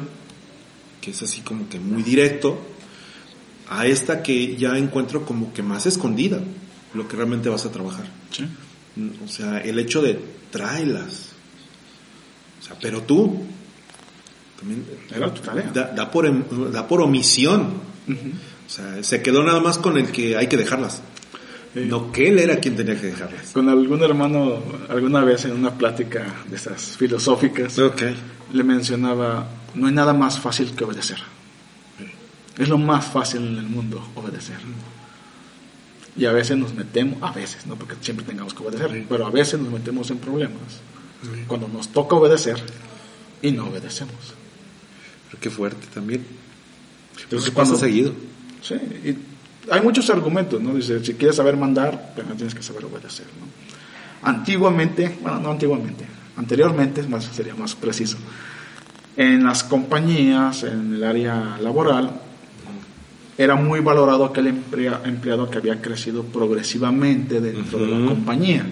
que 1.02 1.12
es 1.12 1.22
así 1.22 1.42
como 1.42 1.68
que 1.70 1.80
muy 1.80 2.04
directo, 2.04 2.60
a 3.70 3.86
esta 3.88 4.22
que 4.22 4.56
ya 4.58 4.78
encuentro 4.78 5.26
como 5.26 5.54
que 5.54 5.64
más 5.64 5.86
escondida 5.86 6.42
lo 6.94 7.08
que 7.08 7.16
realmente 7.16 7.50
vas 7.50 7.66
a 7.66 7.72
trabajar. 7.72 8.06
O 9.24 9.28
sea, 9.28 9.60
el 9.60 9.80
hecho 9.80 10.02
de 10.02 10.20
tráelas. 10.52 11.30
O 12.60 12.64
sea, 12.64 12.78
pero 12.80 13.02
tú 13.04 13.46
también 14.60 14.86
Era 15.14 15.34
tu 15.34 15.42
tarea. 15.42 15.72
Da, 15.74 16.12
por, 16.12 16.26
em, 16.26 16.44
da 16.72 16.88
por 16.88 17.02
omisión. 17.02 17.74
Sea, 18.72 19.04
se 19.04 19.22
quedó 19.22 19.44
nada 19.44 19.60
más 19.60 19.78
con 19.78 19.98
el 19.98 20.12
que 20.12 20.38
hay 20.38 20.48
que 20.48 20.58
dejarlas. 20.58 21.02
No 21.74 22.12
que 22.12 22.28
él 22.28 22.40
era 22.40 22.58
quien 22.58 22.76
tenía 22.76 23.00
que 23.00 23.08
dejarlas. 23.08 23.52
Con 23.52 23.70
algún 23.70 24.04
hermano, 24.04 24.62
alguna 24.90 25.24
vez 25.24 25.46
en 25.46 25.54
una 25.54 25.78
plática 25.78 26.26
de 26.50 26.56
esas 26.56 26.98
filosóficas, 26.98 27.78
le 28.52 28.64
mencionaba, 28.64 29.50
no 29.74 29.88
hay 29.88 29.94
nada 29.94 30.14
más 30.14 30.40
fácil 30.40 30.74
que 30.76 30.84
obedecer. 30.84 31.18
Es 32.58 32.68
lo 32.68 32.78
más 32.78 33.06
fácil 33.06 33.48
en 33.48 33.58
el 33.58 33.68
mundo, 33.68 34.06
obedecer. 34.16 34.58
Y 36.18 36.26
a 36.26 36.34
veces 36.34 36.58
nos 36.58 36.74
metemos, 36.74 37.24
a 37.24 37.32
veces, 37.32 37.66
no 37.66 37.76
porque 37.76 37.96
siempre 38.02 38.26
tengamos 38.26 38.54
que 38.54 38.64
obedecer, 38.64 39.06
pero 39.08 39.26
a 39.26 39.32
veces 39.32 39.60
nos 39.60 39.72
metemos 39.72 40.12
en 40.12 40.18
problemas 40.18 40.82
cuando 41.48 41.68
nos 41.68 41.88
toca 41.90 42.16
obedecer 42.16 42.58
y 43.42 43.52
no 43.52 43.68
obedecemos. 43.68 44.34
Pero 45.30 45.42
qué 45.42 45.50
fuerte 45.50 45.88
también. 45.94 46.26
Entonces, 47.24 47.52
pasa 47.52 47.76
seguido. 47.78 48.14
Sí, 48.62 48.76
y 48.76 49.18
hay 49.72 49.82
muchos 49.82 50.10
argumentos, 50.10 50.62
¿no? 50.62 50.74
Dice, 50.74 51.04
si 51.04 51.14
quieres 51.14 51.36
saber 51.36 51.58
mandar, 51.58 52.14
pues 52.16 52.28
tienes 52.36 52.56
que 52.56 52.64
saber 52.64 52.86
obedecer, 52.86 53.26
¿no? 53.40 54.28
Antiguamente, 54.28 55.18
bueno, 55.22 55.40
no 55.40 55.52
antiguamente, 55.52 56.06
anteriormente, 56.38 57.04
más, 57.04 57.26
sería 57.26 57.56
más 57.56 57.76
preciso, 57.76 58.18
en 59.18 59.44
las 59.44 59.64
compañías, 59.64 60.64
en 60.64 60.94
el 60.96 61.04
área 61.04 61.58
laboral, 61.60 62.12
era 63.38 63.56
muy 63.56 63.80
valorado 63.80 64.26
aquel 64.26 64.48
empleado 64.48 65.50
que 65.50 65.58
había 65.58 65.82
crecido 65.82 66.24
progresivamente 66.24 67.42
dentro 67.42 67.80
de 67.80 67.88
la 67.88 68.06
compañía. 68.08 68.66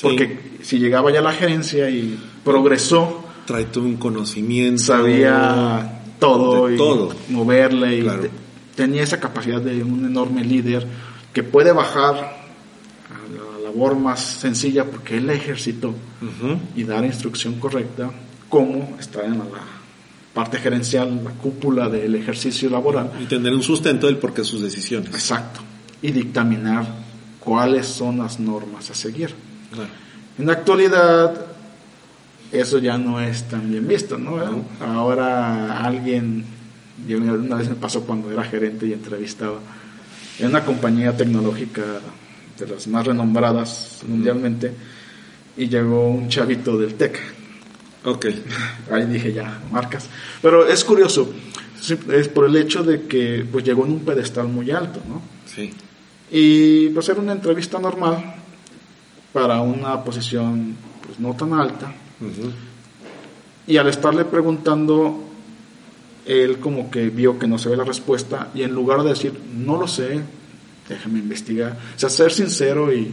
Porque 0.00 0.58
si 0.62 0.78
llegaba 0.78 1.10
ya 1.10 1.18
a 1.18 1.22
la 1.22 1.32
gerencia 1.32 1.90
y 1.90 2.18
progresó, 2.44 3.24
trae 3.46 3.64
todo 3.64 3.84
un 3.84 3.96
conocimiento, 3.96 4.82
sabía 4.82 6.02
todo 6.18 6.70
y 6.70 6.76
todo. 6.76 7.14
moverle 7.30 7.96
y 7.96 8.02
tenía 8.74 9.02
esa 9.02 9.20
capacidad 9.20 9.60
de 9.60 9.82
un 9.82 10.04
enorme 10.04 10.44
líder 10.44 10.86
que 11.32 11.42
puede 11.42 11.72
bajar 11.72 12.14
a 12.16 13.58
la 13.58 13.64
labor 13.64 13.96
más 13.96 14.20
sencilla 14.20 14.84
porque 14.84 15.18
él 15.18 15.26
la 15.26 15.34
ejercitó 15.34 15.94
y 16.76 16.84
dar 16.84 17.04
instrucción 17.04 17.54
correcta, 17.54 18.10
como 18.48 18.96
estar 18.98 19.24
en 19.24 19.38
la 19.38 19.44
parte 20.34 20.58
gerencial, 20.58 21.22
la 21.24 21.30
cúpula 21.30 21.88
del 21.88 22.14
ejercicio 22.14 22.70
laboral. 22.70 23.12
Y 23.20 23.26
tener 23.26 23.52
un 23.52 23.62
sustento 23.62 24.06
del 24.06 24.16
por 24.16 24.32
qué 24.32 24.44
sus 24.44 24.62
decisiones. 24.62 25.10
Exacto. 25.10 25.60
Y 26.02 26.12
dictaminar 26.12 26.86
cuáles 27.40 27.86
son 27.86 28.18
las 28.18 28.38
normas 28.38 28.90
a 28.90 28.94
seguir. 28.94 29.34
En 30.38 30.46
la 30.46 30.52
actualidad, 30.52 31.46
eso 32.52 32.78
ya 32.78 32.96
no 32.96 33.20
es 33.20 33.44
tan 33.48 33.70
bien 33.70 33.86
visto, 33.86 34.18
¿no? 34.18 34.38
Ahora 34.80 35.84
alguien, 35.84 36.44
yo 37.06 37.18
una 37.18 37.56
vez 37.56 37.68
me 37.68 37.74
pasó 37.74 38.02
cuando 38.04 38.30
era 38.30 38.44
gerente 38.44 38.86
y 38.86 38.92
entrevistaba 38.92 39.58
en 40.38 40.48
una 40.48 40.64
compañía 40.64 41.16
tecnológica 41.16 41.82
de 42.58 42.66
las 42.66 42.86
más 42.86 43.06
renombradas 43.06 44.00
mundialmente, 44.06 44.72
y 45.56 45.68
llegó 45.68 46.08
un 46.08 46.28
chavito 46.28 46.78
del 46.78 46.94
TEC. 46.94 47.18
Ok. 48.04 48.26
Ahí 48.90 49.06
dije 49.06 49.32
ya, 49.32 49.60
marcas. 49.70 50.08
Pero 50.40 50.66
es 50.66 50.84
curioso, 50.84 51.32
es 52.12 52.28
por 52.28 52.46
el 52.46 52.56
hecho 52.56 52.82
de 52.82 53.02
que 53.02 53.46
pues 53.50 53.64
llegó 53.64 53.84
en 53.84 53.92
un 53.92 54.00
pedestal 54.00 54.48
muy 54.48 54.70
alto, 54.70 55.00
¿no? 55.08 55.22
Sí. 55.46 55.70
Y 56.30 56.88
pues 56.90 57.08
era 57.08 57.20
una 57.20 57.32
entrevista 57.32 57.78
normal 57.78 58.36
para 59.32 59.60
una 59.60 60.02
posición 60.02 60.76
pues 61.04 61.18
no 61.18 61.34
tan 61.34 61.52
alta. 61.52 61.92
Y 63.66 63.76
al 63.76 63.88
estarle 63.88 64.24
preguntando, 64.24 65.29
él 66.26 66.58
como 66.58 66.90
que 66.90 67.08
vio 67.10 67.38
que 67.38 67.46
no 67.46 67.58
se 67.58 67.68
ve 67.68 67.76
la 67.76 67.84
respuesta 67.84 68.50
y 68.54 68.62
en 68.62 68.72
lugar 68.72 69.02
de 69.02 69.10
decir, 69.10 69.32
no 69.54 69.76
lo 69.78 69.88
sé, 69.88 70.20
déjame 70.88 71.18
investigar, 71.20 71.78
o 71.96 71.98
sea, 71.98 72.08
ser 72.08 72.32
sincero 72.32 72.92
y 72.92 73.12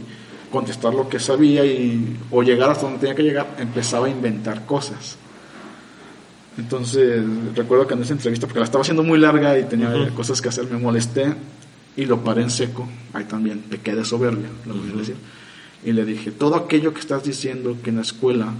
contestar 0.50 0.94
lo 0.94 1.08
que 1.08 1.18
sabía 1.18 1.64
y, 1.64 2.16
o 2.30 2.42
llegar 2.42 2.70
hasta 2.70 2.84
donde 2.84 3.00
tenía 3.00 3.14
que 3.14 3.22
llegar, 3.22 3.56
empezaba 3.58 4.06
a 4.06 4.10
inventar 4.10 4.66
cosas. 4.66 5.16
Entonces, 6.56 7.22
recuerdo 7.54 7.86
que 7.86 7.94
en 7.94 8.02
esa 8.02 8.14
entrevista, 8.14 8.46
porque 8.46 8.58
la 8.58 8.64
estaba 8.64 8.82
haciendo 8.82 9.04
muy 9.04 9.18
larga 9.18 9.56
y 9.58 9.64
tenía 9.64 9.92
cosas 10.14 10.40
que 10.40 10.48
hacer, 10.48 10.64
me 10.64 10.78
molesté 10.78 11.32
y 11.96 12.04
lo 12.04 12.24
paré 12.24 12.42
en 12.42 12.50
seco. 12.50 12.88
Ahí 13.12 13.24
también 13.24 13.60
pequé 13.60 13.94
de 13.94 14.04
soberbia, 14.04 14.48
lo 14.66 14.74
voy 14.74 14.90
a 14.92 14.96
decir. 14.96 15.16
Y 15.84 15.92
le 15.92 16.04
dije, 16.04 16.32
todo 16.32 16.56
aquello 16.56 16.92
que 16.92 17.00
estás 17.00 17.22
diciendo 17.22 17.76
que 17.82 17.90
en 17.90 17.96
la 17.96 18.02
escuela 18.02 18.52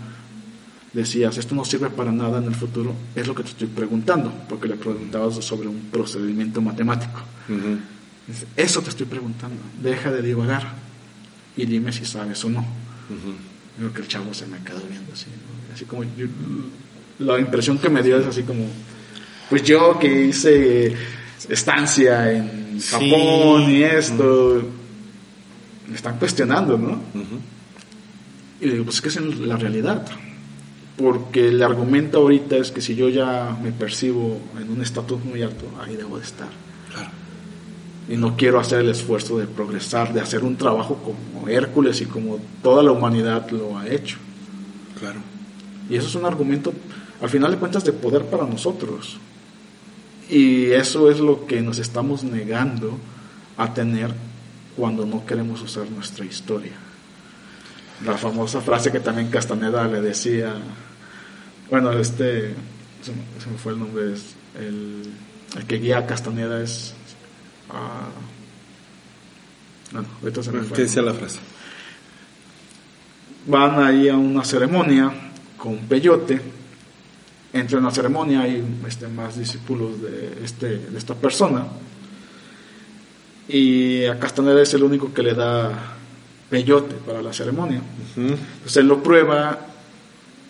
decías, 0.93 1.37
esto 1.37 1.55
no 1.55 1.65
sirve 1.65 1.91
para 1.91 2.13
nada 2.13 2.39
en 2.39 2.45
el 2.45 2.55
futuro, 2.55 2.95
es 3.15 3.27
lo 3.27 3.35
que 3.35 3.43
te 3.43 3.51
estoy 3.51 3.69
preguntando, 3.69 4.33
porque 4.49 4.69
le 4.69 4.77
preguntabas 4.77 5.35
sobre 5.45 5.69
un 5.69 5.89
procedimiento 5.93 6.61
matemático. 6.61 7.21
Eso 8.57 8.83
te 8.83 8.91
estoy 8.91 9.07
preguntando, 9.07 9.57
deja 9.83 10.11
de 10.11 10.23
divagar 10.23 10.75
y 11.57 11.67
dime 11.67 11.93
si 11.93 12.05
sabes 12.05 12.45
o 12.45 12.51
no. 12.51 12.67
Creo 13.77 13.93
que 13.93 14.01
el 14.03 14.09
chavo 14.09 14.35
se 14.35 14.47
me 14.47 14.59
quedó 14.59 14.81
viendo 14.89 15.13
así, 15.13 15.27
así 15.73 15.85
como 15.85 16.05
la 17.21 17.39
impresión 17.39 17.79
que 17.79 17.89
me 17.89 18.03
dio 18.03 18.19
es 18.19 18.27
así 18.27 18.43
como, 18.43 18.67
pues 19.49 19.63
yo 19.63 19.99
que 19.99 20.27
hice 20.27 20.95
estancia 21.49 22.33
en 22.33 22.81
Japón 22.81 23.71
y 23.71 23.83
esto, 23.83 24.63
me 25.89 25.97
están 25.97 26.19
cuestionando, 26.19 26.77
¿no? 26.77 27.01
Y 28.61 28.67
le 28.67 28.73
digo, 28.73 28.85
pues 28.85 28.97
es 28.97 29.03
que 29.03 29.09
es 29.09 29.17
la 29.39 29.57
realidad. 29.57 30.07
Porque 30.99 31.49
el 31.49 31.63
argumento 31.63 32.19
ahorita 32.19 32.57
es 32.57 32.73
que 32.73 32.81
si 32.81 32.97
yo 32.97 33.09
ya 33.09 33.57
me 33.63 33.71
percibo 33.71 34.37
en 34.61 34.69
un 34.69 34.83
estatus 34.83 35.25
muy 35.25 35.43
alto, 35.43 35.65
ahí 35.81 35.97
debo 35.97 36.19
de 36.19 36.25
estar. 36.25 36.49
Y 38.09 38.17
no 38.17 38.37
quiero 38.37 38.59
hacer 38.59 38.81
el 38.81 38.89
esfuerzo 38.89 39.39
de 39.39 39.47
progresar, 39.47 40.13
de 40.13 40.21
hacer 40.21 40.43
un 40.43 40.57
trabajo 40.57 40.97
como 40.97 41.49
Hércules 41.49 42.01
y 42.01 42.07
como 42.07 42.39
toda 42.63 42.83
la 42.83 42.91
humanidad 42.91 43.49
lo 43.51 43.79
ha 43.79 43.87
hecho. 43.87 44.17
Claro. 44.99 45.21
Y 45.89 45.97
eso 45.97 46.09
es 46.09 46.15
un 46.15 46.25
argumento, 46.25 46.73
al 47.21 47.29
final 47.29 47.53
de 47.53 47.59
cuentas, 47.59 47.85
de 47.85 47.93
poder 47.93 48.25
para 48.25 48.47
nosotros. 48.47 49.19
Y 50.31 50.71
eso 50.73 51.11
es 51.11 51.21
lo 51.21 51.47
que 51.47 51.61
nos 51.61 51.79
estamos 51.79 52.25
negando 52.25 52.99
a 53.57 53.73
tener 53.73 54.13
cuando 54.77 55.05
no 55.05 55.25
queremos 55.27 55.61
usar 55.63 55.91
nuestra 55.91 56.25
historia. 56.25 56.73
La 58.05 58.17
famosa 58.17 58.61
frase 58.61 58.93
que 58.93 59.01
también 59.01 59.29
Castaneda 59.29 59.87
le 59.89 60.01
decía, 60.01 60.55
bueno, 61.71 61.93
este, 61.93 62.55
se 63.03 63.13
me 63.51 63.59
fue 63.59 63.73
el 63.73 63.79
nombre, 63.79 64.13
es 64.13 64.35
el, 64.59 65.03
el 65.57 65.67
que 65.67 65.79
guía 65.79 65.99
a 65.99 66.07
Castaneda 66.07 66.63
es... 66.63 66.95
Uh, 67.71 68.11
bueno, 69.93 70.09
ahorita 70.23 70.43
se 70.43 70.53
me 70.53 70.63
fue. 70.63 70.77
¿Qué 70.77 70.83
decía 70.83 71.03
la 71.03 71.15
frase? 71.15 71.39
Van 73.47 73.81
ahí 73.83 74.09
a 74.09 74.17
una 74.17 74.45
ceremonia 74.45 75.13
con 75.57 75.79
Peyote. 75.79 76.41
Entre 77.53 77.79
en 77.79 77.85
la 77.85 77.91
ceremonia 77.91 78.43
hay 78.43 78.63
este, 78.87 79.09
más 79.09 79.39
discípulos 79.39 80.03
de, 80.03 80.41
este, 80.45 80.79
de 80.79 80.99
esta 80.99 81.15
persona. 81.15 81.67
Y 83.49 84.05
a 84.05 84.19
Castaneda 84.19 84.61
es 84.61 84.75
el 84.75 84.83
único 84.83 85.15
que 85.15 85.23
le 85.23 85.33
da 85.35 85.97
peyote 86.51 86.97
para 86.97 87.23
la 87.23 87.33
ceremonia. 87.33 87.81
Entonces 88.17 88.77
él 88.77 88.87
lo 88.87 89.03
prueba 89.03 89.68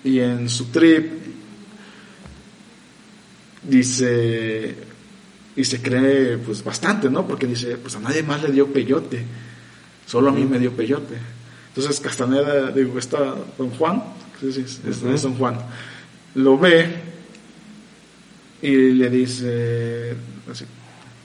y 0.05 0.21
en 0.21 0.49
su 0.49 0.67
trip 0.67 1.11
dice 3.63 4.77
y 5.57 5.65
se 5.65 5.83
cree 5.83 6.39
pues 6.39 6.63
bastante, 6.63 7.11
¿no? 7.11 7.27
Porque 7.27 7.47
dice, 7.47 7.77
pues 7.77 7.97
a 7.97 8.01
nadie 8.01 8.23
más 8.23 8.43
le 8.43 8.53
dio 8.53 8.73
peyote, 8.73 9.25
solo 10.07 10.31
a 10.31 10.33
mí 10.33 10.45
me 10.45 10.59
dio 10.59 10.73
peyote. 10.73 11.17
Entonces 11.69 12.01
Castaneda, 12.01 12.71
digo, 12.71 12.99
está 12.99 13.35
don 13.57 13.71
Juan, 13.71 14.03
es, 14.43 14.57
es 14.57 15.23
don 15.23 15.35
Juan, 15.35 15.59
lo 16.37 16.59
ve 16.59 17.03
y 18.63 18.93
le 18.93 19.11
dice, 19.11 20.15
así, 20.51 20.65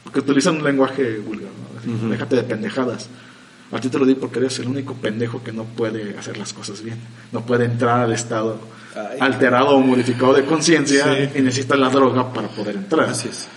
porque 0.03 0.19
utilizan 0.19 0.57
un 0.57 0.63
lenguaje 0.63 1.17
vulgar, 1.19 1.51
¿no? 1.86 2.09
déjate 2.09 2.36
de 2.38 2.43
pendejadas. 2.43 3.09
A 3.74 3.80
ti 3.80 3.89
te 3.89 3.97
lo 3.97 4.05
di 4.05 4.13
porque 4.13 4.38
eres 4.39 4.59
el 4.59 4.67
único 4.67 4.93
pendejo 4.93 5.43
que 5.43 5.51
no 5.51 5.63
puede 5.63 6.15
hacer 6.17 6.38
las 6.38 6.53
cosas 6.53 6.84
bien. 6.84 6.99
No 7.32 7.43
puede 7.43 7.65
entrar 7.65 8.01
al 8.01 8.13
estado 8.13 8.59
alterado 9.19 9.71
o 9.71 9.82
modificado 9.82 10.34
de 10.34 10.45
conciencia 10.45 11.32
y 11.36 11.41
necesita 11.41 11.76
la 11.76 11.89
droga 11.89 12.32
para 12.32 12.47
poder 12.49 12.76
entrar. 12.76 13.09
Así 13.09 13.30
es. 13.30 13.47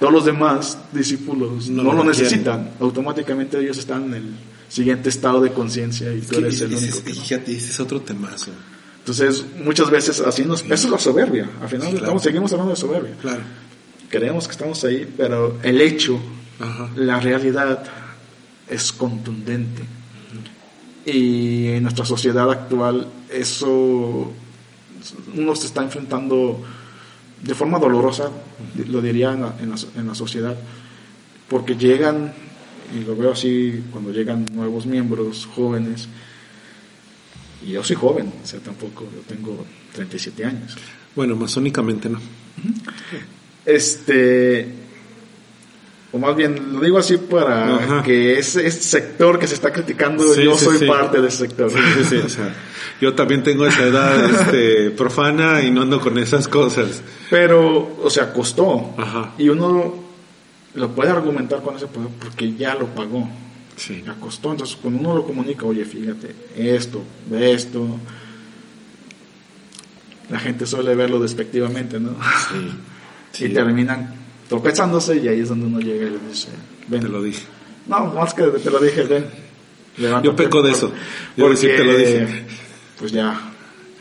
Todos 0.00 0.12
los 0.12 0.24
demás 0.24 0.78
discípulos 0.92 1.68
no, 1.68 1.92
lo 1.92 2.04
necesitan. 2.04 2.70
Automáticamente 2.80 3.58
ellos 3.58 3.78
están 3.78 4.06
en 4.06 4.14
el 4.14 4.34
siguiente 4.68 5.08
estado 5.08 5.40
de 5.40 5.52
conciencia 5.52 6.12
y 6.12 6.20
tú 6.20 6.38
eres 6.38 6.60
el 6.60 6.74
único 6.74 7.02
que 7.04 7.14
Fíjate, 7.14 7.56
ese 7.56 7.70
es 7.70 7.80
otro 7.80 8.00
temazo. 8.00 8.50
Entonces, 8.98 9.46
muchas 9.64 9.88
veces 9.88 10.20
así 10.20 10.44
nos... 10.44 10.62
Eso 10.62 10.74
es 10.74 10.90
la 10.90 10.98
soberbia. 10.98 11.48
Al 11.62 11.68
final 11.68 11.94
estamos, 11.94 12.20
seguimos 12.20 12.52
hablando 12.52 12.74
de 12.74 12.80
soberbia. 12.80 13.14
Claro. 13.22 13.42
Creemos 14.10 14.46
que 14.46 14.52
estamos 14.52 14.84
ahí, 14.84 15.08
pero 15.16 15.58
el 15.62 15.80
hecho, 15.80 16.18
la 16.96 17.20
realidad 17.20 17.84
es 18.68 18.92
contundente. 18.92 19.82
Y 21.04 21.68
en 21.68 21.82
nuestra 21.84 22.04
sociedad 22.04 22.50
actual 22.50 23.08
eso 23.30 24.32
uno 25.34 25.54
se 25.54 25.66
está 25.66 25.82
enfrentando 25.82 26.64
de 27.42 27.54
forma 27.54 27.78
dolorosa, 27.78 28.30
lo 28.88 29.00
diría 29.00 29.32
en 29.32 29.40
la, 29.42 29.54
en, 29.96 30.06
la, 30.06 30.14
sociedad, 30.14 30.56
porque 31.48 31.76
llegan, 31.76 32.32
y 32.94 33.04
lo 33.04 33.14
veo 33.14 33.32
así 33.32 33.84
cuando 33.92 34.10
llegan 34.10 34.46
nuevos 34.52 34.86
miembros 34.86 35.46
jóvenes, 35.54 36.08
y 37.64 37.72
yo 37.72 37.84
soy 37.84 37.96
joven, 37.96 38.32
o 38.42 38.46
sea, 38.46 38.60
tampoco, 38.60 39.04
yo 39.04 39.20
tengo 39.28 39.64
37 39.92 40.44
años. 40.44 40.76
Bueno, 41.14 41.36
masónicamente 41.36 42.08
no. 42.08 42.20
Este, 43.64 44.72
o 46.12 46.18
más 46.18 46.36
bien 46.36 46.72
lo 46.72 46.80
digo 46.80 46.98
así 46.98 47.16
para 47.16 48.02
que 48.04 48.38
ese, 48.38 48.70
sector 48.70 49.38
que 49.38 49.46
se 49.46 49.54
está 49.54 49.72
criticando, 49.72 50.34
yo 50.34 50.56
soy 50.56 50.86
parte 50.86 51.20
de 51.20 51.28
ese 51.28 51.38
sector. 51.38 51.70
yo 53.00 53.14
también 53.14 53.42
tengo 53.42 53.66
esa 53.66 53.82
edad 53.82 54.24
este, 54.40 54.90
profana 54.90 55.62
y 55.62 55.70
no 55.70 55.82
ando 55.82 56.00
con 56.00 56.16
esas 56.18 56.48
cosas. 56.48 57.02
Pero, 57.28 57.96
o 58.02 58.08
sea, 58.08 58.32
costó. 58.32 58.94
Y 59.36 59.48
uno 59.48 59.94
lo 60.74 60.94
puede 60.94 61.10
argumentar 61.10 61.60
con 61.62 61.76
ese 61.76 61.86
poder 61.86 62.10
porque 62.20 62.54
ya 62.54 62.74
lo 62.74 62.86
pagó. 62.86 63.28
Sí. 63.76 64.02
Ya 64.06 64.14
costó. 64.14 64.52
Entonces, 64.52 64.76
cuando 64.80 65.00
uno 65.00 65.16
lo 65.16 65.26
comunica, 65.26 65.66
oye, 65.66 65.84
fíjate, 65.84 66.34
esto, 66.56 67.02
esto, 67.32 67.98
la 70.30 70.38
gente 70.38 70.64
suele 70.66 70.94
verlo 70.94 71.20
despectivamente, 71.20 71.98
¿no? 71.98 72.16
Sí. 73.32 73.44
y 73.44 73.48
terminan 73.50 74.25
tropezándose 74.48 75.16
y 75.16 75.28
ahí 75.28 75.40
es 75.40 75.48
donde 75.48 75.66
uno 75.66 75.80
llega 75.80 76.06
y 76.06 76.10
le 76.10 76.18
dice, 76.28 76.48
ven. 76.88 77.00
Te 77.00 77.08
lo 77.08 77.22
dije. 77.22 77.44
No, 77.86 78.06
más 78.06 78.34
que 78.34 78.42
te 78.44 78.70
lo 78.70 78.78
dije, 78.78 79.02
ven. 79.04 79.26
Yo 80.22 80.36
peco 80.36 80.62
de 80.62 80.72
eso. 80.72 80.92
Yo 81.36 81.46
porque, 81.46 81.68
te 81.68 81.84
lo 81.84 81.96
dije. 81.96 82.46
Pues 82.98 83.12
ya, 83.12 83.52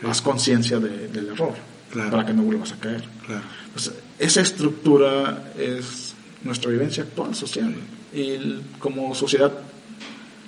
más 0.02 0.22
conciencia 0.22 0.80
del 0.80 1.30
error. 1.32 1.54
Para 1.93 2.26
que 2.26 2.34
no 2.34 2.43
vuelvas 2.43 2.74
a 2.74 2.76
caer. 2.78 3.04
Claro. 3.26 3.43
Pues 3.72 3.91
esa 4.20 4.41
estructura 4.41 5.54
es 5.58 6.14
nuestra 6.43 6.72
vivencia 6.72 7.04
actual 7.04 7.34
social. 7.36 7.74
Y 8.14 8.60
como 8.80 9.16
sociedad 9.16 9.52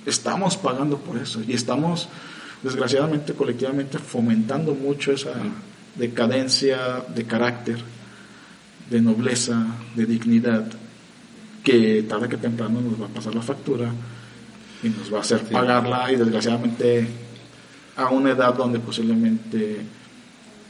estamos 0.04 0.56
pagando 0.56 0.98
por 0.98 1.16
eso. 1.18 1.40
Y 1.46 1.54
estamos, 1.54 2.08
desgraciadamente, 2.62 3.32
colectivamente 3.32 3.98
fomentando 3.98 4.74
mucho 4.74 5.12
esa 5.12 5.32
decadencia 5.94 7.04
de 7.14 7.24
carácter 7.24 7.78
de 8.90 9.00
nobleza, 9.00 9.66
de 9.94 10.06
dignidad, 10.06 10.66
que 11.62 12.04
tarde 12.08 12.28
que 12.28 12.36
temprano 12.36 12.80
nos 12.80 13.00
va 13.00 13.06
a 13.06 13.08
pasar 13.08 13.34
la 13.34 13.42
factura 13.42 13.92
y 14.82 14.88
nos 14.88 15.12
va 15.12 15.18
a 15.18 15.20
hacer 15.20 15.42
pagarla 15.44 16.10
y 16.12 16.16
desgraciadamente 16.16 17.06
a 17.96 18.10
una 18.10 18.30
edad 18.30 18.54
donde 18.54 18.78
posiblemente 18.78 19.80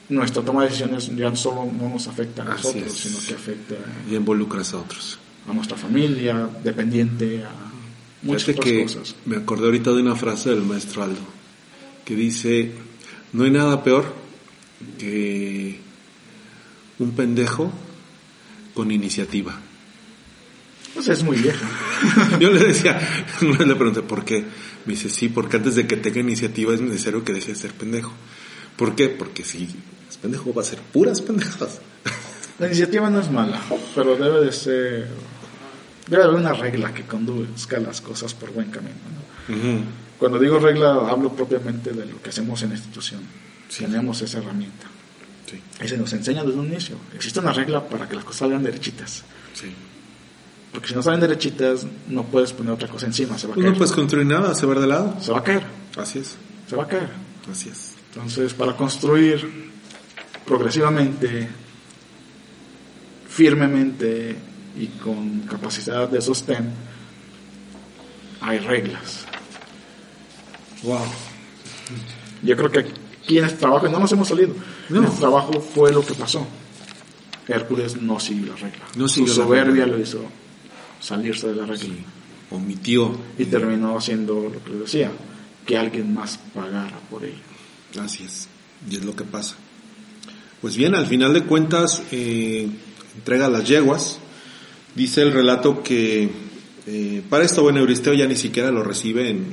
nuestra 0.09 0.43
toma 0.43 0.62
de 0.62 0.71
decisiones 0.71 1.14
ya 1.14 1.35
solo 1.37 1.71
no 1.71 1.91
nos 1.91 2.09
afecta 2.09 2.43
a 2.43 2.47
nosotros, 2.47 2.93
sino 2.93 3.19
que 3.27 3.35
afecta 3.35 3.75
y 4.11 4.16
involucras 4.16 4.73
a 4.73 4.79
otros. 4.79 5.19
A 5.49 5.53
nuestra 5.53 5.77
familia, 5.77 6.49
dependiente, 6.64 7.45
a 7.45 7.51
muchas 8.23 8.57
que 8.57 8.83
cosas. 8.83 9.14
Me 9.27 9.37
acordé 9.37 9.66
ahorita 9.66 9.93
de 9.93 10.03
una 10.03 10.16
frase 10.16 10.51
del 10.51 10.62
maestro 10.62 11.03
Aldo 11.03 11.21
que 12.05 12.16
dice, 12.16 12.73
no 13.35 13.45
hay 13.45 13.51
nada 13.51 13.85
peor 13.85 14.14
que 14.97 15.79
un 16.99 17.11
pendejo 17.12 17.71
con 18.79 18.93
iniciativa. 18.93 19.59
Pues 20.95 21.09
es 21.09 21.24
muy 21.24 21.37
vieja. 21.37 21.66
Yo 22.39 22.49
le 22.53 22.61
decía, 22.64 22.97
le 23.41 23.74
pregunté 23.74 24.03
por 24.03 24.24
qué. 24.24 24.45
Me 24.87 24.93
dice, 24.93 25.11
sí, 25.11 25.29
porque 25.29 25.57
antes 25.57 25.74
de 25.74 25.89
que 25.89 25.97
tenga 25.97 26.20
iniciativa 26.20 26.72
es 26.72 26.81
necesario 26.81 27.24
que 27.24 27.33
deje 27.33 27.55
de 27.55 27.59
ser 27.59 27.72
pendejo. 27.72 28.12
¿Por 28.76 28.95
qué? 28.95 29.09
Porque 29.09 29.43
si 29.43 29.68
es 30.09 30.16
pendejo 30.18 30.55
va 30.55 30.62
a 30.62 30.64
ser 30.64 30.79
puras 30.79 31.20
pendejas. 31.20 31.81
La 32.61 32.68
iniciativa 32.68 33.11
no 33.11 33.18
es 33.18 33.29
mala, 33.33 33.61
pero 33.97 34.14
debe 34.14 34.47
de 34.47 34.53
ser... 34.53 35.09
Debe 36.07 36.22
haber 36.22 36.37
una 36.37 36.53
regla 36.53 36.95
que 36.95 37.03
conduzca 37.03 37.81
las 37.81 38.01
cosas 38.01 38.33
por 38.33 38.53
buen 38.53 38.70
camino. 38.70 38.95
Cuando 40.20 40.39
digo 40.39 40.61
regla, 40.61 40.93
hablo 41.11 41.33
propiamente 41.33 41.91
de 41.91 42.07
lo 42.07 42.22
que 42.22 42.31
hacemos 42.31 42.62
en 42.62 42.68
la 42.68 42.76
institución. 42.76 43.22
Tenemos 43.76 44.22
esa 44.22 44.39
herramienta. 44.39 44.87
Y 45.82 45.88
se 45.88 45.96
nos 45.96 46.12
enseña 46.12 46.44
desde 46.44 46.59
un 46.59 46.66
inicio. 46.66 46.96
Existe 47.14 47.40
una 47.40 47.53
regla 47.53 47.88
para 47.88 48.09
que 48.09 48.16
las 48.16 48.24
cosas 48.24 48.40
salgan 48.40 48.62
derechitas. 48.62 49.24
Porque 50.72 50.88
si 50.88 50.94
no 50.94 51.03
salen 51.03 51.20
derechitas, 51.20 51.86
no 52.09 52.24
puedes 52.24 52.53
poner 52.53 52.72
otra 52.72 52.88
cosa 52.88 53.07
encima, 53.07 53.38
se 53.38 53.46
va 53.46 53.53
a 53.53 53.55
pues 53.55 53.64
caer. 53.64 53.72
No 53.72 53.78
puedes 53.78 53.92
construir 53.92 54.26
nada, 54.26 54.55
se 54.55 54.66
va 54.66 54.74
de 54.74 54.86
lado. 54.86 55.16
Se 55.20 55.32
va 55.32 55.38
a 55.38 55.42
caer. 55.42 55.62
Así 55.96 56.18
es. 56.18 56.36
Se 56.68 56.76
va 56.76 56.84
a 56.84 56.88
caer. 56.88 57.09
Así 57.51 57.70
es. 57.70 57.94
Entonces, 58.12 58.53
para 58.53 58.76
construir 58.76 59.72
progresivamente, 60.44 61.49
firmemente 63.28 64.36
y 64.76 64.86
con 64.86 65.40
capacidad 65.40 66.09
de 66.09 66.20
sostén, 66.20 66.70
hay 68.40 68.59
reglas. 68.59 69.24
Wow. 70.82 71.07
Yo 72.42 72.57
creo 72.57 72.70
que 72.70 73.07
aquí 73.29 73.37
en 73.37 73.45
este 73.45 73.59
trabajo, 73.59 73.87
no 73.89 74.01
nos 74.01 74.11
hemos 74.11 74.26
salido, 74.26 74.55
no. 74.89 75.01
en 75.01 75.05
este 75.05 75.20
trabajo 75.20 75.61
fue 75.61 75.93
lo 75.93 76.01
que 76.05 76.14
pasó. 76.14 76.47
Hércules 77.47 78.01
no 78.01 78.18
siguió 78.18 78.47
la 78.47 78.57
regla. 78.57 78.85
No 78.97 79.07
siguió 79.07 79.35
Su 79.35 79.43
soberbia 79.43 79.87
lo 79.87 80.01
hizo 80.01 80.22
salirse 80.99 81.49
de 81.49 81.57
la 81.57 81.66
regla. 81.66 81.85
Sí. 81.85 82.05
Omitió. 82.51 83.18
Y 83.37 83.45
terminó 83.45 83.99
haciendo 83.99 84.51
lo 84.55 84.64
que 84.64 84.70
le 84.70 84.79
decía, 84.79 85.12
que 85.66 85.76
alguien 85.76 86.14
más 86.14 86.39
pagara 86.55 86.99
por 87.11 87.22
ello. 87.22 87.37
Así 88.01 88.24
es. 88.24 88.49
Y 88.91 88.97
es 88.97 89.05
lo 89.05 89.14
que 89.14 89.24
pasa. 89.24 89.57
Pues 90.62 90.76
bien, 90.76 90.95
al 90.95 91.07
final 91.07 91.35
de 91.35 91.45
cuentas, 91.45 92.03
eh, 92.11 92.66
entrega 93.14 93.51
las 93.51 93.68
yeguas. 93.68 94.18
Dice 94.95 95.20
el 95.20 95.33
relato 95.33 95.83
que 95.83 96.31
eh, 96.87 97.22
para 97.29 97.45
esto, 97.45 97.62
bueno, 97.62 97.81
Euristeo 97.81 98.14
ya 98.14 98.26
ni 98.26 98.37
siquiera 98.37 98.70
lo 98.70 98.83
recibe 98.83 99.29
en, 99.29 99.45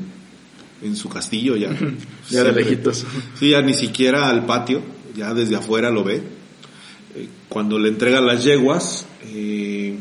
en 0.86 0.96
su 0.96 1.10
castillo, 1.10 1.56
ya. 1.56 1.76
ya 2.30 2.44
de 2.44 2.52
lejitos. 2.52 3.06
Sí, 3.40 3.50
ya 3.50 3.62
ni 3.62 3.74
siquiera 3.74 4.30
al 4.30 4.46
patio, 4.46 4.82
ya 5.16 5.34
desde 5.34 5.56
afuera 5.56 5.90
lo 5.90 6.04
ve. 6.04 6.16
Eh, 7.16 7.30
cuando 7.50 7.80
le 7.80 7.90
entrega 7.90 8.22
las 8.22 8.44
yeguas, 8.44 9.06
eh, 9.34 9.98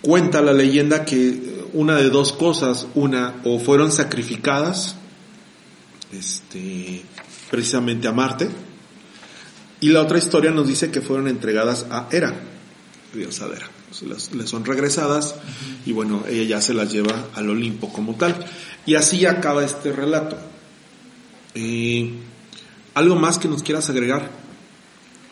cuenta 0.00 0.42
la 0.42 0.52
leyenda 0.52 1.04
que 1.04 1.54
una 1.72 1.96
de 1.96 2.10
dos 2.10 2.32
cosas, 2.32 2.86
una, 2.94 3.34
o 3.44 3.58
fueron 3.58 3.90
sacrificadas, 3.90 4.96
este, 6.12 7.02
precisamente 7.50 8.06
a 8.06 8.12
Marte, 8.12 8.48
y 9.80 9.88
la 9.88 10.02
otra 10.02 10.18
historia 10.18 10.50
nos 10.50 10.68
dice 10.68 10.90
que 10.90 11.00
fueron 11.00 11.28
entregadas 11.28 11.86
a 11.90 12.08
Hera, 12.10 12.34
diosa 13.12 13.48
de 13.48 13.56
Hera. 13.56 13.70
Le 14.02 14.46
son 14.46 14.64
regresadas 14.64 15.36
y 15.86 15.92
bueno, 15.92 16.24
ella 16.28 16.42
ya 16.42 16.60
se 16.60 16.74
las 16.74 16.92
lleva 16.92 17.28
al 17.34 17.48
Olimpo 17.48 17.92
como 17.92 18.16
tal. 18.16 18.34
Y 18.86 18.94
así 18.94 19.24
acaba 19.26 19.64
este 19.64 19.92
relato. 19.92 20.36
Eh, 21.54 22.12
¿Algo 22.94 23.16
más 23.16 23.38
que 23.38 23.48
nos 23.48 23.62
quieras 23.62 23.88
agregar? 23.90 24.30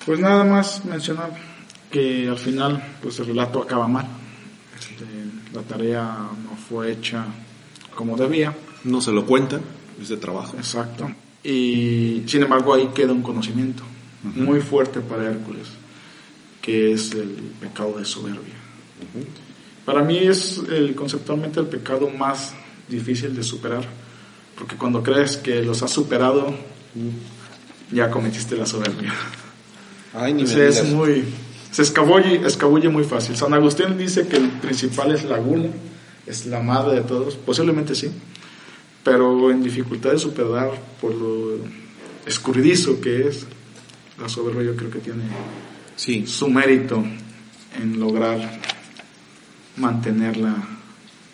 Pues 0.07 0.18
nada 0.18 0.44
más 0.44 0.84
mencionar 0.84 1.30
que 1.90 2.28
al 2.28 2.38
final 2.38 2.82
pues 3.03 3.18
el 3.20 3.26
relato 3.26 3.62
acaba 3.62 3.86
mal. 3.86 4.07
Este, 4.78 5.05
la 5.53 5.62
tarea 5.62 6.03
no 6.44 6.57
fue 6.57 6.92
hecha 6.92 7.26
como 7.94 8.16
debía. 8.16 8.57
No 8.84 9.00
se 9.00 9.12
lo 9.12 9.26
cuentan, 9.26 9.61
es 10.00 10.09
de 10.09 10.16
trabajo. 10.16 10.57
Exacto. 10.57 11.11
Y 11.44 12.22
sin 12.26 12.42
embargo 12.42 12.74
ahí 12.74 12.88
queda 12.94 13.12
un 13.12 13.22
conocimiento 13.22 13.82
uh 14.24 14.28
-huh. 14.28 14.44
muy 14.44 14.61
fuerte 14.61 15.00
para 15.00 15.30
Hércules, 15.30 15.68
que 16.61 16.92
es 16.92 17.12
el 17.12 17.30
pecado 17.61 17.98
de 17.98 18.05
soberbia. 18.05 18.55
Uh 19.00 19.18
-huh. 19.18 19.26
Para 19.84 20.03
mí 20.03 20.18
es 20.18 20.59
el, 20.70 20.94
conceptualmente 20.94 21.61
el 21.61 21.66
pecado 21.66 22.09
más 22.09 22.55
difícil 22.89 23.35
de 23.35 23.43
superar, 23.43 23.85
porque 24.57 24.76
cuando 24.76 25.03
crees 25.03 25.37
que 25.37 25.62
los 25.62 25.83
has 25.83 25.91
superado, 25.91 26.55
ya 27.91 28.11
cometiste 28.11 28.57
la 28.57 28.66
soberbia. 28.66 29.12
Ay, 30.14 30.35
ni 30.35 30.43
Entonces 30.43 30.78
es 30.78 30.91
muy, 30.91 31.24
se 31.70 31.83
escabulle, 31.83 32.47
escabulle 32.47 32.89
muy 32.89 33.05
fácil. 33.05 33.37
San 33.37 33.55
Agustín 33.55 33.97
dice 33.97 34.26
que 34.26 34.37
el 34.37 34.49
principal 34.49 35.12
es 35.12 35.24
la 35.24 35.39
gula, 35.39 35.68
es 36.26 36.47
la 36.47 36.61
madre 36.61 36.97
de 36.97 37.03
todos, 37.03 37.37
posiblemente 37.37 37.95
sí, 37.95 38.11
pero 39.03 39.51
en 39.51 39.62
dificultad 39.62 40.12
de 40.12 40.18
superar 40.18 40.70
por 41.01 41.14
lo 41.14 41.59
escurridizo 42.26 43.01
que 43.01 43.28
es, 43.28 43.47
la 44.20 44.28
soberbia 44.28 44.62
yo 44.62 44.76
creo 44.76 44.91
que 44.91 45.01
tiene 45.01 45.24
sí. 45.97 46.26
su 46.26 46.49
mérito 46.49 47.03
en 47.80 47.99
lograr 47.99 48.61
mantenerla 49.76 50.55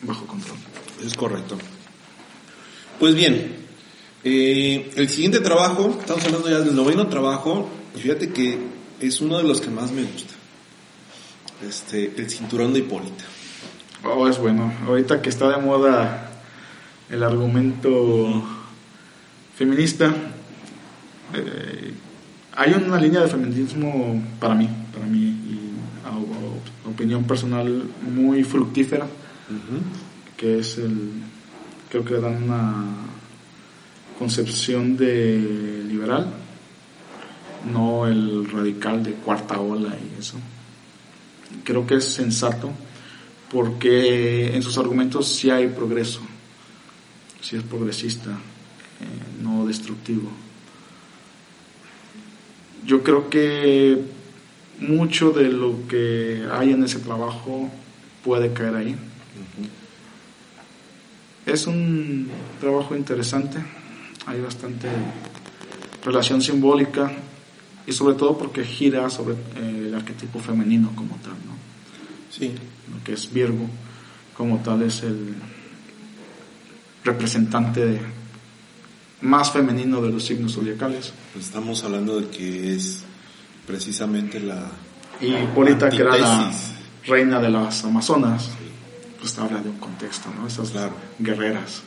bajo 0.02 0.26
control. 0.26 0.58
Es 1.04 1.14
correcto. 1.14 1.56
Pues 2.98 3.14
bien, 3.14 3.56
eh, 4.24 4.90
el 4.96 5.08
siguiente 5.08 5.40
trabajo, 5.40 5.96
estamos 6.00 6.24
hablando 6.24 6.50
ya 6.50 6.60
del 6.60 6.74
noveno 6.74 7.06
trabajo, 7.06 7.68
y 7.96 8.00
fíjate 8.00 8.30
que 8.30 8.58
es 9.00 9.20
uno 9.20 9.38
de 9.38 9.44
los 9.44 9.60
que 9.60 9.70
más 9.70 9.92
me 9.92 10.02
gusta. 10.02 10.34
Este, 11.66 12.12
el 12.16 12.28
cinturón 12.28 12.72
de 12.72 12.80
Hipólita. 12.80 13.24
Oh, 14.04 14.28
es 14.28 14.38
bueno. 14.38 14.72
Ahorita 14.86 15.22
que 15.22 15.28
está 15.28 15.50
de 15.50 15.58
moda 15.58 16.30
el 17.08 17.22
argumento 17.22 18.42
feminista, 19.56 20.12
eh, 21.34 21.92
hay 22.56 22.72
una 22.72 22.98
línea 22.98 23.20
de 23.20 23.28
feminismo 23.28 24.22
para 24.40 24.54
mí, 24.54 24.68
para 24.92 25.06
mí, 25.06 25.18
y 25.18 25.72
a, 26.04 26.10
a, 26.10 26.90
opinión 26.90 27.24
personal 27.24 27.84
muy 28.02 28.42
fructífera, 28.42 29.04
uh 29.04 29.52
-huh. 29.52 30.07
Que 30.38 30.60
es 30.60 30.78
el, 30.78 31.10
creo 31.90 32.04
que 32.04 32.14
dan 32.14 32.44
una 32.44 32.86
concepción 34.18 34.96
de 34.96 35.84
liberal, 35.86 36.32
no 37.70 38.06
el 38.06 38.48
radical 38.48 39.02
de 39.02 39.12
cuarta 39.12 39.60
ola 39.60 39.94
y 39.96 40.18
eso. 40.18 40.38
Creo 41.64 41.86
que 41.86 41.96
es 41.96 42.04
sensato 42.04 42.70
porque 43.50 44.54
en 44.54 44.62
sus 44.62 44.78
argumentos 44.78 45.26
sí 45.26 45.50
hay 45.50 45.66
progreso, 45.68 46.20
sí 47.40 47.56
es 47.56 47.62
progresista, 47.64 48.30
eh, 48.30 49.42
no 49.42 49.66
destructivo. 49.66 50.30
Yo 52.86 53.02
creo 53.02 53.28
que 53.28 54.02
mucho 54.78 55.32
de 55.32 55.48
lo 55.48 55.88
que 55.88 56.46
hay 56.52 56.72
en 56.72 56.84
ese 56.84 57.00
trabajo 57.00 57.68
puede 58.22 58.52
caer 58.52 58.76
ahí. 58.76 58.96
Es 61.48 61.66
un 61.66 62.28
trabajo 62.60 62.94
interesante, 62.94 63.58
hay 64.26 64.38
bastante 64.38 64.86
relación 66.04 66.42
simbólica 66.42 67.10
y 67.86 67.92
sobre 67.92 68.16
todo 68.16 68.36
porque 68.36 68.62
gira 68.64 69.08
sobre 69.08 69.34
eh, 69.34 69.84
el 69.86 69.94
arquetipo 69.94 70.40
femenino 70.40 70.92
como 70.94 71.16
tal, 71.16 71.32
¿no? 71.46 71.56
Sí. 72.30 72.52
Lo 72.92 73.02
que 73.02 73.14
es 73.14 73.32
Virgo, 73.32 73.66
como 74.36 74.58
tal 74.58 74.82
es 74.82 75.02
el 75.02 75.36
representante 77.02 77.86
de, 77.86 78.00
más 79.22 79.50
femenino 79.50 80.02
de 80.02 80.10
los 80.10 80.24
signos 80.24 80.52
zodiacales. 80.52 81.14
Estamos 81.40 81.82
hablando 81.82 82.20
de 82.20 82.28
que 82.28 82.74
es 82.74 83.04
precisamente 83.66 84.38
la 84.38 84.70
y 85.18 85.34
Hipólita, 85.34 85.88
que 85.88 86.02
era 86.02 86.14
la 86.18 86.52
reina 87.06 87.40
de 87.40 87.48
las 87.48 87.82
Amazonas, 87.84 88.50
pues 89.18 89.38
habla 89.38 89.60
de 89.60 89.68
un 89.68 89.78
contexto, 89.78 90.28
¿no? 90.38 90.46
Esas 90.46 90.70
claro. 90.70 90.94
guerreras. 91.18 91.82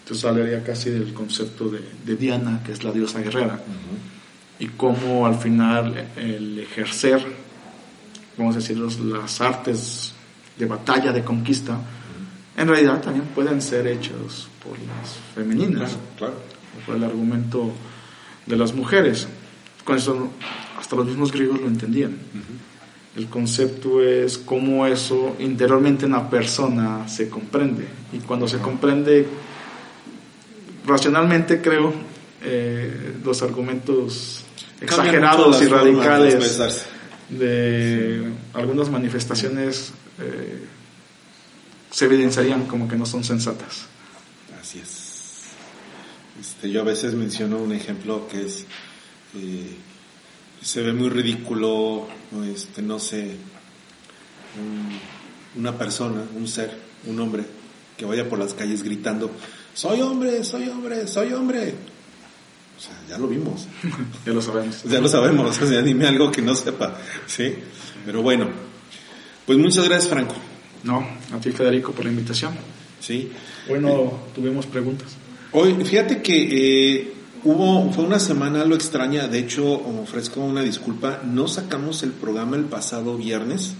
Entonces 0.00 0.24
hablaría 0.24 0.62
casi 0.64 0.90
del 0.90 1.12
concepto 1.12 1.68
de, 1.68 1.80
de, 2.04 2.16
Diana, 2.16 2.62
que 2.64 2.72
es 2.72 2.82
la 2.82 2.92
diosa 2.92 3.20
guerrera, 3.20 3.54
uh 3.54 4.62
-huh. 4.62 4.64
y 4.64 4.68
cómo 4.68 5.26
al 5.26 5.36
final 5.36 6.08
el 6.16 6.58
ejercer 6.60 7.24
vamos 8.38 8.54
a 8.54 8.58
decir, 8.60 8.78
las 8.78 9.40
artes 9.40 10.12
de 10.56 10.66
batalla, 10.66 11.12
de 11.12 11.22
conquista, 11.24 11.78
en 12.56 12.68
realidad 12.68 13.00
también 13.00 13.26
pueden 13.26 13.60
ser 13.60 13.86
hechos 13.86 14.48
por 14.62 14.72
las 14.78 15.16
femeninas, 15.34 15.96
Claro, 16.16 16.34
por 16.86 16.96
el 16.96 17.04
argumento 17.04 17.72
de 18.46 18.56
las 18.56 18.72
mujeres. 18.74 19.28
Con 19.84 19.96
eso 19.96 20.30
hasta 20.78 20.96
los 20.96 21.06
mismos 21.06 21.32
griegos 21.32 21.60
lo 21.60 21.66
entendían. 21.66 22.16
El 23.16 23.26
concepto 23.28 24.02
es 24.02 24.38
cómo 24.38 24.86
eso 24.86 25.36
interiormente 25.38 26.06
en 26.06 26.12
la 26.12 26.28
persona 26.28 27.08
se 27.08 27.28
comprende. 27.28 27.86
Y 28.12 28.18
cuando 28.18 28.46
se 28.46 28.58
comprende 28.58 29.26
racionalmente, 30.86 31.60
creo, 31.60 31.92
eh, 32.42 33.14
los 33.24 33.42
argumentos 33.42 34.44
exagerados 34.80 35.60
y 35.62 35.66
radicales 35.66 36.86
de 37.28 38.32
algunas 38.54 38.88
manifestaciones 38.90 39.92
eh, 40.20 40.64
se 41.90 42.04
evidenciarían 42.04 42.66
como 42.66 42.88
que 42.88 42.96
no 42.96 43.06
son 43.06 43.24
sensatas. 43.24 43.86
Así 44.60 44.80
es. 44.80 45.08
Este, 46.40 46.70
yo 46.70 46.82
a 46.82 46.84
veces 46.84 47.14
menciono 47.14 47.58
un 47.58 47.72
ejemplo 47.72 48.28
que 48.28 48.42
es, 48.46 48.64
eh, 49.34 49.76
se 50.62 50.82
ve 50.82 50.92
muy 50.92 51.08
ridículo, 51.08 51.70
o 51.70 52.42
este, 52.44 52.82
no 52.82 52.98
sé, 52.98 53.36
un- 54.58 55.60
una 55.60 55.76
persona, 55.76 56.22
un 56.36 56.46
ser, 56.48 56.70
un 57.06 57.18
hombre, 57.20 57.44
que 57.96 58.04
vaya 58.04 58.28
por 58.28 58.38
las 58.38 58.54
calles 58.54 58.82
gritando, 58.82 59.30
soy 59.74 60.00
hombre, 60.02 60.44
soy 60.44 60.68
hombre, 60.68 61.06
soy 61.06 61.32
hombre. 61.32 61.74
O 62.76 62.80
sea, 62.80 62.94
ya 63.08 63.18
lo 63.18 63.26
vimos. 63.26 63.66
Ya 64.26 64.32
lo 64.32 64.40
sabemos. 64.42 64.82
Ya 64.84 65.00
lo 65.00 65.08
sabemos, 65.08 65.60
o 65.60 65.66
sea, 65.66 65.82
dime 65.82 66.06
algo 66.06 66.30
que 66.30 66.42
no 66.42 66.54
sepa, 66.54 66.96
¿sí? 67.26 67.54
Pero 68.04 68.22
bueno, 68.22 68.48
pues 69.46 69.58
muchas 69.58 69.84
gracias 69.88 70.10
Franco, 70.12 70.34
No, 70.84 71.06
a 71.32 71.40
ti 71.40 71.50
Federico 71.50 71.92
por 71.92 72.04
la 72.04 72.10
invitación. 72.12 72.54
¿sí? 73.00 73.30
Bueno, 73.68 74.12
tuvimos 74.34 74.66
preguntas. 74.66 75.08
Hoy, 75.52 75.74
fíjate 75.84 76.20
que 76.22 76.96
eh, 77.00 77.12
hubo, 77.44 77.92
fue 77.92 78.04
una 78.04 78.18
semana 78.18 78.64
lo 78.64 78.74
extraña, 78.74 79.28
de 79.28 79.38
hecho 79.38 79.72
ofrezco 79.72 80.40
una 80.40 80.62
disculpa, 80.62 81.20
no 81.24 81.48
sacamos 81.48 82.02
el 82.02 82.12
programa 82.12 82.56
el 82.56 82.64
pasado 82.64 83.16
viernes 83.16 83.74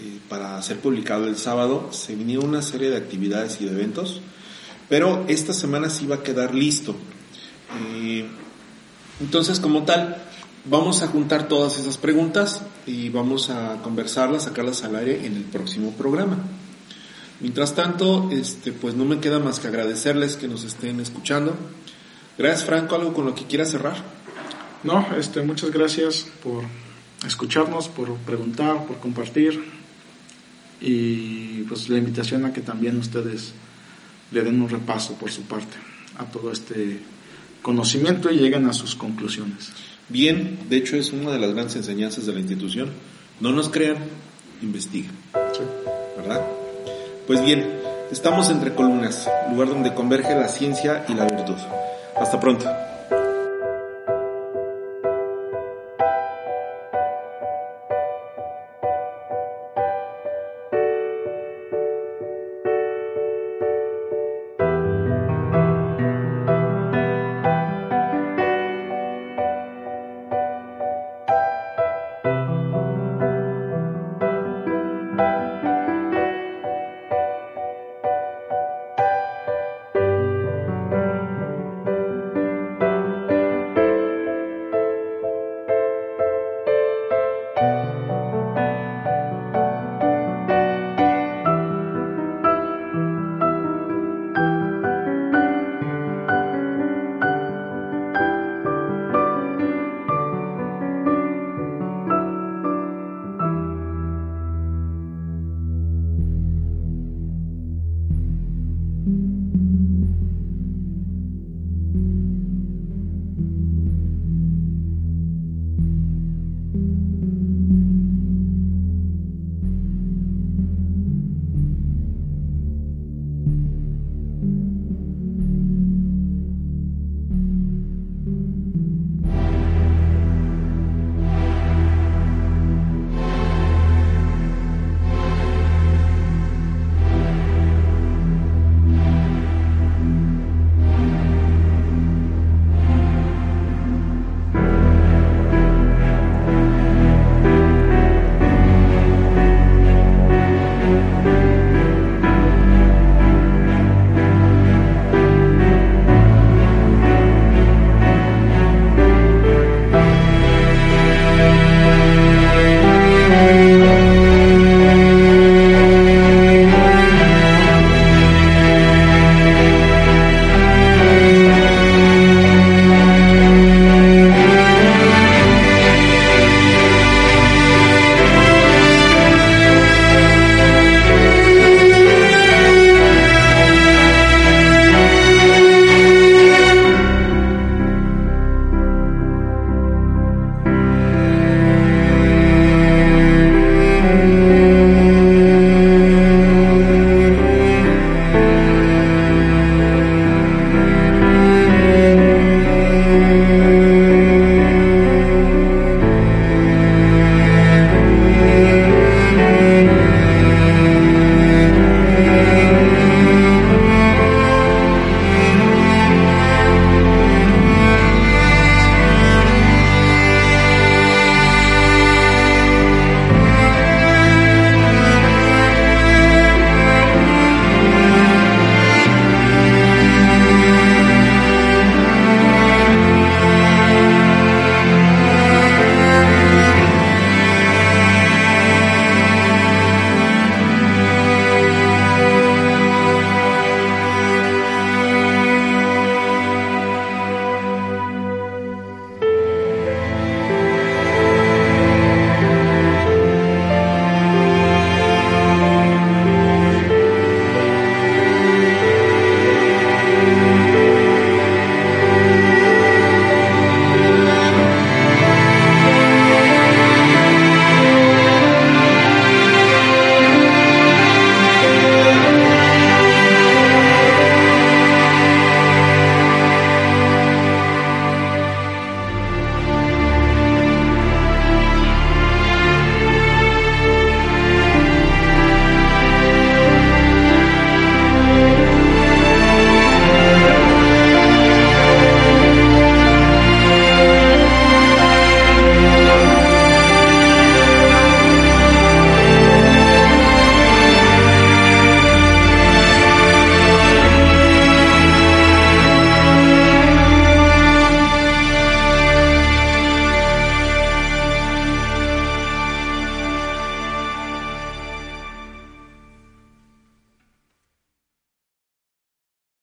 eh, 0.00 0.18
para 0.28 0.60
ser 0.62 0.78
publicado 0.80 1.26
el 1.26 1.36
sábado, 1.36 1.88
se 1.92 2.14
vinieron 2.14 2.48
una 2.50 2.62
serie 2.62 2.90
de 2.90 2.96
actividades 2.96 3.60
y 3.60 3.64
de 3.64 3.72
eventos, 3.72 4.20
pero 4.88 5.24
esta 5.28 5.52
semana 5.52 5.90
sí 5.90 6.06
va 6.06 6.16
a 6.16 6.22
quedar 6.22 6.54
listo. 6.54 6.94
Eh, 7.80 8.26
entonces, 9.20 9.60
como 9.60 9.84
tal, 9.84 10.16
vamos 10.64 11.02
a 11.02 11.08
juntar 11.08 11.48
todas 11.48 11.78
esas 11.78 11.96
preguntas 11.96 12.62
y 12.86 13.08
vamos 13.08 13.50
a 13.50 13.82
conversarlas, 13.82 14.44
sacarlas 14.44 14.84
al 14.84 14.96
aire 14.96 15.26
en 15.26 15.36
el 15.36 15.44
próximo 15.44 15.92
programa. 15.92 16.38
Mientras 17.40 17.74
tanto, 17.74 18.30
este, 18.32 18.72
pues 18.72 18.94
no 18.94 19.04
me 19.04 19.20
queda 19.20 19.38
más 19.38 19.60
que 19.60 19.68
agradecerles 19.68 20.36
que 20.36 20.48
nos 20.48 20.64
estén 20.64 21.00
escuchando. 21.00 21.56
Gracias, 22.38 22.64
Franco. 22.64 22.94
¿Algo 22.94 23.12
con 23.12 23.26
lo 23.26 23.34
que 23.34 23.44
quieras 23.44 23.70
cerrar? 23.70 23.96
No, 24.84 25.06
este, 25.18 25.42
muchas 25.42 25.70
gracias 25.70 26.26
por 26.42 26.62
escucharnos, 27.26 27.88
por 27.88 28.14
preguntar, 28.18 28.86
por 28.86 28.98
compartir 28.98 29.60
y 30.80 31.64
pues 31.64 31.88
la 31.88 31.98
invitación 31.98 32.44
a 32.44 32.52
que 32.52 32.60
también 32.60 32.96
ustedes 32.96 33.52
le 34.30 34.42
den 34.42 34.62
un 34.62 34.68
repaso 34.68 35.14
por 35.14 35.32
su 35.32 35.42
parte 35.42 35.76
a 36.16 36.26
todo 36.26 36.52
este 36.52 37.00
conocimiento 37.60 38.30
y 38.30 38.36
lleguen 38.36 38.66
a 38.66 38.72
sus 38.72 38.94
conclusiones. 38.94 39.70
Bien, 40.08 40.60
de 40.68 40.76
hecho 40.76 40.96
es 40.96 41.12
una 41.12 41.32
de 41.32 41.40
las 41.40 41.52
grandes 41.52 41.74
enseñanzas 41.74 42.26
de 42.26 42.32
la 42.34 42.38
institución. 42.38 42.90
No 43.40 43.50
nos 43.50 43.68
crean, 43.68 43.96
investiguen, 44.62 45.10
Sí. 45.52 45.62
¿verdad? 46.16 46.42
Pues 47.26 47.44
bien, 47.44 47.80
estamos 48.12 48.48
entre 48.50 48.74
columnas, 48.74 49.28
lugar 49.50 49.68
donde 49.68 49.92
converge 49.92 50.34
la 50.36 50.48
ciencia 50.48 51.04
y 51.08 51.14
la 51.14 51.24
virtud. 51.24 51.56
Hasta 52.20 52.40
pronto. 52.40 52.97